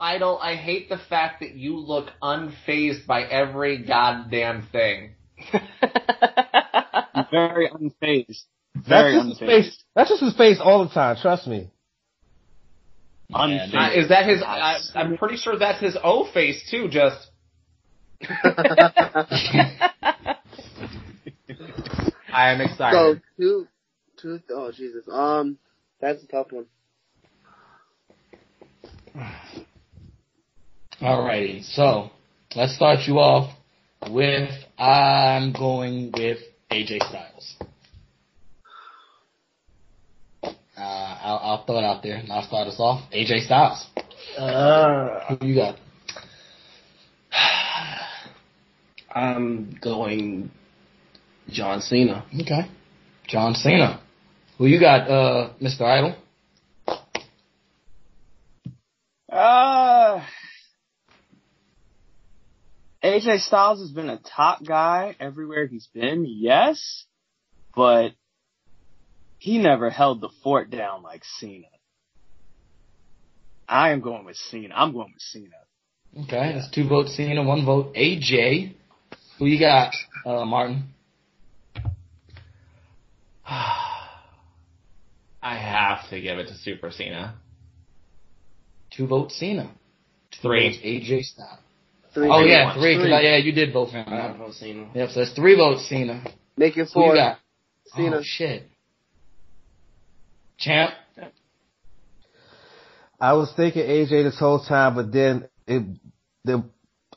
Idol, 0.00 0.38
I 0.40 0.54
hate 0.56 0.88
the 0.88 0.96
fact 0.96 1.40
that 1.40 1.54
you 1.54 1.76
look 1.76 2.08
unfazed 2.22 3.06
by 3.06 3.22
every 3.22 3.84
goddamn 3.84 4.66
thing. 4.72 5.10
Very 7.30 7.68
unfazed. 7.68 8.44
Very 8.74 9.14
That's 9.14 9.26
just 9.26 9.28
his 9.28 9.38
unfazed. 9.38 9.46
face. 9.46 9.84
That's 9.94 10.08
just 10.08 10.22
his 10.22 10.36
face 10.36 10.58
all 10.62 10.84
the 10.84 10.90
time. 10.94 11.16
Trust 11.20 11.46
me. 11.46 11.70
Unfazed. 13.32 13.74
Uh, 13.74 13.90
is 14.00 14.08
that 14.08 14.26
his? 14.26 14.42
I, 14.42 14.78
I'm 14.94 15.18
pretty 15.18 15.36
sure 15.36 15.58
that's 15.58 15.82
his 15.82 15.96
O 16.02 16.30
face 16.32 16.66
too. 16.70 16.88
Just 16.88 17.30
I 22.32 22.50
am 22.50 22.60
excited. 22.60 23.22
two, 23.38 23.66
two. 24.20 24.40
Oh 24.50 24.72
Jesus. 24.72 25.04
Um, 25.10 25.58
that's 26.00 26.22
a 26.22 26.26
tough 26.26 26.48
one. 26.52 26.66
Alrighty, 31.00 31.64
so 31.64 32.10
let's 32.54 32.74
start 32.74 32.98
you 33.06 33.20
off 33.20 33.56
with 34.10 34.50
I'm 34.78 35.50
going 35.54 36.12
with 36.12 36.36
AJ 36.70 36.98
Styles. 37.08 37.56
Uh, 40.44 40.50
I'll, 40.76 41.40
I'll 41.42 41.64
throw 41.64 41.78
it 41.78 41.84
out 41.84 42.02
there 42.02 42.16
and 42.16 42.30
I'll 42.30 42.46
start 42.46 42.68
us 42.68 42.76
off. 42.78 43.10
AJ 43.14 43.46
Styles. 43.46 43.86
Uh, 44.36 45.36
Who 45.40 45.46
you 45.46 45.54
got? 45.54 45.76
I'm 49.10 49.78
going 49.82 50.50
John 51.48 51.80
Cena. 51.80 52.26
Okay. 52.42 52.68
John 53.26 53.54
Cena. 53.54 54.02
Who 54.58 54.66
you 54.66 54.78
got, 54.78 55.08
uh, 55.10 55.52
Mr. 55.62 55.80
Idol? 55.82 56.14
Uh, 59.32 60.22
AJ 63.10 63.40
Styles 63.40 63.80
has 63.80 63.90
been 63.90 64.08
a 64.08 64.18
top 64.36 64.64
guy 64.64 65.16
everywhere 65.18 65.66
he's 65.66 65.88
been, 65.92 66.24
yes, 66.28 67.04
but 67.74 68.12
he 69.38 69.58
never 69.58 69.90
held 69.90 70.20
the 70.20 70.28
fort 70.44 70.70
down 70.70 71.02
like 71.02 71.22
Cena. 71.38 71.66
I 73.68 73.90
am 73.90 74.00
going 74.00 74.24
with 74.24 74.36
Cena. 74.36 74.74
I'm 74.76 74.92
going 74.92 75.12
with 75.12 75.22
Cena. 75.22 76.24
Okay, 76.24 76.52
that's 76.54 76.70
two 76.70 76.88
votes 76.88 77.16
Cena, 77.16 77.42
one 77.42 77.64
vote 77.64 77.94
AJ. 77.94 78.74
Who 79.38 79.46
you 79.46 79.58
got, 79.58 79.92
uh, 80.24 80.44
Martin? 80.44 80.84
I 85.42 85.56
have 85.56 86.08
to 86.10 86.20
give 86.20 86.38
it 86.38 86.46
to 86.48 86.54
Super 86.54 86.90
Cena. 86.90 87.34
Two 88.96 89.06
votes 89.06 89.36
Cena. 89.38 89.70
Two 90.30 90.42
Three. 90.42 90.68
votes 90.68 90.78
AJ 90.84 91.24
Styles. 91.24 91.58
Three. 92.14 92.28
Oh 92.30 92.40
yeah, 92.44 92.72
Three. 92.74 92.96
three. 92.96 93.04
'cause 93.04 93.12
I- 93.12 93.20
yeah, 93.20 93.36
you 93.36 93.52
did 93.52 93.72
vote 93.72 93.86
for 93.90 93.96
him. 93.98 94.04
I'm 94.08 94.12
Yeah. 94.14 94.26
not 94.28 94.38
going 94.38 94.52
Cena. 94.52 94.86
Yep, 94.94 95.10
so 95.10 95.20
that's 95.20 95.32
three 95.32 95.54
votes 95.56 95.86
Cena. 95.88 96.22
Make 96.56 96.76
it 96.76 96.88
Who 96.92 97.00
you 97.00 97.06
four. 97.06 97.14
got? 97.14 97.38
Cena. 97.94 98.16
Oh 98.16 98.22
shit. 98.22 98.68
Champ. 100.58 100.92
I 103.20 103.34
was 103.34 103.52
thinking 103.54 103.82
AJ 103.82 104.22
this 104.24 104.38
whole 104.38 104.60
time, 104.60 104.94
but 104.94 105.12
then 105.12 105.46
it, 105.66 105.82
the, 106.44 106.64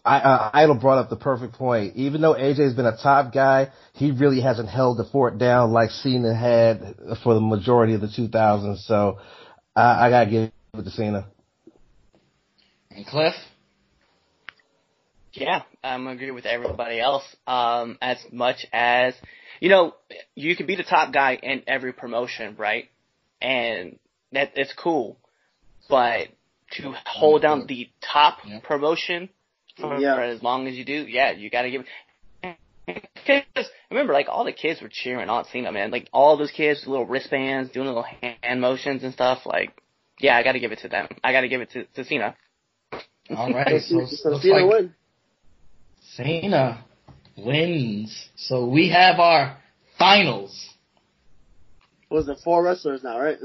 I, 0.04 0.18
uh, 0.20 0.50
Idol 0.54 0.76
brought 0.76 0.98
up 0.98 1.10
the 1.10 1.16
perfect 1.16 1.54
point. 1.54 1.96
Even 1.96 2.20
though 2.22 2.34
AJ's 2.34 2.74
been 2.74 2.86
a 2.86 2.98
top 2.98 3.34
guy, 3.34 3.70
he 3.94 4.12
really 4.12 4.42
hasn't 4.42 4.68
held 4.68 4.98
the 4.98 5.06
fort 5.06 5.38
down 5.38 5.72
like 5.72 5.92
Cena 5.92 6.36
had 6.36 6.96
for 7.24 7.34
the 7.34 7.40
majority 7.42 7.94
of 7.94 8.02
the 8.02 8.08
2000s. 8.08 8.80
So 8.86 9.20
I, 9.78 10.08
I 10.08 10.10
gotta 10.10 10.30
give 10.30 10.52
it 10.78 10.84
to 10.84 10.90
Cena. 10.90 11.26
And 12.92 13.06
Cliff. 13.08 13.34
Yeah, 15.34 15.64
I'm 15.84 16.08
agree 16.08 16.32
with 16.32 16.46
everybody 16.46 17.00
else. 17.00 17.24
Um, 17.48 17.98
as 18.02 18.18
much 18.32 18.66
as 18.72 19.16
you 19.60 19.70
know, 19.70 19.96
you 20.36 20.56
can 20.56 20.66
be 20.68 20.76
the 20.76 20.84
top 20.84 21.14
guy 21.14 21.36
in 21.42 21.64
every 21.68 21.94
promotion, 21.94 22.56
right? 22.58 22.90
And 23.42 23.98
that 24.32 24.52
it's 24.56 24.74
cool, 24.74 25.18
but 25.90 26.28
to 26.74 26.94
hold 27.06 27.42
down 27.42 27.66
the 27.68 27.90
top 28.02 28.40
Yeah. 28.46 28.60
promotion 28.64 29.30
for, 29.78 29.98
Yeah. 30.00 30.16
for 30.16 30.22
as 30.22 30.44
long 30.44 30.68
as 30.68 30.76
you 30.76 30.86
do, 30.86 31.06
yeah, 31.08 31.32
you 31.32 31.50
got 31.50 31.64
to 31.64 31.72
give. 31.72 31.86
Because 32.86 33.70
remember, 33.90 34.14
like 34.14 34.28
all 34.30 34.44
the 34.44 34.52
kids 34.52 34.82
were 34.82 34.90
cheering 34.92 35.30
on 35.30 35.46
Cena, 35.46 35.72
man. 35.72 35.92
Like 35.92 36.10
all 36.12 36.36
those 36.38 36.52
kids, 36.52 36.82
with 36.82 36.90
little 36.90 37.06
wristbands, 37.06 37.72
doing 37.72 37.88
little 37.88 38.06
hand 38.22 38.62
motions 38.62 39.04
and 39.04 39.14
stuff. 39.14 39.46
Like, 39.46 39.74
yeah, 40.20 40.36
I 40.36 40.44
got 40.44 40.52
to 40.54 40.60
give 40.60 40.72
it 40.72 40.80
to 40.80 40.90
them. 40.90 41.08
I 41.24 41.32
got 41.32 41.42
to 41.42 41.48
give 41.48 41.62
it 41.62 41.72
to, 41.72 41.86
to 41.86 42.04
Cena. 42.04 42.36
All 43.30 43.52
right, 43.54 43.82
so, 43.88 44.06
So 44.06 44.30
looks 44.30 44.44
Cena 44.44 44.66
like 44.66 44.70
win. 44.70 44.94
Cena 46.16 46.84
wins. 47.38 48.30
So 48.36 48.68
we 48.68 48.90
have 48.90 49.20
our 49.20 49.58
finals. 49.98 50.70
Was 52.10 52.28
it 52.28 52.38
four 52.44 52.64
wrestlers 52.64 53.04
now, 53.04 53.20
right? 53.20 53.38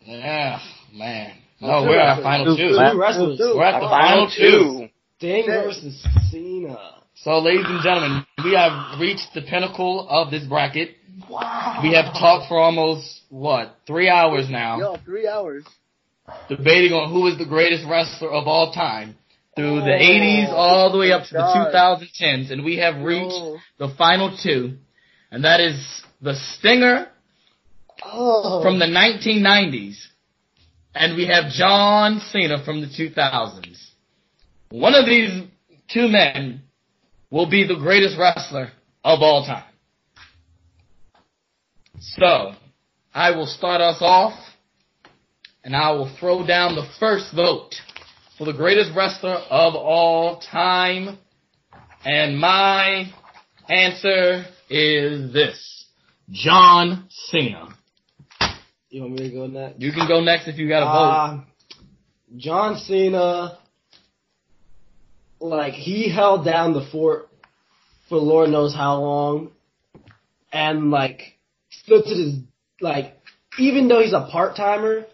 Yeah, 0.00 0.58
man. 0.94 1.36
No, 1.60 1.82
we're 1.82 1.98
at 1.98 2.18
our 2.18 2.22
final 2.22 2.56
two. 2.56 2.68
Two 2.70 2.98
wrestlers. 2.98 3.38
Two. 3.38 3.54
We're 3.56 3.64
at 3.64 3.80
the 3.80 3.88
final 3.88 4.28
two. 4.30 4.88
Sting 5.18 5.44
Okay. 5.44 5.66
versus 5.66 6.04
Cena. 6.30 6.78
So, 7.14 7.38
ladies 7.38 7.66
and 7.68 7.82
gentlemen, 7.82 8.26
we 8.42 8.54
have 8.54 8.98
reached 8.98 9.28
the 9.34 9.42
pinnacle 9.42 10.08
of 10.08 10.30
this 10.32 10.44
bracket. 10.44 10.96
Wow. 11.30 11.80
We 11.82 11.92
have 11.94 12.06
talked 12.14 12.48
for 12.48 12.58
almost 12.58 13.20
what 13.28 13.76
three 13.86 14.08
hours 14.08 14.48
now, 14.50 14.78
Yo, 14.80 14.96
three 15.04 15.28
hours. 15.28 15.64
debating 16.48 16.92
on 16.92 17.12
who 17.12 17.26
is 17.28 17.38
the 17.38 17.44
greatest 17.44 17.84
wrestler 17.88 18.30
of 18.32 18.48
all 18.48 18.72
time 18.72 19.14
through 19.56 19.80
the 19.82 19.94
Oh, 19.94 19.98
80s 19.98 20.48
all 20.50 20.90
the 20.92 20.98
way 20.98 21.12
up 21.12 21.24
to 21.26 21.34
the 21.34 21.40
2010s, 21.40 22.50
and 22.50 22.64
we 22.64 22.76
have 22.78 23.02
reached 23.02 23.32
Oh. 23.34 23.60
the 23.78 23.88
final 23.88 24.36
two, 24.36 24.78
and 25.30 25.44
that 25.44 25.60
is 25.60 26.02
the 26.20 26.34
Stinger 26.34 27.08
Oh. 28.04 28.62
from 28.62 28.78
the 28.78 28.86
1990s, 28.86 30.08
and 30.94 31.16
we 31.16 31.26
have 31.26 31.50
John 31.52 32.20
Cena 32.20 32.58
from 32.64 32.80
the 32.80 32.86
2000s. 32.88 33.90
One 34.70 34.94
of 34.94 35.04
these 35.06 35.42
two 35.88 36.08
men 36.08 36.62
will 37.30 37.46
be 37.46 37.64
the 37.64 37.76
greatest 37.76 38.16
wrestler 38.16 38.72
of 39.04 39.20
all 39.22 39.44
time. 39.44 39.64
So, 42.00 42.54
I 43.14 43.30
will 43.32 43.46
start 43.46 43.80
us 43.80 43.98
off, 44.00 44.34
and 45.62 45.76
I 45.76 45.90
will 45.92 46.08
throw 46.18 46.44
down 46.46 46.74
the 46.74 46.86
first 46.98 47.32
vote 47.34 47.74
for 48.42 48.50
the 48.50 48.58
greatest 48.58 48.90
wrestler 48.96 49.34
of 49.34 49.76
all 49.76 50.40
time, 50.40 51.16
and 52.04 52.36
my 52.36 53.04
answer 53.68 54.46
is 54.68 55.32
this. 55.32 55.86
John 56.28 57.06
Cena. 57.08 57.68
You 58.90 59.02
want 59.02 59.12
me 59.12 59.30
to 59.30 59.30
go 59.30 59.46
next? 59.46 59.80
You 59.80 59.92
can 59.92 60.08
go 60.08 60.20
next 60.20 60.48
if 60.48 60.58
you 60.58 60.68
got 60.68 60.82
a 60.82 60.86
vote. 60.86 61.12
Uh, 61.12 61.44
John 62.36 62.78
Cena, 62.78 63.58
like 65.38 65.74
he 65.74 66.12
held 66.12 66.44
down 66.44 66.72
the 66.72 66.84
fort 66.90 67.28
for 68.08 68.18
Lord 68.18 68.50
knows 68.50 68.74
how 68.74 69.00
long, 69.00 69.52
and 70.52 70.90
like 70.90 71.38
stood 71.70 72.02
to 72.06 72.10
this 72.12 72.34
like 72.80 73.16
even 73.60 73.86
though 73.86 74.02
he's 74.02 74.12
a 74.12 74.26
part 74.32 74.56
timer, 74.56 75.06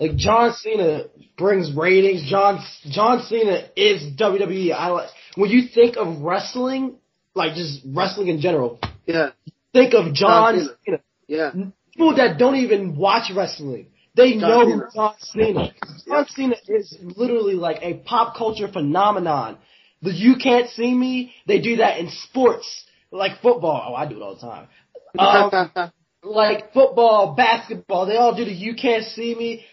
like 0.00 0.16
John 0.16 0.52
Cena 0.54 1.04
brings 1.36 1.74
ratings. 1.74 2.28
John 2.28 2.64
John 2.84 3.22
Cena 3.22 3.68
is 3.76 4.02
WWE. 4.16 4.72
I 4.72 4.88
like 4.88 5.08
when 5.36 5.50
you 5.50 5.68
think 5.72 5.96
of 5.96 6.20
wrestling, 6.22 6.96
like 7.34 7.54
just 7.54 7.80
wrestling 7.86 8.28
in 8.28 8.40
general. 8.40 8.78
Yeah, 9.06 9.30
Think 9.72 9.94
of 9.94 10.14
John, 10.14 10.14
John 10.14 10.54
Cena. 10.58 10.70
Cena. 10.84 10.98
yeah. 11.26 11.50
People 11.92 12.16
that 12.16 12.38
don't 12.38 12.56
even 12.56 12.96
watch 12.96 13.30
wrestling, 13.34 13.88
they 14.14 14.38
John 14.38 14.40
know 14.40 14.64
Cena. 14.64 14.88
John 14.94 15.14
Cena. 15.20 15.72
John 16.06 16.26
Cena 16.28 16.54
is 16.68 16.96
literally 17.00 17.54
like 17.54 17.78
a 17.82 17.94
pop 17.94 18.36
culture 18.36 18.68
phenomenon. 18.68 19.58
The 20.02 20.12
you 20.12 20.36
can't 20.36 20.68
see 20.70 20.94
me, 20.94 21.32
they 21.46 21.60
do 21.60 21.76
that 21.76 21.98
in 21.98 22.08
sports, 22.10 22.84
like 23.10 23.40
football. 23.42 23.90
Oh, 23.90 23.94
I 23.94 24.06
do 24.06 24.16
it 24.16 24.22
all 24.22 24.34
the 24.34 24.40
time. 24.40 24.68
Um, 25.18 25.90
like 26.22 26.74
football, 26.74 27.34
basketball, 27.34 28.06
they 28.06 28.16
all 28.16 28.36
do 28.36 28.44
the 28.44 28.52
you 28.52 28.74
can't 28.74 29.04
see 29.04 29.34
me. 29.34 29.64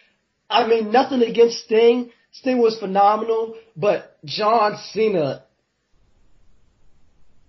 I 0.50 0.68
mean, 0.68 0.92
nothing 0.92 1.22
against 1.22 1.60
Sting. 1.66 2.12
Sting 2.32 2.58
was 2.60 2.78
phenomenal, 2.80 3.56
but 3.76 4.18
John 4.26 4.78
Cena, 4.92 5.44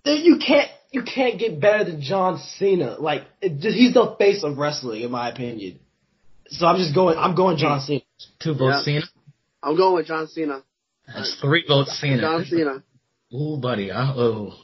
you 0.05 0.39
can't 0.45 0.71
you 0.93 1.03
can't 1.03 1.39
get 1.39 1.61
better 1.61 1.85
than 1.85 2.01
John 2.01 2.39
Cena. 2.59 2.97
Like 2.99 3.23
it 3.41 3.59
just, 3.59 3.77
he's 3.77 3.95
the 3.95 4.15
face 4.19 4.45
of 4.45 4.57
wrestling, 4.59 5.03
in 5.03 5.11
my 5.11 5.29
opinion. 5.29 5.81
So 6.49 6.67
I'm 6.67 6.77
just 6.79 6.95
going. 6.95 7.19
I'm 7.19 7.35
going 7.35 7.57
John 7.57 7.81
Cena. 7.81 8.01
Two 8.41 8.55
votes 8.55 8.85
Yeah. 8.87 9.01
Cena. 9.01 9.07
I'm 9.63 9.77
going 9.77 9.95
with 9.97 10.07
John 10.07 10.29
Cena. 10.29 10.63
That's 11.07 11.37
three 11.41 11.65
votes 11.67 11.99
Cena. 12.01 12.21
John 12.21 12.45
Cena. 12.45 12.83
Ooh, 13.35 13.59
buddy. 13.61 13.91
Uh 13.91 14.13
oh. 14.15 14.55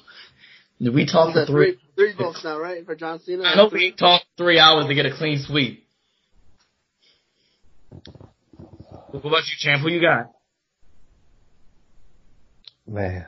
Did 0.80 0.95
we 0.95 1.07
talked 1.07 1.33
for 1.33 1.41
That's 1.41 1.51
three. 1.51 1.78
three, 1.97 2.12
three 2.12 2.24
votes 2.24 2.43
now, 2.45 2.59
right? 2.59 2.85
For 2.87 2.95
John 2.95 3.20
Cena. 3.20 3.43
I 3.45 3.57
know 3.57 3.68
we 3.72 3.93
talked 3.93 4.24
three 4.37 4.59
hours 4.59 4.87
to 4.87 4.95
get 4.95 5.07
a 5.07 5.14
clean 5.16 5.39
sweep. 5.45 5.85
What 9.13 9.27
about 9.27 9.45
you, 9.45 9.57
champ? 9.59 9.83
Who 9.83 9.91
you 9.91 10.01
got? 10.01 10.33
Man. 12.87 13.27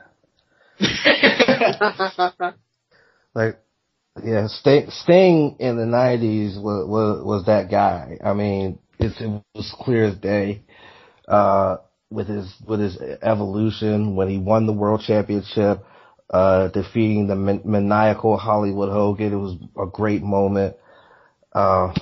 Like, 3.35 3.59
yeah, 4.23 4.47
Sting, 4.47 4.87
Sting 4.91 5.57
in 5.59 5.75
the 5.75 5.83
'90s 5.83 6.55
was, 6.55 6.87
was 6.87 7.25
was 7.25 7.45
that 7.47 7.69
guy. 7.69 8.17
I 8.23 8.33
mean, 8.33 8.79
it's, 8.97 9.19
it 9.19 9.43
was 9.53 9.75
clear 9.77 10.05
as 10.05 10.15
day. 10.15 10.61
Uh, 11.27 11.77
with 12.09 12.29
his 12.29 12.49
with 12.65 12.79
his 12.79 12.97
evolution 13.21 14.15
when 14.15 14.29
he 14.29 14.37
won 14.37 14.67
the 14.67 14.71
world 14.73 15.01
championship, 15.05 15.83
uh, 16.29 16.69
defeating 16.69 17.27
the 17.27 17.35
man- 17.35 17.63
maniacal 17.65 18.37
Hollywood 18.37 18.89
Hogan, 18.89 19.33
it 19.33 19.35
was 19.35 19.57
a 19.77 19.85
great 19.85 20.23
moment. 20.23 20.77
Uh, 21.51 21.93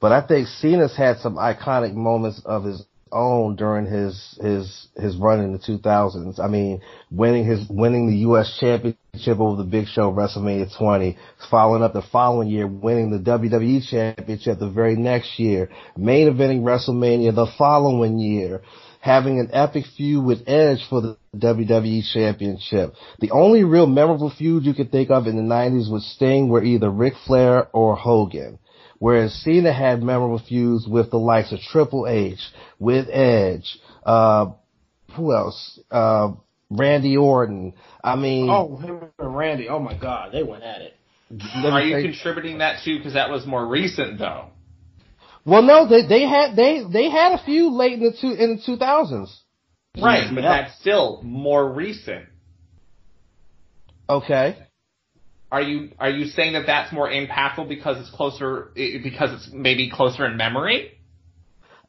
but 0.00 0.12
I 0.12 0.26
think 0.26 0.48
Cena's 0.48 0.96
had 0.96 1.18
some 1.18 1.36
iconic 1.36 1.94
moments 1.94 2.40
of 2.44 2.64
his 2.64 2.84
own 3.12 3.56
during 3.56 3.86
his 3.86 4.38
his 4.40 4.88
his 4.96 5.16
run 5.16 5.40
in 5.40 5.52
the 5.52 5.58
2000s. 5.58 6.38
I 6.38 6.48
mean, 6.48 6.80
winning 7.10 7.44
his 7.44 7.66
winning 7.68 8.08
the 8.08 8.18
U.S. 8.18 8.56
Championship 8.58 9.38
over 9.38 9.56
the 9.56 9.68
Big 9.68 9.86
Show 9.86 10.12
WrestleMania 10.12 10.76
20, 10.76 11.18
following 11.50 11.82
up 11.82 11.92
the 11.92 12.02
following 12.12 12.48
year 12.48 12.66
winning 12.66 13.10
the 13.10 13.18
WWE 13.18 13.88
Championship 13.88 14.58
the 14.58 14.70
very 14.70 14.96
next 14.96 15.38
year, 15.38 15.70
main 15.96 16.28
eventing 16.28 16.62
WrestleMania 16.62 17.34
the 17.34 17.50
following 17.58 18.18
year, 18.18 18.62
having 19.00 19.38
an 19.40 19.50
epic 19.52 19.84
feud 19.96 20.24
with 20.24 20.48
Edge 20.48 20.86
for 20.88 21.00
the 21.00 21.16
WWE 21.36 22.02
Championship. 22.12 22.94
The 23.18 23.32
only 23.32 23.64
real 23.64 23.86
memorable 23.86 24.30
feud 24.30 24.64
you 24.64 24.74
could 24.74 24.90
think 24.92 25.10
of 25.10 25.26
in 25.26 25.36
the 25.36 25.42
90s 25.42 25.92
with 25.92 26.02
Sting 26.02 26.48
were 26.48 26.62
either 26.62 26.90
Ric 26.90 27.14
Flair 27.26 27.68
or 27.72 27.96
Hogan. 27.96 28.58
Whereas 29.00 29.32
Cena 29.42 29.72
had 29.72 30.02
memorable 30.02 30.38
feuds 30.46 30.86
with 30.86 31.10
the 31.10 31.18
likes 31.18 31.52
of 31.52 31.58
Triple 31.60 32.06
H, 32.06 32.38
with 32.78 33.08
Edge, 33.10 33.78
uh, 34.04 34.50
who 35.16 35.32
else? 35.34 35.80
Uh, 35.90 36.32
Randy 36.70 37.16
Orton. 37.16 37.72
I 38.04 38.14
mean, 38.14 38.48
Oh, 38.50 38.76
him 38.76 39.00
and 39.18 39.36
Randy. 39.36 39.68
Oh 39.68 39.78
my 39.80 39.94
God, 39.98 40.32
they 40.32 40.42
went 40.42 40.62
at 40.64 40.82
it. 40.82 40.94
Are 41.64 41.80
you 41.80 41.94
say- 41.94 42.02
contributing 42.02 42.58
that 42.58 42.82
too? 42.84 42.98
Because 42.98 43.14
that 43.14 43.30
was 43.30 43.46
more 43.46 43.66
recent, 43.66 44.18
though. 44.18 44.48
well, 45.46 45.62
no, 45.62 45.86
they 45.88 46.06
they 46.06 46.22
had 46.28 46.54
they 46.54 46.82
they 46.84 47.08
had 47.08 47.32
a 47.32 47.42
few 47.44 47.70
late 47.74 47.94
in 47.94 48.00
the 48.00 48.12
two 48.20 48.32
in 48.32 48.56
the 48.56 48.62
two 48.64 48.76
thousands. 48.76 49.34
Right, 50.00 50.26
but 50.32 50.42
Yeah. 50.44 50.62
that's 50.62 50.78
still 50.78 51.20
more 51.24 51.66
recent. 51.72 52.26
Okay. 54.08 54.56
Are 55.52 55.62
you 55.62 55.90
are 55.98 56.10
you 56.10 56.26
saying 56.26 56.52
that 56.52 56.66
that's 56.66 56.92
more 56.92 57.08
impactful 57.08 57.68
because 57.68 58.00
it's 58.00 58.10
closer 58.10 58.70
because 58.74 59.32
it's 59.32 59.50
maybe 59.52 59.90
closer 59.90 60.26
in 60.26 60.36
memory? 60.36 60.92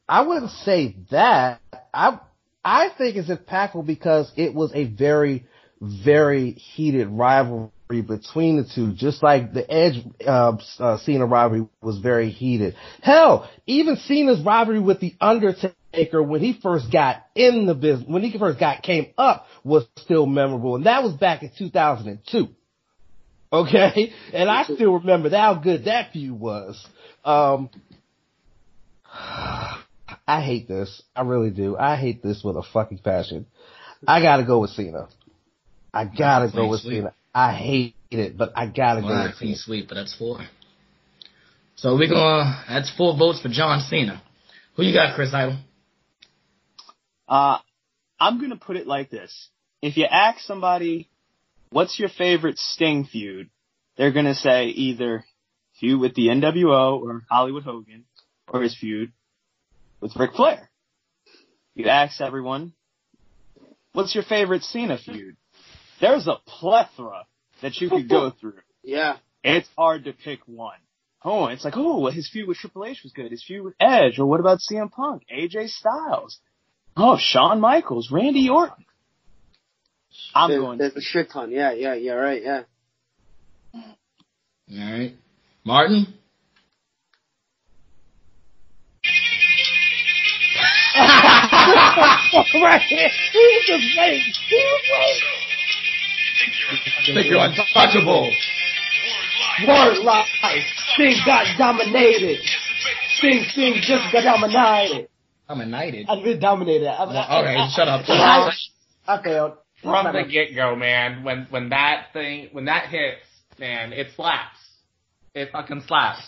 I 0.10 0.24
wouldn't 0.24 0.52
say 0.52 0.96
that. 1.12 1.62
I 1.94 2.20
I 2.66 2.90
think 2.98 3.18
it's 3.18 3.30
impactful 3.30 3.86
because 3.86 4.32
it 4.36 4.54
was 4.56 4.72
a 4.74 4.86
very 4.86 5.46
very 5.80 6.52
heated 6.52 7.08
rivalry 7.08 7.70
between 7.90 8.58
the 8.58 8.68
two, 8.74 8.94
just 8.94 9.22
like 9.22 9.54
the 9.54 9.70
Edge 9.70 10.04
uh, 10.26 10.58
uh, 10.80 10.98
Cena 11.00 11.26
rivalry 11.26 11.68
was 11.82 12.00
very 12.00 12.30
heated. 12.30 12.76
Hell, 13.02 13.50
even 13.68 13.98
Cena's 13.98 14.42
rivalry 14.42 14.80
with 14.80 15.00
the 15.00 15.14
Undertaker 15.20 16.24
when 16.24 16.42
he 16.42 16.58
first 16.62 16.92
got 16.92 17.26
in 17.36 17.66
the 17.66 17.76
business, 17.76 18.08
when 18.08 18.24
he 18.24 18.38
first 18.38 18.60
got 18.60 18.82
came 18.82 19.08
up, 19.18 19.46
was 19.64 19.86
still 19.98 20.26
memorable, 20.26 20.76
and 20.76 20.86
that 20.86 21.04
was 21.04 21.14
back 21.14 21.44
in 21.44 21.52
2002. 21.58 22.48
Okay, 23.54 24.14
and 24.34 24.50
I 24.50 24.64
still 24.64 24.94
remember 24.94 25.30
how 25.30 25.56
good 25.56 25.86
that 25.86 26.12
feud 26.14 26.40
was. 26.40 26.86
Um, 27.26 27.70
I 29.14 30.42
hate 30.42 30.68
this. 30.68 31.02
I 31.16 31.24
really 31.24 31.50
do. 31.50 31.78
I 31.78 31.96
hate 31.98 32.24
this 32.24 32.42
with 32.44 32.56
a 32.56 32.64
fucking 32.74 33.00
passion. 33.00 33.46
I 34.08 34.22
gotta 34.22 34.44
go 34.46 34.60
with 34.60 34.72
Cena. 34.72 35.08
I 35.94 36.06
gotta 36.06 36.50
go 36.54 36.68
with 36.70 36.82
Sweet. 36.82 37.00
Cena. 37.00 37.14
I 37.36 37.54
hate 37.54 37.96
it, 38.10 38.38
but 38.38 38.54
I 38.56 38.68
gotta 38.68 39.02
Well, 39.02 39.10
go 39.10 39.24
with 39.28 39.36
clean 39.38 39.56
Cena. 39.56 39.58
sweep, 39.58 39.90
but 39.90 39.96
that's 39.96 40.16
four. 40.16 40.40
So 41.76 41.96
we're 41.98 42.10
gonna. 42.10 42.64
That's 42.70 42.90
four 42.96 43.18
votes 43.18 43.42
for 43.42 43.50
John 43.50 43.82
Cena. 43.82 44.22
Who 44.76 44.84
you 44.84 44.94
got, 44.94 45.16
Chris 45.16 45.34
Idol? 45.34 45.58
Uh, 47.28 47.58
I'm 48.20 48.40
gonna 48.40 48.56
put 48.56 48.78
it 48.78 48.88
like 48.88 49.10
this. 49.10 49.50
If 49.82 49.98
you 49.98 50.06
ask 50.06 50.40
somebody, 50.42 51.10
what's 51.72 52.00
your 52.00 52.10
favorite 52.10 52.58
Sting 52.60 53.06
feud? 53.06 53.50
They're 53.98 54.12
gonna 54.12 54.36
say 54.36 54.66
either 54.68 55.26
feud 55.80 56.00
with 56.00 56.14
the 56.16 56.28
NWO 56.28 57.02
or 57.02 57.24
Hollywood 57.30 57.64
Hogan, 57.64 58.06
or 58.48 58.62
his 58.62 58.78
feud 58.78 59.12
with 60.00 60.16
Ric 60.16 60.34
Flair. 60.34 60.70
You 61.74 61.88
ask 61.88 62.22
everyone, 62.22 62.74
what's 63.94 64.14
your 64.14 64.24
favorite 64.24 64.64
Cena 64.64 64.98
feud? 64.98 65.38
There's 66.00 66.28
a 66.28 66.38
plethora 66.46 67.26
that 67.62 67.78
you 67.78 67.90
could 67.90 68.10
go 68.10 68.32
through. 68.40 68.60
Yeah. 68.84 69.18
It's 69.44 69.70
hard 69.78 70.06
to 70.06 70.14
pick 70.14 70.40
one. 70.46 70.78
Oh, 71.24 71.46
it's 71.48 71.64
like, 71.64 71.76
oh, 71.78 72.08
his 72.08 72.30
feud 72.30 72.48
with 72.48 72.58
Triple 72.58 72.86
H 72.86 73.02
was 73.04 73.14
good. 73.14 73.32
His 73.32 73.44
feud 73.44 73.64
with 73.64 73.76
Edge, 73.80 74.18
or 74.18 74.26
what 74.26 74.40
about 74.40 74.60
CM 74.60 74.92
Punk, 74.92 75.24
AJ 75.32 75.70
Styles? 75.70 76.40
Oh, 76.98 77.18
Shawn 77.20 77.62
Michaels, 77.62 78.10
Randy 78.12 78.50
Orton. 78.50 78.86
I'm 80.34 80.50
There's, 80.50 80.62
going. 80.62 80.78
there's 80.78 80.96
a 80.96 81.02
shit 81.02 81.30
ton. 81.32 81.52
Yeah, 81.52 81.74
yeah, 81.74 81.94
yeah, 81.96 82.14
right, 82.14 82.42
yeah. 82.42 82.62
All 83.74 84.78
right. 84.78 85.14
Martin? 85.66 86.08
right. 92.62 92.82
He 92.82 93.40
was 93.40 93.64
just 93.68 93.98
waiting. 93.98 94.34
He 94.50 94.56
was 94.56 94.84
waiting. 94.92 95.32
think 97.14 97.28
you're 97.30 97.44
untouchable. 97.44 98.32
Word 99.68 99.98
life. 100.04 100.28
Sting 100.94 101.18
got 101.26 101.46
dominated. 101.58 102.40
Sting, 103.18 103.44
Sting 103.50 103.76
just 103.82 104.12
got 104.12 104.24
dominated. 104.24 105.08
I'm 105.50 105.60
united. 105.60 106.08
I've 106.08 106.24
been 106.24 106.40
dominated. 106.40 106.88
I, 106.88 107.04
I, 107.04 107.40
Okay, 107.42 107.70
shut 107.76 107.88
up. 107.88 108.06
I, 108.08 108.52
I 109.08 109.22
failed. 109.22 109.54
From 109.82 110.14
the 110.14 110.24
get 110.24 110.56
go, 110.56 110.76
man, 110.76 111.24
when 111.24 111.48
when 111.50 111.70
that 111.70 112.08
thing 112.14 112.50
when 112.52 112.66
that 112.66 112.90
hits, 112.90 113.22
man, 113.60 113.94
it 113.94 114.08
slaps. 114.16 114.58
It 115.34 115.50
fucking 115.52 115.84
slaps. 115.88 116.22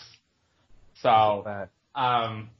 So 1.02 1.66
um 1.94 2.50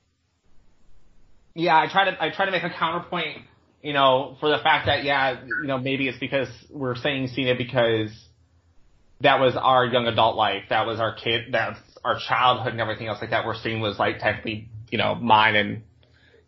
yeah, 1.55 1.77
I 1.77 1.87
try 1.91 2.11
to 2.11 2.23
I 2.23 2.31
try 2.31 2.47
to 2.47 2.51
make 2.51 2.65
a 2.65 2.71
counterpoint, 2.71 3.39
you 3.83 3.93
know, 3.93 4.37
for 4.41 4.49
the 4.49 4.59
fact 4.63 4.87
that 4.87 5.05
yeah, 5.05 5.45
you 5.45 5.67
know, 5.67 5.79
maybe 5.79 6.09
it's 6.09 6.19
because 6.19 6.49
we're 6.71 6.97
saying 6.97 7.29
Cena 7.29 7.55
because 7.57 8.11
that 9.21 9.41
was 9.41 9.57
our 9.57 9.87
young 9.87 10.07
adult 10.07 10.37
life, 10.37 10.65
that 10.71 10.87
was 10.87 11.01
our 11.01 11.15
kid, 11.15 11.47
that's 11.53 11.79
our 12.05 12.19
childhood 12.29 12.73
and 12.73 12.81
everything 12.81 13.07
else 13.07 13.19
like 13.21 13.31
that. 13.31 13.45
Where 13.47 13.55
Sting 13.55 13.81
was 13.81 13.99
like 13.99 14.19
technically, 14.19 14.69
you 14.91 14.99
know, 14.99 15.15
mine 15.15 15.57
and 15.57 15.83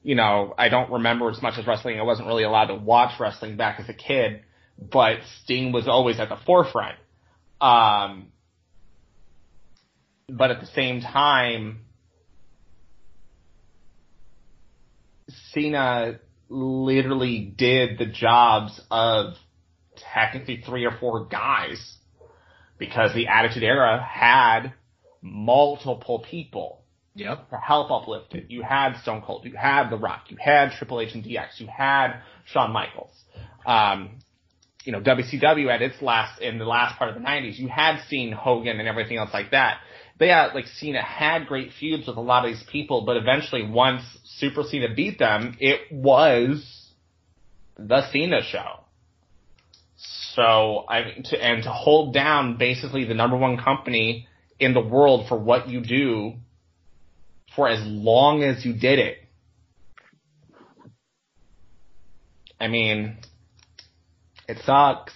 you 0.07 0.15
know, 0.15 0.55
I 0.57 0.69
don't 0.69 0.93
remember 0.93 1.29
as 1.31 1.43
much 1.43 1.59
as 1.59 1.67
wrestling. 1.67 1.99
I 1.99 2.05
wasn't 2.05 2.29
really 2.29 2.45
allowed 2.45 2.67
to 2.67 2.77
watch 2.77 3.19
wrestling 3.19 3.57
back 3.57 3.81
as 3.81 3.89
a 3.89 3.93
kid, 3.93 4.43
but 4.79 5.17
Sting 5.43 5.73
was 5.73 5.89
always 5.89 6.21
at 6.21 6.29
the 6.29 6.37
forefront. 6.47 6.95
Um, 7.61 8.29
but 10.29 10.53
at 10.53 10.61
the 10.61 10.67
same 10.67 11.01
time, 11.01 11.81
Cena 15.53 16.21
literally 16.49 17.41
did 17.41 17.99
the 17.99 18.07
jobs 18.07 18.81
of 18.93 19.35
technically 20.15 20.63
three 20.65 20.87
or 20.87 20.97
four 21.01 21.25
guys 21.25 21.97
because 22.79 23.13
the 23.13 23.27
Attitude 23.27 23.65
Era 23.65 24.01
had 24.01 24.73
multiple 25.21 26.25
people 26.31 26.85
Yep. 27.17 27.51
to 27.51 27.57
help 27.57 27.91
uplift 27.91 28.35
it. 28.35 28.51
You 28.51 28.63
had 28.63 28.97
Stone 29.01 29.23
Cold, 29.23 29.47
you 29.47 29.57
had 29.57 29.89
The 29.89 29.97
Rock, 29.97 30.27
you 30.29 30.37
had 30.39 30.73
Triple 30.73 31.01
H 31.01 31.15
and 31.15 31.25
DX, 31.25 31.59
you 31.59 31.67
had 31.67 32.21
Shawn 32.45 32.73
Michaels. 32.73 33.13
Um, 33.65 34.19
you 34.85 34.93
know, 34.93 35.01
WCW 35.01 35.69
at 35.69 35.83
its 35.83 36.01
last, 36.03 36.41
in 36.41 36.59
the 36.59 36.65
last 36.65 36.99
part 36.99 37.11
of 37.11 37.21
the 37.21 37.27
90s, 37.27 37.59
you 37.59 37.69
had 37.69 38.03
seen 38.09 38.33
Hogan 38.33 38.79
and 38.79 38.89
everything 38.89 39.17
else 39.17 39.31
like 39.33 39.51
that. 39.51 39.81
They 40.19 40.29
had, 40.29 40.55
like, 40.55 40.67
Cena 40.67 41.03
had 41.03 41.47
great 41.47 41.73
feuds 41.79 42.07
with 42.07 42.17
a 42.17 42.21
lot 42.21 42.45
of 42.45 42.53
these 42.53 42.65
people, 42.71 43.05
but 43.05 43.17
eventually 43.17 43.69
once 43.69 44.03
Super 44.25 44.63
Cena 44.63 44.95
beat 44.95 45.19
them, 45.19 45.57
it 45.59 45.81
was 45.91 46.93
the 47.79 48.09
Cena 48.13 48.43
show. 48.43 48.81
So, 49.97 50.85
I 50.89 51.05
mean, 51.05 51.23
to, 51.25 51.43
and 51.43 51.63
to 51.65 51.71
hold 51.71 52.15
down 52.15 52.59
basically 52.59 53.05
the 53.05 53.15
number 53.15 53.37
one 53.37 53.57
company 53.57 54.29
in 54.61 54.75
the 54.75 54.81
world 54.81 55.29
for 55.29 55.39
what 55.39 55.69
you 55.69 55.81
do 55.81 56.35
for 57.57 57.69
as 57.69 57.85
long 57.85 58.45
as 58.45 58.65
you 58.65 58.73
did 58.75 59.01
it. 59.01 59.19
I 62.61 62.69
mean, 62.69 63.17
it 64.49 64.59
sucks. 64.65 65.13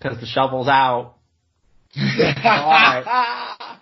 Cause 0.00 0.20
the 0.20 0.26
shovel's 0.26 0.68
out. 0.68 1.14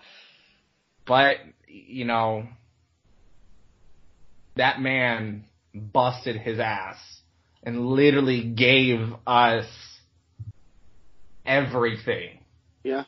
But, 1.05 1.37
you 1.67 2.05
know, 2.05 2.47
that 4.57 4.81
man 4.81 5.45
busted 5.75 6.37
his 6.37 6.59
ass 6.59 6.97
and 7.63 7.87
literally 7.87 8.45
gave 8.45 9.01
us 9.27 9.67
everything. 11.45 12.39
Yeah. 12.85 13.05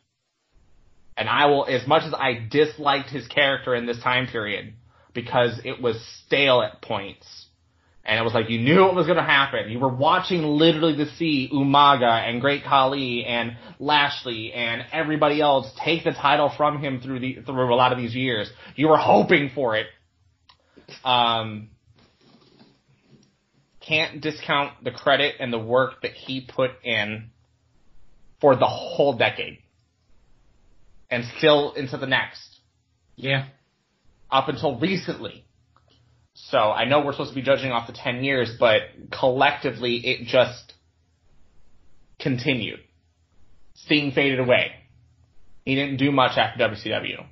And 1.16 1.28
I 1.28 1.46
will, 1.46 1.66
as 1.66 1.86
much 1.86 2.02
as 2.04 2.12
I 2.12 2.46
disliked 2.50 3.10
his 3.10 3.26
character 3.28 3.74
in 3.74 3.86
this 3.86 4.00
time 4.00 4.26
period, 4.26 4.74
because 5.12 5.60
it 5.64 5.80
was 5.80 6.04
stale 6.26 6.60
at 6.60 6.82
points, 6.82 7.46
and 8.04 8.18
it 8.18 8.22
was 8.22 8.34
like 8.34 8.50
you 8.50 8.58
knew 8.58 8.88
it 8.88 8.94
was 8.94 9.06
going 9.06 9.16
to 9.16 9.22
happen. 9.22 9.70
You 9.70 9.78
were 9.78 9.94
watching 9.94 10.42
literally 10.42 10.96
to 10.96 11.10
see 11.14 11.48
Umaga 11.52 12.28
and 12.28 12.40
Great 12.40 12.64
Khali 12.64 13.24
and 13.24 13.56
Lashley 13.78 14.52
and 14.52 14.84
everybody 14.92 15.40
else 15.40 15.72
take 15.82 16.04
the 16.04 16.12
title 16.12 16.52
from 16.54 16.82
him 16.82 17.00
through 17.00 17.20
the 17.20 17.38
through 17.46 17.72
a 17.72 17.76
lot 17.76 17.92
of 17.92 17.98
these 17.98 18.14
years. 18.14 18.50
You 18.76 18.88
were 18.88 18.98
hoping 18.98 19.52
for 19.54 19.76
it. 19.76 19.86
Um, 21.02 21.70
can't 23.80 24.20
discount 24.20 24.82
the 24.82 24.90
credit 24.90 25.36
and 25.40 25.52
the 25.52 25.58
work 25.58 26.02
that 26.02 26.12
he 26.12 26.40
put 26.46 26.72
in 26.82 27.30
for 28.40 28.54
the 28.56 28.66
whole 28.66 29.14
decade 29.16 29.58
and 31.14 31.24
still 31.38 31.72
into 31.74 31.96
the 31.96 32.06
next 32.06 32.58
Yeah. 33.16 33.46
up 34.30 34.48
until 34.48 34.78
recently. 34.80 35.44
So 36.34 36.58
I 36.58 36.84
know 36.84 37.00
we're 37.04 37.12
supposed 37.12 37.30
to 37.30 37.36
be 37.36 37.42
judging 37.42 37.70
off 37.70 37.86
the 37.86 37.92
10 37.92 38.24
years, 38.24 38.56
but 38.58 38.82
collectively 39.12 39.96
it 40.04 40.26
just 40.26 40.74
continued. 42.18 42.80
Sting 43.74 44.10
faded 44.10 44.40
away. 44.40 44.74
He 45.64 45.76
didn't 45.76 45.98
do 45.98 46.10
much 46.10 46.36
after 46.36 46.58
WCW 46.68 47.24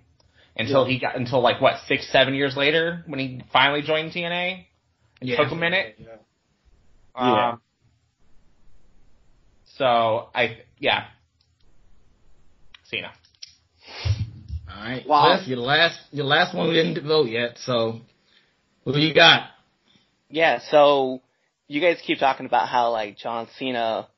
until 0.57 0.85
he 0.85 0.99
got 1.01 1.17
until 1.17 1.41
like 1.41 1.61
what 1.61 1.81
six 1.89 2.09
seven 2.13 2.35
years 2.35 2.57
later 2.57 3.03
when 3.07 3.19
he 3.19 3.43
finally 3.53 3.83
joined 3.83 4.13
TNA. 4.13 4.67
It 5.21 5.29
Yeah. 5.29 5.37
took 5.37 5.51
a 5.51 5.57
minute. 5.57 5.99
Yeah. 5.99 7.51
Um, 7.51 7.61
so 9.77 10.29
I 10.35 10.63
yeah, 10.79 11.07
Cena. 12.85 13.13
All 14.83 14.89
right. 14.89 15.07
Wow. 15.07 15.37
Cliff, 15.37 15.49
your 15.49 15.59
last, 15.59 16.01
your 16.11 16.25
last 16.27 16.57
one 16.57 16.69
we 16.69 16.75
didn't 16.75 17.07
vote 17.07 17.29
yet. 17.29 17.57
So, 17.59 18.01
who 18.85 18.99
you 18.99 19.15
got? 19.15 19.51
Yeah, 20.29 20.59
so 20.71 21.23
you 21.69 21.81
guys 21.81 21.99
keep 22.05 22.19
talking 22.19 22.47
about 22.47 22.69
how 22.69 22.91
like 22.91 23.17
John 23.17 23.47
Cena 23.59 24.09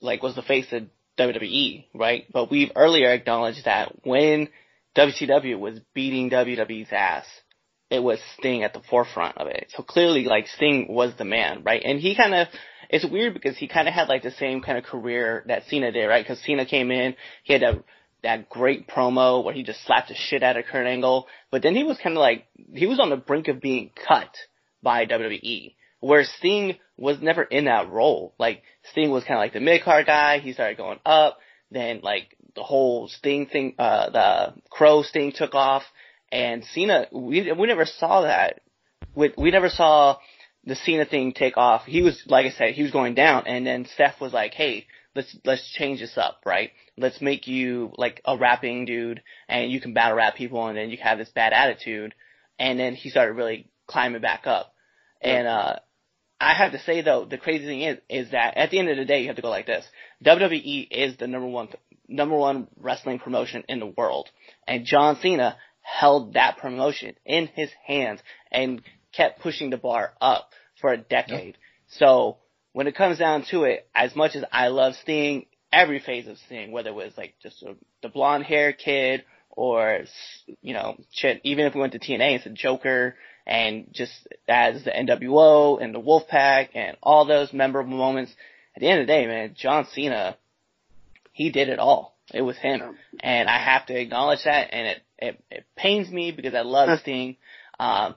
like 0.00 0.22
was 0.22 0.36
the 0.36 0.42
face 0.42 0.66
of 0.72 0.84
WWE, 1.18 1.86
right? 1.94 2.24
But 2.32 2.50
we've 2.52 2.70
earlier 2.76 3.10
acknowledged 3.10 3.64
that 3.64 3.94
when 4.04 4.48
WCW 4.96 5.58
was 5.58 5.80
beating 5.92 6.30
WWE's 6.30 6.92
ass, 6.92 7.24
it 7.90 8.00
was 8.00 8.20
Sting 8.38 8.62
at 8.62 8.74
the 8.74 8.82
forefront 8.88 9.38
of 9.38 9.48
it. 9.48 9.72
So 9.74 9.82
clearly 9.82 10.24
like 10.24 10.46
Sting 10.46 10.86
was 10.88 11.14
the 11.18 11.24
man, 11.24 11.64
right? 11.64 11.82
And 11.84 11.98
he 11.98 12.14
kind 12.14 12.34
of 12.34 12.46
it's 12.88 13.04
weird 13.04 13.34
because 13.34 13.56
he 13.56 13.66
kind 13.66 13.88
of 13.88 13.94
had 13.94 14.08
like 14.08 14.22
the 14.22 14.30
same 14.30 14.60
kind 14.60 14.78
of 14.78 14.84
career 14.84 15.42
that 15.48 15.64
Cena 15.64 15.90
did, 15.90 16.06
right? 16.06 16.24
Because 16.24 16.40
Cena 16.44 16.64
came 16.64 16.92
in, 16.92 17.16
he 17.42 17.54
had 17.54 17.62
a 17.64 17.82
that 18.22 18.48
great 18.48 18.88
promo 18.88 19.42
where 19.42 19.54
he 19.54 19.62
just 19.62 19.84
slapped 19.84 20.08
the 20.08 20.14
shit 20.14 20.42
out 20.42 20.56
of 20.56 20.64
Kurt 20.66 20.86
Angle, 20.86 21.26
but 21.50 21.62
then 21.62 21.74
he 21.74 21.84
was 21.84 21.98
kind 21.98 22.16
of 22.16 22.20
like 22.20 22.46
he 22.74 22.86
was 22.86 23.00
on 23.00 23.10
the 23.10 23.16
brink 23.16 23.48
of 23.48 23.60
being 23.60 23.90
cut 24.08 24.34
by 24.82 25.06
WWE. 25.06 25.74
Where 26.00 26.24
Sting 26.24 26.78
was 26.96 27.20
never 27.20 27.42
in 27.42 27.66
that 27.66 27.90
role. 27.90 28.34
Like 28.38 28.62
Sting 28.90 29.10
was 29.10 29.24
kind 29.24 29.34
of 29.34 29.40
like 29.40 29.52
the 29.52 29.60
mid 29.60 29.82
card 29.82 30.06
guy. 30.06 30.38
He 30.38 30.52
started 30.52 30.76
going 30.76 30.98
up. 31.04 31.38
Then 31.70 32.00
like 32.02 32.36
the 32.54 32.62
whole 32.62 33.08
Sting 33.08 33.46
thing, 33.46 33.74
uh, 33.78 34.10
the 34.10 34.54
Crow 34.70 35.02
Sting 35.02 35.32
took 35.32 35.54
off, 35.54 35.84
and 36.30 36.64
Cena. 36.64 37.06
We 37.12 37.52
we 37.52 37.66
never 37.66 37.86
saw 37.86 38.22
that. 38.22 38.60
We 39.14 39.32
we 39.36 39.50
never 39.50 39.68
saw 39.68 40.18
the 40.64 40.76
Cena 40.76 41.04
thing 41.04 41.32
take 41.32 41.56
off. 41.56 41.84
He 41.86 42.02
was 42.02 42.22
like 42.26 42.46
I 42.46 42.50
said, 42.50 42.74
he 42.74 42.82
was 42.82 42.92
going 42.92 43.14
down, 43.14 43.46
and 43.46 43.66
then 43.66 43.86
Steph 43.94 44.20
was 44.20 44.32
like, 44.32 44.54
"Hey, 44.54 44.86
let's 45.14 45.36
let's 45.44 45.68
change 45.72 46.00
this 46.00 46.16
up, 46.16 46.42
right? 46.44 46.70
Let's 46.96 47.20
make 47.20 47.46
you 47.46 47.92
like 47.96 48.20
a 48.24 48.36
rapping 48.36 48.84
dude, 48.84 49.22
and 49.48 49.70
you 49.70 49.80
can 49.80 49.94
battle 49.94 50.16
rap 50.16 50.34
people, 50.36 50.66
and 50.66 50.76
then 50.76 50.90
you 50.90 50.98
have 50.98 51.18
this 51.18 51.30
bad 51.30 51.52
attitude." 51.52 52.14
And 52.58 52.78
then 52.78 52.94
he 52.94 53.10
started 53.10 53.32
really 53.32 53.68
climbing 53.86 54.22
back 54.22 54.46
up. 54.46 54.74
And 55.20 55.46
uh 55.46 55.76
I 56.40 56.54
have 56.54 56.72
to 56.72 56.80
say 56.80 57.02
though, 57.02 57.24
the 57.24 57.38
crazy 57.38 57.64
thing 57.64 57.82
is 57.82 57.98
is 58.08 58.30
that 58.32 58.56
at 58.56 58.70
the 58.70 58.78
end 58.78 58.88
of 58.88 58.96
the 58.96 59.04
day 59.04 59.20
you 59.20 59.28
have 59.28 59.36
to 59.36 59.42
go 59.42 59.50
like 59.50 59.66
this. 59.66 59.84
WWE 60.24 60.88
is 60.90 61.16
the 61.16 61.28
number 61.28 61.46
one 61.46 61.68
number 62.08 62.36
one 62.36 62.68
wrestling 62.76 63.18
promotion 63.18 63.64
in 63.68 63.78
the 63.78 63.86
world. 63.86 64.28
And 64.66 64.84
John 64.84 65.18
Cena 65.20 65.56
held 65.80 66.34
that 66.34 66.58
promotion 66.58 67.14
in 67.24 67.46
his 67.46 67.70
hands 67.86 68.20
and 68.50 68.82
kept 69.12 69.40
pushing 69.40 69.70
the 69.70 69.76
bar 69.76 70.14
up 70.20 70.50
for 70.80 70.92
a 70.92 70.96
decade. 70.96 71.58
So 71.88 72.38
when 72.72 72.86
it 72.86 72.96
comes 72.96 73.18
down 73.18 73.44
to 73.50 73.64
it, 73.64 73.88
as 73.94 74.14
much 74.16 74.34
as 74.34 74.44
I 74.50 74.68
love 74.68 74.94
Sting, 75.02 75.46
every 75.72 75.98
phase 75.98 76.28
of 76.28 76.38
Sting, 76.46 76.72
whether 76.72 76.90
it 76.90 76.94
was 76.94 77.12
like 77.16 77.34
just 77.42 77.62
a, 77.62 77.74
the 78.02 78.08
blonde 78.08 78.44
hair 78.44 78.72
kid 78.72 79.24
or 79.50 80.04
you 80.62 80.74
know, 80.74 80.96
shit. 81.12 81.40
Even 81.44 81.66
if 81.66 81.74
we 81.74 81.80
went 81.80 81.92
to 81.92 81.98
TNA, 81.98 82.36
it's 82.36 82.46
a 82.46 82.50
Joker, 82.50 83.14
and 83.46 83.88
just 83.92 84.12
as 84.48 84.84
the 84.84 84.90
NWO 84.90 85.82
and 85.82 85.94
the 85.94 86.00
Wolfpack 86.00 86.70
and 86.74 86.96
all 87.02 87.24
those 87.24 87.52
memorable 87.52 87.96
moments. 87.96 88.32
At 88.74 88.80
the 88.80 88.88
end 88.88 89.02
of 89.02 89.06
the 89.06 89.12
day, 89.12 89.26
man, 89.26 89.54
John 89.54 89.86
Cena, 89.92 90.36
he 91.32 91.50
did 91.50 91.68
it 91.68 91.78
all. 91.78 92.16
It 92.32 92.40
was 92.40 92.56
him, 92.56 92.96
and 93.20 93.50
I 93.50 93.58
have 93.58 93.84
to 93.86 94.00
acknowledge 94.00 94.44
that, 94.44 94.72
and 94.72 94.86
it 94.86 95.02
it, 95.18 95.44
it 95.50 95.64
pains 95.76 96.08
me 96.10 96.32
because 96.32 96.54
I 96.54 96.62
love 96.62 96.98
Sting. 97.00 97.36
Um, 97.78 98.14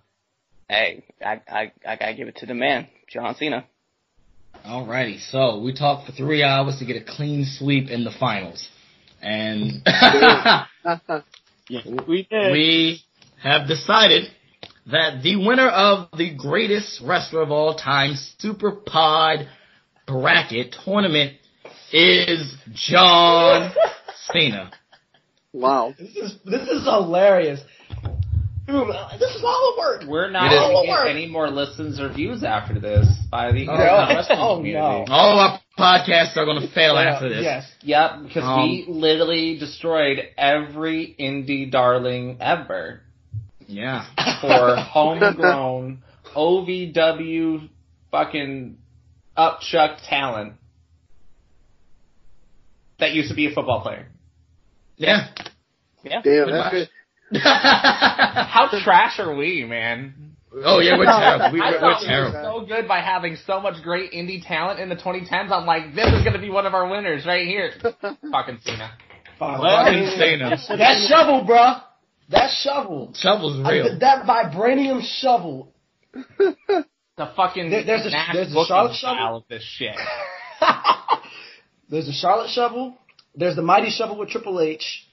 hey, 0.69 1.03
I, 1.23 1.41
I 1.49 1.71
I 1.85 1.95
gotta 1.97 2.13
give 2.13 2.29
it 2.29 2.37
to 2.37 2.45
the 2.45 2.53
man, 2.53 2.87
John 3.09 3.35
Cena. 3.35 3.65
Alrighty, 4.63 5.19
so 5.31 5.59
we 5.59 5.73
talked 5.73 6.05
for 6.07 6.11
three 6.11 6.43
hours 6.43 6.79
to 6.79 6.85
get 6.85 6.95
a 6.95 7.03
clean 7.05 7.45
sweep 7.45 7.89
in 7.89 8.03
the 8.03 8.11
finals. 8.11 8.67
And 9.21 9.81
Yeah, 11.67 11.81
we 12.07 12.27
did. 12.29 12.51
we 12.51 13.01
have 13.41 13.67
decided 13.67 14.25
that 14.91 15.23
the 15.23 15.35
winner 15.35 15.67
of 15.67 16.09
the 16.15 16.35
greatest 16.35 17.01
wrestler 17.03 17.41
of 17.41 17.51
all 17.51 17.75
time 17.75 18.13
Super 18.37 18.71
Pod 18.71 19.47
bracket 20.05 20.75
tournament 20.83 21.33
is 21.91 22.55
John 22.73 23.71
Cena. 24.31 24.71
Wow. 25.53 25.93
This 25.97 26.15
is 26.15 26.35
this 26.45 26.67
is 26.67 26.83
hilarious. 26.83 27.61
Dude, 28.67 28.87
this 29.19 29.35
is 29.35 29.43
all 29.43 29.75
a 29.75 29.79
work. 29.79 30.03
We're 30.07 30.29
not 30.31 30.51
It 30.51 30.55
is. 30.55 30.59
going 30.61 30.87
to 30.87 30.91
get 30.91 31.07
any 31.07 31.27
more 31.27 31.49
listens 31.51 31.99
or 31.99 32.09
views 32.11 32.43
after 32.43 32.79
this 32.79 33.07
by 33.29 33.51
the 33.51 33.67
Oh, 33.69 33.75
no. 33.77 34.15
wrestling 34.15 34.39
Oh, 34.41 34.55
community. 34.57 35.05
no. 35.07 35.13
All 35.13 35.39
of 35.39 35.51
our 35.51 35.59
podcasts 35.77 36.35
are 36.35 36.45
going 36.45 36.61
to 36.61 36.67
fail 36.73 36.97
after 36.97 37.29
this. 37.29 37.43
Yes. 37.43 37.71
Yep, 37.83 38.11
because 38.23 38.43
we 38.63 38.85
Um, 38.87 38.99
literally 38.99 39.59
destroyed 39.59 40.19
every 40.35 41.15
indie 41.19 41.69
darling 41.69 42.37
ever 42.39 43.01
Yeah. 43.67 44.05
for 44.41 44.75
homegrown 44.79 46.01
OVW 46.35 47.69
fucking 48.09 48.77
upchuck 49.37 49.97
talent 50.09 50.53
that 52.99 53.11
used 53.13 53.29
to 53.29 53.35
be 53.35 53.45
a 53.47 53.51
football 53.51 53.81
player. 53.81 54.07
Yeah. 54.97 55.27
Yeah. 56.03 56.21
Damn, 56.23 56.49
that's 56.51 56.69
good. 56.71 56.89
How 57.33 58.69
trash 58.83 59.19
are 59.19 59.35
we, 59.35 59.63
man? 59.65 60.13
oh 60.63 60.79
yeah, 60.79 60.97
we're 60.97 61.05
terrible. 61.05 61.51
We, 61.53 61.59
we're, 61.59 61.79
thought 61.79 61.81
we're 61.81 62.07
we 62.07 62.23
were 62.23 62.31
terrible. 62.31 62.61
so 62.61 62.65
good 62.65 62.87
by 62.87 62.99
having 63.01 63.35
so 63.45 63.59
much 63.59 63.81
great 63.83 64.11
indie 64.13 64.45
talent 64.45 64.79
in 64.79 64.89
the 64.89 64.95
2010s. 64.95 65.51
I'm 65.51 65.65
like, 65.65 65.93
this 65.95 66.07
is 66.07 66.21
going 66.23 66.33
to 66.33 66.39
be 66.39 66.49
one 66.49 66.65
of 66.65 66.73
our 66.73 66.87
winners 66.89 67.25
right 67.25 67.45
here. 67.45 67.71
Fucking 67.81 68.59
Cena. 68.63 68.91
Fucking 69.39 70.07
Cena. 70.17 70.49
That 70.77 71.05
shovel, 71.09 71.45
bruh. 71.45 71.81
That 72.29 72.51
shovel. 72.61 73.11
Shovel's 73.15 73.65
I- 73.65 73.71
real. 73.71 73.99
that 73.99 74.25
vibranium 74.25 75.01
shovel. 75.03 75.73
The 77.17 77.31
fucking 77.35 77.69
There- 77.69 77.83
there's 77.83 78.05
a- 78.05 78.11
there's 78.33 78.53
a 78.55 78.65
Charlotte 78.65 78.95
shovel? 78.95 79.37
of 79.37 79.43
this 79.49 79.63
shit. 79.63 79.95
There's 81.89 82.07
the 82.07 82.13
Charlotte 82.13 82.49
shovel. 82.49 82.97
There's 83.35 83.55
the 83.55 83.61
mighty 83.61 83.89
shovel 83.91 84.17
with 84.17 84.29
Triple 84.29 84.59
H. 84.59 85.04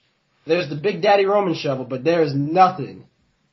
There's 0.47 0.69
the 0.69 0.77
Big 0.77 1.03
Daddy 1.03 1.25
Roman 1.25 1.55
shovel, 1.55 1.85
but 1.85 2.05
there 2.05 2.23
is 2.23 2.35
nothing, 2.35 3.05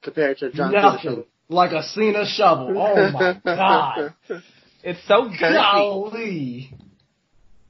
Compared 0.02 0.38
to 0.40 0.52
John 0.52 0.72
nothing 0.72 1.26
like 1.50 1.72
a 1.72 1.84
Cena 1.84 2.26
shovel. 2.26 2.76
Oh 2.78 3.12
my 3.12 3.40
god. 3.46 4.14
It's 4.84 5.00
so 5.08 5.30
girthy. 5.30 5.54
Golly. 5.54 6.74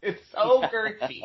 It's 0.01 0.21
so 0.31 0.61
girthy. 0.61 1.21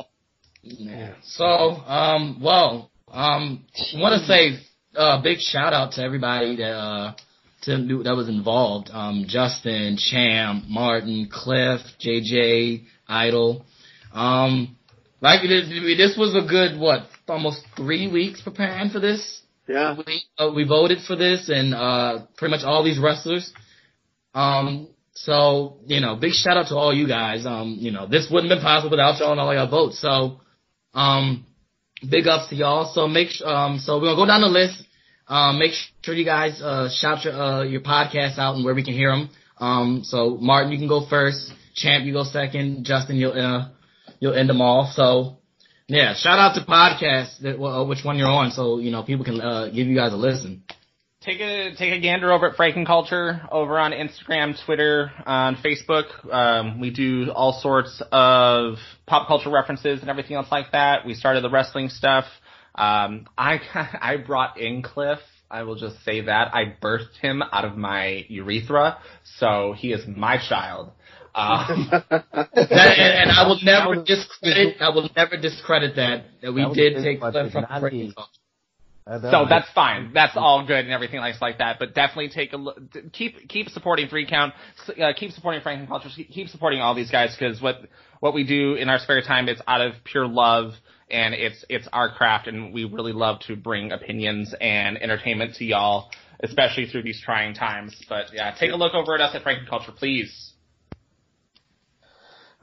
Yeah. 0.63 1.15
So, 1.23 1.45
um, 1.45 2.41
well, 2.43 2.91
um, 3.09 3.65
want 3.95 4.21
to 4.21 4.27
say 4.27 4.59
a 4.97 5.01
uh, 5.01 5.23
big 5.23 5.39
shout 5.41 5.73
out 5.73 5.93
to 5.93 6.03
everybody 6.03 6.57
that 6.57 6.73
uh, 6.73 7.15
to, 7.63 8.03
that 8.05 8.15
was 8.17 8.29
involved. 8.29 8.89
Um, 8.91 9.27
Justin, 9.29 9.99
Champ, 9.99 10.65
Martin, 10.67 11.29
Cliff, 11.31 11.81
JJ, 12.01 12.85
Idol. 13.09 13.65
Um, 14.13 14.77
like 15.21 15.43
this, 15.43 15.69
this 15.69 16.17
was 16.17 16.35
a 16.35 16.47
good 16.49 16.79
what, 16.79 17.03
almost 17.29 17.65
three 17.77 18.11
weeks 18.11 18.41
preparing 18.41 18.91
for 18.91 19.01
this. 19.01 19.43
Yeah. 19.67 19.97
We 19.97 20.23
uh, 20.39 20.51
we 20.55 20.65
voted 20.65 20.99
for 21.07 21.17
this, 21.17 21.49
and 21.49 21.75
uh, 21.75 22.27
pretty 22.37 22.51
much 22.51 22.65
all 22.65 22.85
these 22.85 22.99
wrestlers. 22.99 23.53
Um, 24.35 24.89
so 25.15 25.79
you 25.87 26.01
know, 26.01 26.17
big 26.17 26.33
shout 26.33 26.57
out 26.57 26.69
to 26.69 26.77
all 26.77 26.93
you 26.93 27.09
guys. 27.09 27.47
Um, 27.47 27.77
you 27.79 27.91
know, 27.91 28.07
this 28.07 28.29
wouldn't 28.31 28.51
have 28.51 28.59
been 28.59 28.65
possible 28.65 28.91
without 28.91 29.19
y'all 29.19 29.33
and 29.33 29.41
all 29.41 29.55
your 29.55 29.69
votes. 29.69 30.01
So, 30.01 30.41
um, 30.93 31.47
big 32.09 32.27
ups 32.27 32.51
to 32.51 32.57
y'all. 32.57 32.93
So 32.93 33.09
make 33.09 33.29
um, 33.45 33.79
so 33.79 33.97
we're 33.99 34.09
gonna 34.09 34.17
go 34.17 34.27
down 34.27 34.43
the 34.43 34.49
list. 34.49 34.83
Um, 35.27 35.59
make 35.59 35.73
sure 36.03 36.15
you 36.15 36.27
guys 36.27 36.61
uh 36.61 36.91
shout 36.91 37.25
your 37.25 37.33
uh 37.33 37.63
your 37.63 37.81
podcasts 37.81 38.39
out 38.39 38.57
and 38.57 38.65
where 38.65 38.75
we 38.75 38.85
can 38.85 38.93
hear 38.93 39.11
them. 39.11 39.31
Um, 39.59 40.03
so 40.05 40.37
Martin, 40.39 40.73
you 40.73 40.79
can 40.79 40.89
go 40.89 41.07
first. 41.09 41.53
Champ, 41.75 42.05
you 42.05 42.13
go 42.13 42.25
second. 42.25 42.85
Justin, 42.85 43.17
you'll 43.17 43.33
uh, 43.33 43.69
you'll 44.21 44.35
end 44.35 44.51
them 44.51 44.61
all. 44.61 44.93
So. 44.95 45.39
Yeah, 45.87 46.15
shout 46.15 46.39
out 46.39 46.55
to 46.55 46.65
podcasts 46.65 47.41
that 47.43 47.59
well, 47.59 47.87
which 47.87 48.05
one 48.05 48.17
you're 48.17 48.27
on, 48.27 48.53
so 48.53 48.79
you 48.79 48.91
know 48.91 49.03
people 49.03 49.25
can 49.25 49.41
uh, 49.41 49.67
give 49.67 49.87
you 49.87 49.95
guys 49.95 50.15
a 50.15 50.17
listen. 50.17 50.63
Take 51.21 51.41
a 51.41 51.75
take 51.77 51.93
a 51.93 52.01
gander 52.01 52.33
over 52.33 52.49
at 52.51 52.57
Franken 52.57 52.87
Culture 52.87 53.43
over 53.53 53.79
on 53.79 53.93
Instagram, 53.93 54.57
Twitter, 54.65 55.13
on 55.27 55.57
Facebook. 55.57 56.33
Um, 56.33 56.81
we 56.81 56.91
do 56.91 57.31
all 57.35 57.61
sorts 57.61 58.03
of 58.13 58.77
pop 59.07 59.29
culture 59.29 59.51
references 59.51 60.01
and 60.01 60.09
everything 60.09 60.37
else 60.37 60.49
like 60.51 60.73
that. 60.73 61.05
We 61.05 61.13
started 61.13 61.45
the 61.45 61.51
wrestling 61.51 61.91
stuff. 61.91 62.25
Um, 62.75 63.27
I 63.37 63.61
I 64.01 64.17
brought 64.17 64.59
in 64.59 64.83
Cliff. 64.83 65.19
I 65.51 65.65
will 65.65 65.77
just 65.77 66.03
say 66.05 66.23
that 66.23 66.55
I 66.55 66.77
birthed 66.83 67.19
him 67.21 67.43
out 67.43 67.67
of 67.67 67.77
my 67.77 68.25
urethra, 68.29 68.99
so 69.39 69.75
he 69.77 69.93
is 69.93 70.07
my 70.07 70.39
child. 70.39 70.93
Um, 71.35 71.91
That, 72.55 72.99
and, 72.99 73.29
and 73.29 73.31
I 73.31 73.47
will 73.47 73.59
never 73.63 74.03
discredit. 74.03 74.77
I 74.81 74.89
will 74.91 75.09
never 75.17 75.37
discredit 75.37 75.97
that 75.97 76.27
that 76.43 76.53
we 76.53 76.63
That 76.63 76.75
did 76.75 77.03
take 77.03 77.21
budget, 77.21 77.51
Cliff 77.51 77.53
from 77.53 77.67
not 77.69 77.81
Breaking 77.81 78.01
me. 78.01 78.15
Culture. 78.15 78.31
So 79.07 79.45
that's 79.47 79.71
fine. 79.75 80.13
That's 80.15 80.33
all 80.35 80.67
good 80.67 80.79
and 80.79 80.91
everything 80.91 81.21
like 81.21 81.39
like 81.41 81.59
that. 81.59 81.79
But 81.79 81.95
definitely 81.95 82.31
take 82.31 82.55
a 82.55 82.57
look. 82.57 82.79
Keep 83.13 83.49
keep 83.49 83.69
supporting 83.69 84.09
Three 84.09 84.27
Count. 84.27 84.55
Uh, 84.89 85.13
keep 85.15 85.33
supporting 85.33 85.61
Franklin 85.61 85.87
Culture. 85.87 86.09
Keep 86.09 86.49
supporting 86.49 86.81
all 86.81 86.95
these 86.95 87.11
guys 87.11 87.37
because 87.39 87.61
what 87.61 87.81
what 88.21 88.33
we 88.33 88.45
do 88.45 88.75
in 88.75 88.89
our 88.89 88.99
spare 88.99 89.21
time 89.21 89.49
is 89.49 89.61
out 89.67 89.83
of 89.83 89.93
pure 90.05 90.27
love 90.27 90.73
and 91.11 91.35
it's 91.35 91.65
it's 91.69 91.87
our 91.93 92.15
craft 92.15 92.47
and 92.47 92.73
we 92.73 92.85
really 92.85 93.13
love 93.13 93.41
to 93.41 93.57
bring 93.57 93.93
opinions 93.93 94.55
and 94.59 94.97
entertainment 95.03 95.55
to 95.57 95.67
y'all, 95.67 96.11
especially 96.41 96.87
through 96.87 97.03
these 97.03 97.21
trying 97.21 97.55
times. 97.55 97.95
But 98.09 98.33
yeah, 98.33 98.55
take 98.59 98.71
a 98.73 98.77
look 98.77 98.95
over 98.95 99.15
at 99.15 99.21
us 99.21 99.35
at 99.35 99.43
Franklin 99.43 99.69
Culture, 99.69 99.93
please. 99.93 100.54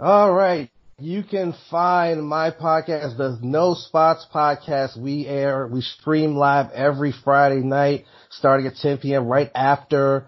All 0.01 0.33
right. 0.33 0.71
You 0.97 1.21
can 1.21 1.53
find 1.69 2.27
my 2.27 2.49
podcast, 2.49 3.17
the 3.17 3.37
No 3.43 3.75
Spots 3.75 4.25
podcast. 4.33 4.99
We 4.99 5.27
air, 5.27 5.67
we 5.67 5.81
stream 5.81 6.35
live 6.35 6.71
every 6.71 7.13
Friday 7.23 7.61
night, 7.61 8.05
starting 8.31 8.65
at 8.65 8.77
10 8.77 8.97
p.m. 8.97 9.27
right 9.27 9.51
after 9.53 10.25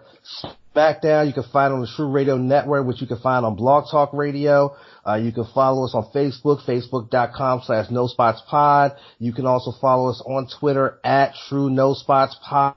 SmackDown. 0.76 1.26
You 1.26 1.32
can 1.32 1.42
find 1.52 1.74
on 1.74 1.80
the 1.80 1.88
True 1.96 2.08
Radio 2.08 2.36
Network, 2.36 2.86
which 2.86 3.00
you 3.00 3.08
can 3.08 3.18
find 3.18 3.44
on 3.44 3.56
Blog 3.56 3.90
Talk 3.90 4.12
Radio. 4.12 4.76
Uh, 5.04 5.16
you 5.16 5.32
can 5.32 5.44
follow 5.52 5.84
us 5.84 5.92
on 5.92 6.08
Facebook, 6.14 6.64
facebook.com 6.64 7.62
slash 7.64 7.90
No 7.90 8.06
Spots 8.06 8.42
Pod. 8.48 8.92
You 9.18 9.32
can 9.32 9.44
also 9.44 9.72
follow 9.80 10.08
us 10.10 10.22
on 10.24 10.46
Twitter 10.60 11.00
at 11.02 11.34
True 11.48 11.68
No 11.68 11.94
Spots 11.94 12.36
Pod. 12.48 12.76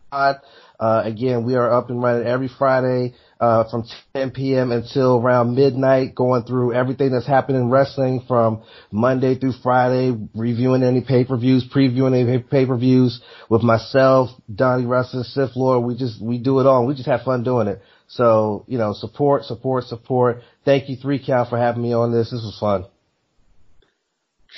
Uh, 0.79 1.01
again, 1.05 1.45
we 1.45 1.53
are 1.53 1.71
up 1.71 1.91
and 1.91 2.01
running 2.01 2.25
every 2.25 2.49
Friday, 2.57 3.13
uh, 3.39 3.69
from 3.69 3.87
10 4.15 4.31
p.m. 4.31 4.71
until 4.71 5.17
around 5.17 5.55
midnight, 5.55 6.15
going 6.15 6.43
through 6.43 6.73
everything 6.73 7.11
that's 7.11 7.27
happening 7.27 7.61
in 7.61 7.69
wrestling 7.69 8.23
from 8.27 8.63
Monday 8.91 9.35
through 9.35 9.53
Friday, 9.63 10.17
reviewing 10.33 10.83
any 10.83 11.01
pay-per-views, 11.01 11.69
previewing 11.73 12.15
any 12.17 12.41
pay-per-views 12.41 13.21
with 13.49 13.63
myself, 13.63 14.29
Donnie 14.53 14.85
Wrestling, 14.85 15.23
Sith 15.23 15.55
Lord. 15.55 15.85
We 15.85 15.95
just, 15.97 16.21
we 16.21 16.37
do 16.37 16.59
it 16.59 16.65
all. 16.65 16.85
We 16.85 16.95
just 16.95 17.07
have 17.07 17.21
fun 17.21 17.43
doing 17.43 17.67
it. 17.67 17.81
So, 18.07 18.65
you 18.67 18.77
know, 18.77 18.93
support, 18.93 19.43
support, 19.43 19.83
support. 19.83 20.41
Thank 20.65 20.89
you, 20.89 20.95
Three 20.95 21.23
Count, 21.23 21.49
for 21.49 21.57
having 21.57 21.83
me 21.83 21.93
on 21.93 22.11
this. 22.11 22.31
This 22.31 22.41
was 22.41 22.57
fun. 22.59 22.85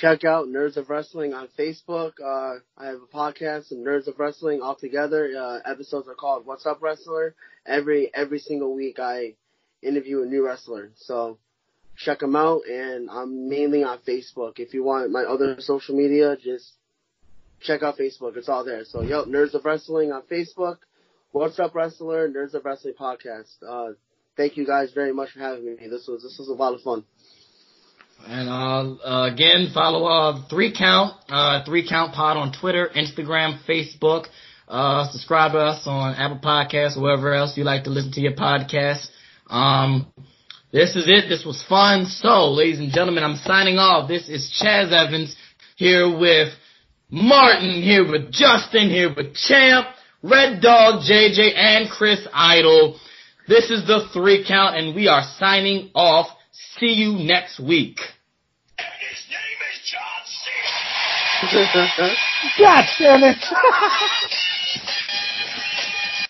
Check 0.00 0.24
out 0.24 0.46
Nerds 0.46 0.76
of 0.76 0.88
Wrestling 0.88 1.34
on 1.34 1.48
Facebook. 1.58 2.12
Uh, 2.24 2.60
I 2.78 2.86
have 2.86 3.00
a 3.02 3.14
podcast, 3.16 3.72
Nerds 3.72 4.06
of 4.06 4.18
Wrestling 4.18 4.62
all 4.62 4.76
together. 4.76 5.30
Uh, 5.36 5.58
episodes 5.70 6.08
are 6.08 6.14
called 6.14 6.46
What's 6.46 6.64
Up 6.64 6.80
Wrestler. 6.80 7.34
Every 7.66 8.10
every 8.14 8.38
single 8.38 8.74
week, 8.74 8.98
I 8.98 9.34
interview 9.82 10.22
a 10.22 10.26
new 10.26 10.46
wrestler. 10.46 10.90
So 10.96 11.38
check 11.96 12.20
them 12.20 12.36
out, 12.36 12.62
and 12.66 13.10
I'm 13.10 13.48
mainly 13.48 13.84
on 13.84 13.98
Facebook. 13.98 14.58
If 14.58 14.74
you 14.74 14.82
want 14.82 15.10
my 15.10 15.22
other 15.22 15.56
social 15.60 15.96
media, 15.96 16.36
just 16.42 16.72
check 17.60 17.82
out 17.82 17.98
Facebook. 17.98 18.36
It's 18.36 18.48
all 18.48 18.64
there. 18.64 18.84
So, 18.84 19.02
yo, 19.02 19.24
Nerds 19.24 19.54
of 19.54 19.64
Wrestling 19.64 20.12
on 20.12 20.22
Facebook. 20.22 20.78
What's 21.32 21.58
Up 21.60 21.74
Wrestler, 21.74 22.28
Nerds 22.28 22.54
of 22.54 22.64
Wrestling 22.64 22.94
podcast. 22.98 23.52
Uh, 23.66 23.92
thank 24.36 24.56
you 24.56 24.66
guys 24.66 24.90
very 24.92 25.12
much 25.12 25.30
for 25.30 25.40
having 25.40 25.64
me. 25.64 25.88
This 25.88 26.08
was 26.08 26.22
this 26.22 26.36
was 26.38 26.48
a 26.48 26.54
lot 26.54 26.74
of 26.74 26.80
fun. 26.80 27.04
And 28.26 28.48
uh, 28.48 29.32
again, 29.32 29.70
follow 29.72 30.04
uh, 30.06 30.48
Three 30.48 30.74
Count, 30.76 31.14
uh, 31.28 31.64
Three 31.64 31.88
Count 31.88 32.12
Pod 32.14 32.36
on 32.36 32.52
Twitter, 32.52 32.90
Instagram, 32.94 33.60
Facebook. 33.66 34.26
Uh, 34.70 35.10
subscribe 35.10 35.50
to 35.50 35.58
us 35.58 35.82
on 35.84 36.14
Apple 36.14 36.38
Podcasts, 36.38 36.96
or 36.96 37.02
wherever 37.02 37.34
else 37.34 37.56
you 37.56 37.64
like 37.64 37.82
to 37.84 37.90
listen 37.90 38.12
to 38.12 38.20
your 38.20 38.34
podcast. 38.34 39.08
Um, 39.48 40.06
this 40.72 40.94
is 40.94 41.08
it. 41.08 41.28
This 41.28 41.44
was 41.44 41.60
fun. 41.68 42.06
So, 42.06 42.52
ladies 42.52 42.78
and 42.78 42.92
gentlemen, 42.92 43.24
I'm 43.24 43.34
signing 43.34 43.78
off. 43.78 44.06
This 44.06 44.28
is 44.28 44.62
Chaz 44.62 44.92
Evans 44.92 45.34
here 45.74 46.16
with 46.16 46.54
Martin, 47.10 47.82
here 47.82 48.08
with 48.08 48.30
Justin, 48.30 48.90
here 48.90 49.12
with 49.12 49.34
Champ, 49.34 49.88
Red 50.22 50.62
Dog, 50.62 51.02
JJ, 51.02 51.52
and 51.56 51.90
Chris 51.90 52.24
Idol. 52.32 52.96
This 53.48 53.70
is 53.70 53.84
the 53.88 54.08
three 54.12 54.44
count, 54.46 54.76
and 54.76 54.94
we 54.94 55.08
are 55.08 55.24
signing 55.40 55.90
off. 55.96 56.28
See 56.78 56.92
you 56.92 57.14
next 57.14 57.58
week. 57.58 57.96
God 62.60 62.84
damn 63.00 63.24
it! 63.24 63.44